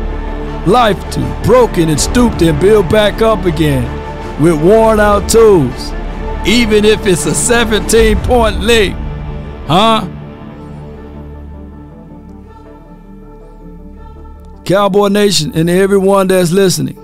life 0.68 1.00
to, 1.12 1.42
broken 1.44 1.90
and 1.90 2.00
stooped 2.00 2.42
and 2.42 2.60
built 2.60 2.90
back 2.90 3.22
up 3.22 3.46
again 3.46 3.86
with 4.42 4.62
worn 4.62 5.00
out 5.00 5.30
tools, 5.30 5.92
even 6.46 6.86
if 6.86 7.06
it's 7.06 7.26
a 7.26 7.34
17 7.34 8.18
point 8.18 8.60
lead. 8.60 8.92
Huh? 9.68 10.08
Cowboy 14.66 15.08
Nation 15.08 15.54
and 15.56 15.70
everyone 15.70 16.28
that's 16.28 16.52
listening. 16.52 17.02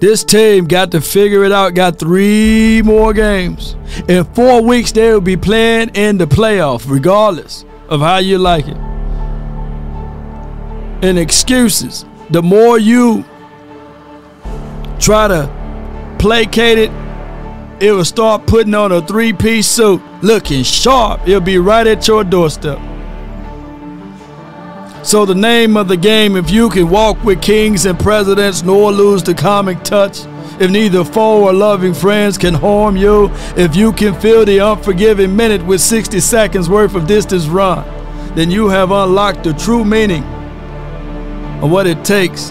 This 0.00 0.24
team 0.24 0.66
got 0.66 0.90
to 0.90 1.00
figure 1.00 1.44
it 1.44 1.52
out. 1.52 1.74
Got 1.74 1.98
three 1.98 2.82
more 2.82 3.14
games. 3.14 3.76
In 4.08 4.24
four 4.24 4.60
weeks, 4.62 4.92
they 4.92 5.12
will 5.12 5.20
be 5.20 5.36
playing 5.36 5.90
in 5.90 6.18
the 6.18 6.26
playoff, 6.26 6.90
regardless 6.90 7.64
of 7.88 8.00
how 8.00 8.18
you 8.18 8.38
like 8.38 8.66
it. 8.66 8.76
And 11.02 11.18
excuses. 11.18 12.04
The 12.34 12.42
more 12.42 12.80
you 12.80 13.24
try 14.98 15.28
to 15.28 16.16
placate 16.18 16.78
it, 16.78 16.90
it 17.80 17.92
will 17.92 18.04
start 18.04 18.44
putting 18.48 18.74
on 18.74 18.90
a 18.90 19.00
three 19.00 19.32
piece 19.32 19.68
suit, 19.68 20.02
looking 20.20 20.64
sharp. 20.64 21.28
It'll 21.28 21.40
be 21.40 21.58
right 21.58 21.86
at 21.86 22.08
your 22.08 22.24
doorstep. 22.24 22.80
So, 25.04 25.24
the 25.24 25.36
name 25.36 25.76
of 25.76 25.86
the 25.86 25.96
game 25.96 26.34
if 26.34 26.50
you 26.50 26.70
can 26.70 26.90
walk 26.90 27.22
with 27.22 27.40
kings 27.40 27.86
and 27.86 27.96
presidents 27.96 28.64
nor 28.64 28.90
lose 28.90 29.22
the 29.22 29.34
comic 29.34 29.84
touch, 29.84 30.22
if 30.58 30.72
neither 30.72 31.04
foe 31.04 31.44
or 31.44 31.52
loving 31.52 31.94
friends 31.94 32.36
can 32.36 32.54
harm 32.54 32.96
you, 32.96 33.30
if 33.56 33.76
you 33.76 33.92
can 33.92 34.12
fill 34.20 34.44
the 34.44 34.58
unforgiving 34.58 35.36
minute 35.36 35.64
with 35.64 35.80
60 35.80 36.18
seconds 36.18 36.68
worth 36.68 36.96
of 36.96 37.06
distance 37.06 37.46
run, 37.46 37.86
then 38.34 38.50
you 38.50 38.68
have 38.70 38.90
unlocked 38.90 39.44
the 39.44 39.52
true 39.52 39.84
meaning 39.84 40.24
of 41.62 41.70
what 41.70 41.86
it 41.86 42.04
takes 42.04 42.50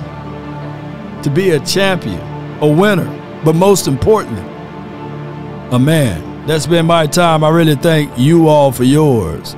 to 1.24 1.32
be 1.34 1.51
a 1.51 1.60
champion, 1.62 2.22
a 2.62 2.68
winner, 2.68 3.08
but 3.43 3.56
most 3.56 3.88
importantly, 3.88 4.41
a 5.72 5.80
man. 5.80 6.45
That's 6.45 6.68
been 6.68 6.86
my 6.86 7.08
time. 7.08 7.43
I 7.43 7.49
really 7.49 7.76
thank 7.76 8.12
you 8.18 8.47
all 8.47 8.72
for 8.72 8.84
yours. 8.84 9.56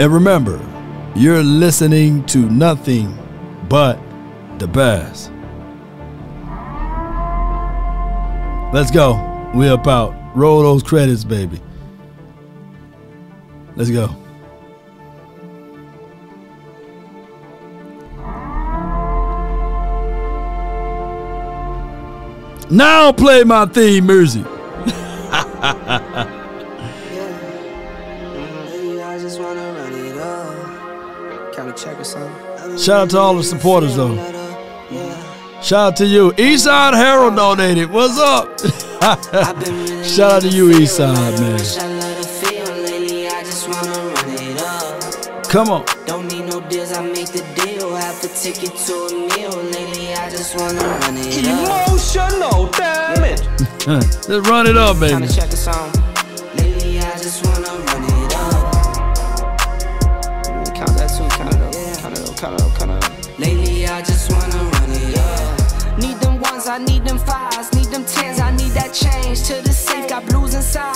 And 0.00 0.12
remember, 0.12 0.58
you're 1.14 1.42
listening 1.42 2.24
to 2.26 2.38
nothing 2.50 3.16
but 3.68 3.98
the 4.58 4.66
best. 4.66 5.30
Let's 8.72 8.90
go. 8.90 9.52
We 9.54 9.68
up 9.68 9.86
out. 9.86 10.14
Roll 10.34 10.62
those 10.62 10.82
credits, 10.82 11.22
baby. 11.22 11.60
Let's 13.76 13.90
go. 13.90 14.23
Now 22.74 23.12
play 23.12 23.44
my 23.44 23.66
theme 23.66 24.06
music. 24.06 24.44
Shout 32.76 32.90
out 32.90 33.10
to 33.10 33.18
all 33.18 33.36
the 33.36 33.44
supporters 33.44 33.94
though. 33.94 34.16
Shout 35.62 35.92
out 35.92 35.96
to 35.98 36.06
you. 36.06 36.32
Eastside 36.32 36.94
Herald 36.94 37.36
donated. 37.36 37.90
What's 37.90 38.18
up? 38.18 38.58
Shout 40.04 40.32
out 40.32 40.42
to 40.42 40.48
you, 40.48 40.70
Eastside, 40.70 41.38
man. 41.38 41.60
Come 45.48 45.68
on. 45.68 45.84
Don't 46.06 46.26
need 46.26 46.46
no 46.46 46.60
deals, 46.68 46.92
I 46.92 47.02
make 47.06 47.28
the 47.28 47.44
deal. 47.54 47.94
Have 47.94 48.20
to 48.22 48.28
take 48.42 48.64
it 48.64 48.74
to 48.74 48.94
a 48.94 49.12
meal. 49.12 49.62
Lately, 49.70 50.12
I 50.12 50.28
just 50.28 50.56
wanna 50.58 50.80
run 50.80 51.16
it 51.16 51.46
up. 51.46 51.93
Emotional 52.14 52.66
damage. 52.66 53.40
Let's 53.88 54.48
run 54.48 54.68
it 54.68 54.76
up, 54.76 55.00
baby. 55.00 55.10
Time 55.10 55.26
to 55.26 55.34
check 55.34 55.50
the 55.50 55.56
song. 55.56 55.90
Lately, 56.56 57.00
I 57.00 57.10
just 57.18 57.44
wanna 57.44 57.66
run 57.66 58.04
it 58.04 58.34
up. 58.36 58.72
Count 60.76 60.96
that 60.96 61.10
too, 61.10 61.26
count 61.34 61.54
it 61.54 61.60
up, 61.60 61.74
count 61.98 62.16
it 62.16 62.28
up, 62.28 62.36
count 62.36 62.54
it 62.54 62.62
up, 62.62 62.78
count 62.78 62.90
it 62.92 63.04
up. 63.04 63.38
Lately, 63.40 63.88
I 63.88 64.00
just 64.02 64.30
wanna 64.30 64.62
run 64.62 64.92
it 64.92 65.18
up. 65.18 65.98
Need 65.98 66.20
them 66.20 66.40
ones, 66.40 66.68
I 66.68 66.78
need 66.78 67.04
them 67.04 67.18
fives, 67.18 67.74
need 67.74 67.86
them 67.86 68.04
tens, 68.04 68.38
I 68.38 68.52
need 68.52 68.70
that 68.72 68.94
change. 68.94 69.42
To 69.48 69.60
the 69.60 69.72
safe, 69.72 70.08
got 70.08 70.24
blues 70.26 70.54
inside. 70.54 70.94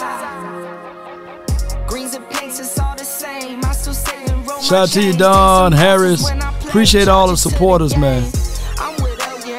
Greens 1.88 2.14
and 2.14 2.30
pinks, 2.30 2.60
it's 2.60 2.78
all 2.78 2.94
the 2.94 3.04
same. 3.04 3.64
I 3.64 3.72
still 3.72 3.92
saving 3.92 4.46
Shout 4.62 4.72
out 4.72 4.88
to 4.90 5.02
you, 5.02 5.14
Don 5.14 5.72
Harris. 5.72 6.30
Appreciate 6.68 7.08
all 7.08 7.26
the 7.26 7.36
supporters, 7.36 7.96
man. 7.96 8.30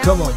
Come 0.04 0.22
on. 0.22 0.34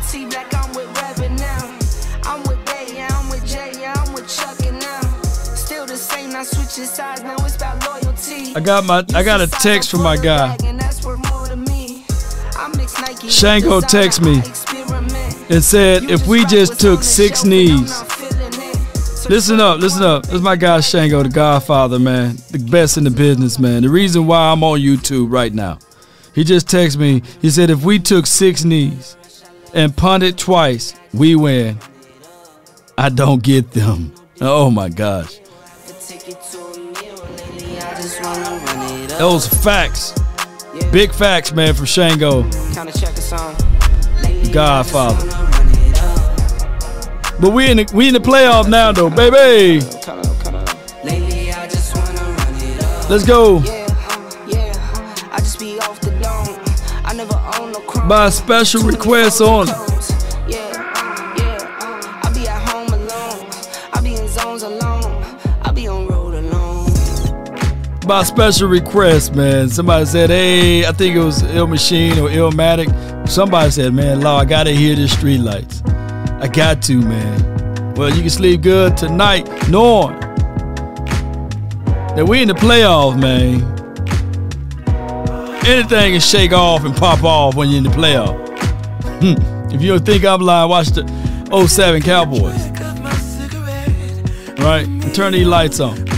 I 8.55 8.61
got 8.61 8.85
my 8.85 9.05
I 9.15 9.23
got 9.23 9.41
a 9.41 9.47
text 9.47 9.91
from 9.91 10.03
my 10.03 10.17
guy. 10.17 10.57
Shango 13.29 13.81
text 13.81 14.21
me 14.21 14.43
and 15.49 15.65
said 15.65 16.05
if 16.11 16.27
we 16.27 16.45
just 16.45 16.79
took 16.79 17.03
six 17.03 17.45
knees. 17.45 18.03
Listen 19.29 19.61
up, 19.61 19.79
listen 19.79 20.03
up. 20.03 20.25
This 20.25 20.35
is 20.35 20.43
my 20.43 20.57
guy 20.57 20.81
Shango, 20.81 21.23
the 21.23 21.29
Godfather, 21.29 21.99
man. 21.99 22.37
The 22.51 22.59
best 22.59 22.99
in 22.99 23.05
the 23.05 23.11
business, 23.11 23.59
man. 23.59 23.83
The 23.83 23.89
reason 23.89 24.27
why 24.27 24.51
I'm 24.51 24.63
on 24.63 24.81
YouTube 24.81 25.33
right 25.33 25.53
now. 25.53 25.79
He 26.35 26.45
just 26.45 26.67
texted 26.67 26.99
me. 26.99 27.23
He 27.41 27.49
said 27.51 27.71
if 27.71 27.85
we 27.85 27.99
took 27.99 28.27
six 28.27 28.65
knees 28.65 29.17
and 29.73 29.97
punted 29.97 30.37
twice, 30.37 30.95
we 31.15 31.37
win. 31.37 31.79
I 32.99 33.09
don't 33.09 33.43
get 33.43 33.71
them. 33.71 34.13
Oh 34.41 34.71
my 34.71 34.89
gosh. 34.89 35.42
Those 39.19 39.47
facts. 39.47 40.13
Big 40.91 41.13
facts, 41.13 41.53
man, 41.53 41.75
from 41.75 41.87
Shango. 41.87 42.43
Godfather. 44.53 45.29
But 47.41 47.53
we 47.53 47.71
in 47.71 47.77
the 47.77 47.93
we 47.95 48.09
in 48.09 48.15
the 48.15 48.21
playoff 48.21 48.69
now 48.69 48.93
though, 48.93 49.11
baby. 49.11 49.85
Let's 53.09 53.25
go. 53.25 53.61
By 58.09 58.31
special 58.31 58.83
request 58.83 59.41
on. 59.41 59.92
By 68.07 68.25
special 68.25 68.69
request, 68.69 69.37
man. 69.37 69.69
Somebody 69.69 70.07
said, 70.07 70.31
hey, 70.31 70.85
I 70.85 70.91
think 70.91 71.15
it 71.15 71.21
was 71.21 71.43
Ill 71.45 71.69
Machine 71.69 72.19
or 72.19 72.29
Illmatic. 72.29 73.29
Somebody 73.29 73.71
said, 73.71 73.95
man, 73.95 74.21
Law, 74.21 74.39
I 74.39 74.45
gotta 74.45 74.73
hear 74.73 74.97
the 74.97 75.07
street 75.07 75.39
lights. 75.39 75.83
I 75.87 76.49
got 76.49 76.83
to, 76.83 77.01
man. 77.01 77.95
Well, 77.95 78.11
you 78.11 78.23
can 78.23 78.31
sleep 78.31 78.63
good 78.63 78.97
tonight, 78.97 79.47
knowing 79.69 80.19
that 82.17 82.27
we 82.29 82.43
in 82.43 82.49
the 82.49 82.55
playoffs, 82.55 83.21
man. 83.21 83.63
Anything 85.65 86.13
can 86.13 86.21
shake 86.21 86.53
off 86.53 86.85
and 86.85 86.97
pop 86.97 87.23
off 87.23 87.55
when 87.55 87.69
you're 87.69 87.79
in 87.79 87.85
the 87.85 87.91
playoff. 87.91 88.37
Hmm. 89.21 89.73
if 89.73 89.81
you 89.81 89.91
don't 89.91 90.05
think 90.05 90.25
I'm 90.25 90.41
lying, 90.41 90.69
watch 90.69 90.89
the 90.89 91.07
07 91.69 92.03
Cowboys. 92.03 92.69
Right? 94.59 95.15
Turn 95.15 95.33
these 95.33 95.47
lights 95.47 95.79
on. 95.79 96.12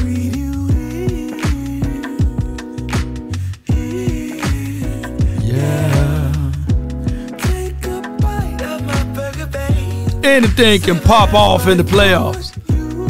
Anything 10.24 10.80
can 10.80 10.98
pop 10.98 11.34
off 11.34 11.68
in 11.68 11.76
the 11.76 11.82
playoffs. 11.82 12.50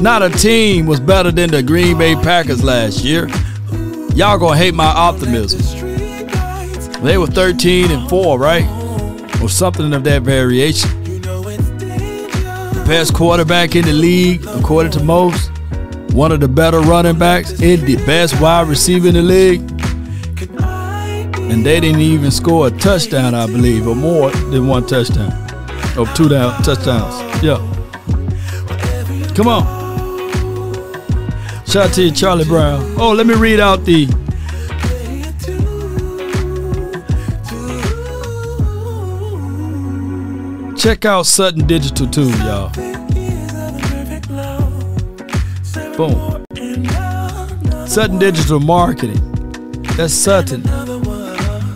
Not 0.01 0.23
a 0.23 0.31
team 0.31 0.87
was 0.87 1.01
better 1.01 1.31
than 1.31 1.51
the 1.51 1.63
Green 1.63 1.97
Bay 1.97 2.15
Packers 2.17 2.63
last 2.63 3.05
year. 3.05 3.29
Y'all 4.15 4.39
gonna 4.39 4.57
hate 4.57 4.75
my 4.75 4.87
optimism. 4.87 5.61
They 7.03 7.17
were 7.19 7.27
13 7.27 7.91
and 7.91 8.09
4, 8.09 8.39
right? 8.39 8.65
Or 9.43 9.49
something 9.49 9.93
of 9.93 10.05
that 10.05 10.23
variation. 10.23 10.91
The 11.13 12.85
best 12.87 13.15
quarterback 13.15 13.77
in 13.77 13.85
the 13.85 13.93
league, 13.93 14.45
according 14.47 14.93
to 14.93 15.03
most. 15.03 15.51
One 16.13 16.33
of 16.33 16.41
the 16.41 16.49
better 16.49 16.81
running 16.81 17.19
backs 17.19 17.61
in 17.61 17.85
the 17.85 17.97
best 18.07 18.41
wide 18.41 18.69
receiver 18.69 19.09
in 19.09 19.15
the 19.15 19.23
league. 19.23 19.61
And 21.51 21.65
they 21.65 21.81
didn't 21.81 22.01
even 22.01 22.31
score 22.31 22.69
a 22.69 22.71
touchdown, 22.71 23.35
I 23.35 23.47
believe, 23.47 23.87
or 23.87 23.95
more 23.95 24.31
than 24.31 24.67
one 24.67 24.87
touchdown 24.87 25.44
of 25.97 26.13
two 26.15 26.29
down 26.29 26.63
touchdowns. 26.63 27.43
Yeah. 27.43 27.59
Come 29.35 29.49
on. 29.49 29.65
Shout 31.67 31.89
out 31.89 31.95
to 31.95 32.03
you, 32.05 32.11
Charlie 32.11 32.45
Brown. 32.45 32.95
Oh, 32.99 33.13
let 33.13 33.27
me 33.27 33.35
read 33.35 33.61
out 33.61 33.85
the 33.85 34.07
check 40.85 41.07
out 41.07 41.25
Sutton 41.25 41.67
Digital 41.67 42.07
too, 42.07 42.29
y'all. 42.45 42.69
Boom. 45.97 46.45
Sutton 47.87 48.19
Digital 48.19 48.61
Marketing. 48.61 49.21
That's 49.97 50.13
Sutton. 50.13 50.63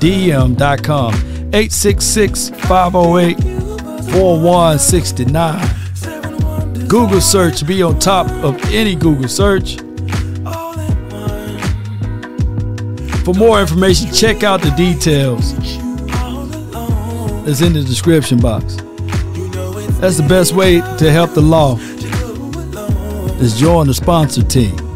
DM.com. 0.01 1.15
866 1.15 2.51
508 2.51 3.58
4169. 4.11 6.89
Google 6.89 7.21
search, 7.21 7.67
be 7.67 7.83
on 7.83 7.99
top 7.99 8.31
of 8.43 8.57
any 8.73 8.95
Google 8.95 9.29
search. 9.29 9.77
For 13.25 13.35
more 13.35 13.61
information, 13.61 14.11
check 14.11 14.43
out 14.43 14.63
the 14.63 14.71
details. 14.77 15.53
It's 17.47 17.61
in 17.61 17.75
the 17.75 17.83
description 17.83 18.41
box. 18.41 18.77
That's 20.01 20.17
the 20.17 20.27
best 20.29 20.55
way 20.55 20.81
to 20.81 21.11
help 21.11 21.35
the 21.35 21.43
law. 21.43 21.77
Is 23.43 23.59
join 23.59 23.87
the 23.87 23.95
sponsor 23.95 24.43
team. 24.43 24.88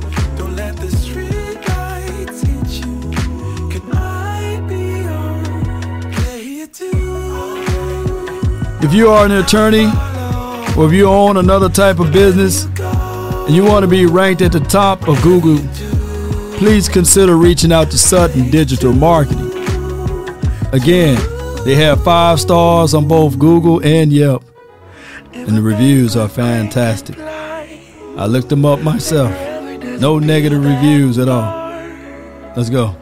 If 8.93 8.99
you 8.99 9.09
are 9.09 9.24
an 9.24 9.32
attorney 9.32 9.86
or 10.76 10.86
if 10.86 10.93
you 10.93 11.07
own 11.07 11.38
another 11.38 11.70
type 11.70 11.99
of 11.99 12.12
business 12.12 12.66
and 12.78 13.57
you 13.57 13.64
want 13.64 13.84
to 13.84 13.86
be 13.88 14.05
ranked 14.05 14.43
at 14.43 14.53
the 14.53 14.61
top 14.61 15.09
of 15.09 15.18
Google, 15.22 15.66
please 16.59 16.90
consider 16.90 17.36
reaching 17.36 17.72
out 17.72 17.90
to 17.93 17.97
Sutton 17.97 18.51
Digital 18.51 18.93
Marketing. 18.93 19.51
Again, 20.74 21.18
they 21.64 21.74
have 21.76 22.05
five 22.05 22.38
stars 22.38 22.93
on 22.93 23.09
both 23.09 23.38
Google 23.38 23.82
and 23.82 24.12
Yelp, 24.12 24.45
and 25.32 25.57
the 25.57 25.62
reviews 25.62 26.14
are 26.14 26.28
fantastic. 26.28 27.18
I 27.18 28.26
looked 28.26 28.51
them 28.51 28.66
up 28.66 28.80
myself. 28.80 29.32
No 30.03 30.18
negative 30.18 30.62
reviews 30.62 31.16
at 31.16 31.30
all. 31.30 31.72
Let's 32.55 32.68
go. 32.68 32.95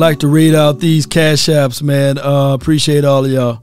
Like 0.00 0.20
to 0.20 0.28
read 0.28 0.54
out 0.54 0.78
these 0.80 1.04
cash 1.04 1.40
apps, 1.40 1.82
man. 1.82 2.16
Uh, 2.16 2.54
appreciate 2.54 3.04
all 3.04 3.22
of 3.22 3.30
y'all. 3.30 3.60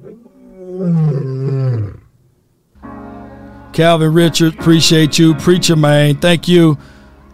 Calvin 3.74 4.14
Richard, 4.14 4.54
appreciate 4.54 5.18
you. 5.18 5.34
Preacher 5.34 5.76
Man, 5.76 6.16
thank 6.18 6.48
you. 6.48 6.78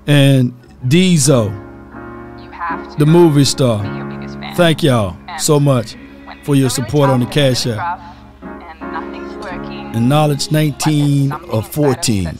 And 0.08 0.54
Diesel, 0.88 1.50
the 2.98 3.06
movie 3.06 3.44
star. 3.44 3.84
Thank 4.56 4.84
y'all 4.84 5.18
so 5.38 5.60
much 5.60 5.98
for 6.44 6.56
your 6.56 6.70
support 6.70 7.10
on 7.10 7.20
the 7.20 7.26
Cash 7.26 7.68
App. 7.68 8.00
And 8.42 10.08
Knowledge 10.08 10.50
19 10.50 11.28
something 11.30 11.50
or 11.50 11.62
14. 11.62 12.40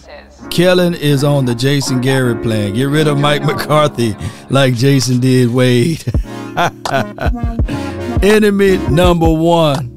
Kellen 0.50 0.94
is 0.94 1.26
on 1.26 1.44
the 1.44 1.56
Jason 1.56 2.00
Garrett 2.00 2.42
plan. 2.42 2.74
Get 2.74 2.86
rid 2.86 3.10
of 3.10 3.18
Mike 3.18 3.42
McCarthy 3.46 4.16
like 4.50 4.76
Jason 4.76 5.20
did 5.20 5.50
Wade. 5.50 6.06
Enemy 8.24 8.78
number 8.90 9.32
one. 9.32 9.90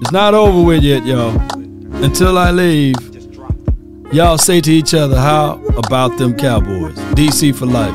It's 0.00 0.12
not 0.12 0.32
over 0.32 0.62
with 0.62 0.82
yet, 0.82 1.04
y'all. 1.04 1.38
Until 2.02 2.38
I 2.38 2.50
leave, 2.50 2.96
y'all 4.12 4.38
say 4.38 4.62
to 4.62 4.72
each 4.72 4.94
other, 4.94 5.16
How 5.16 5.62
about 5.76 6.16
them 6.16 6.34
Cowboys? 6.34 6.96
DC 7.14 7.54
for 7.54 7.66
life. 7.66 7.94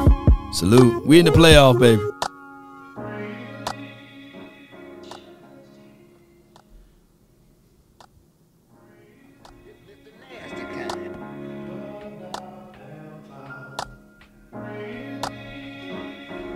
Salute. 0.54 1.06
We 1.08 1.18
in 1.20 1.26
the 1.26 1.32
playoff, 1.32 1.80
baby. 1.80 2.04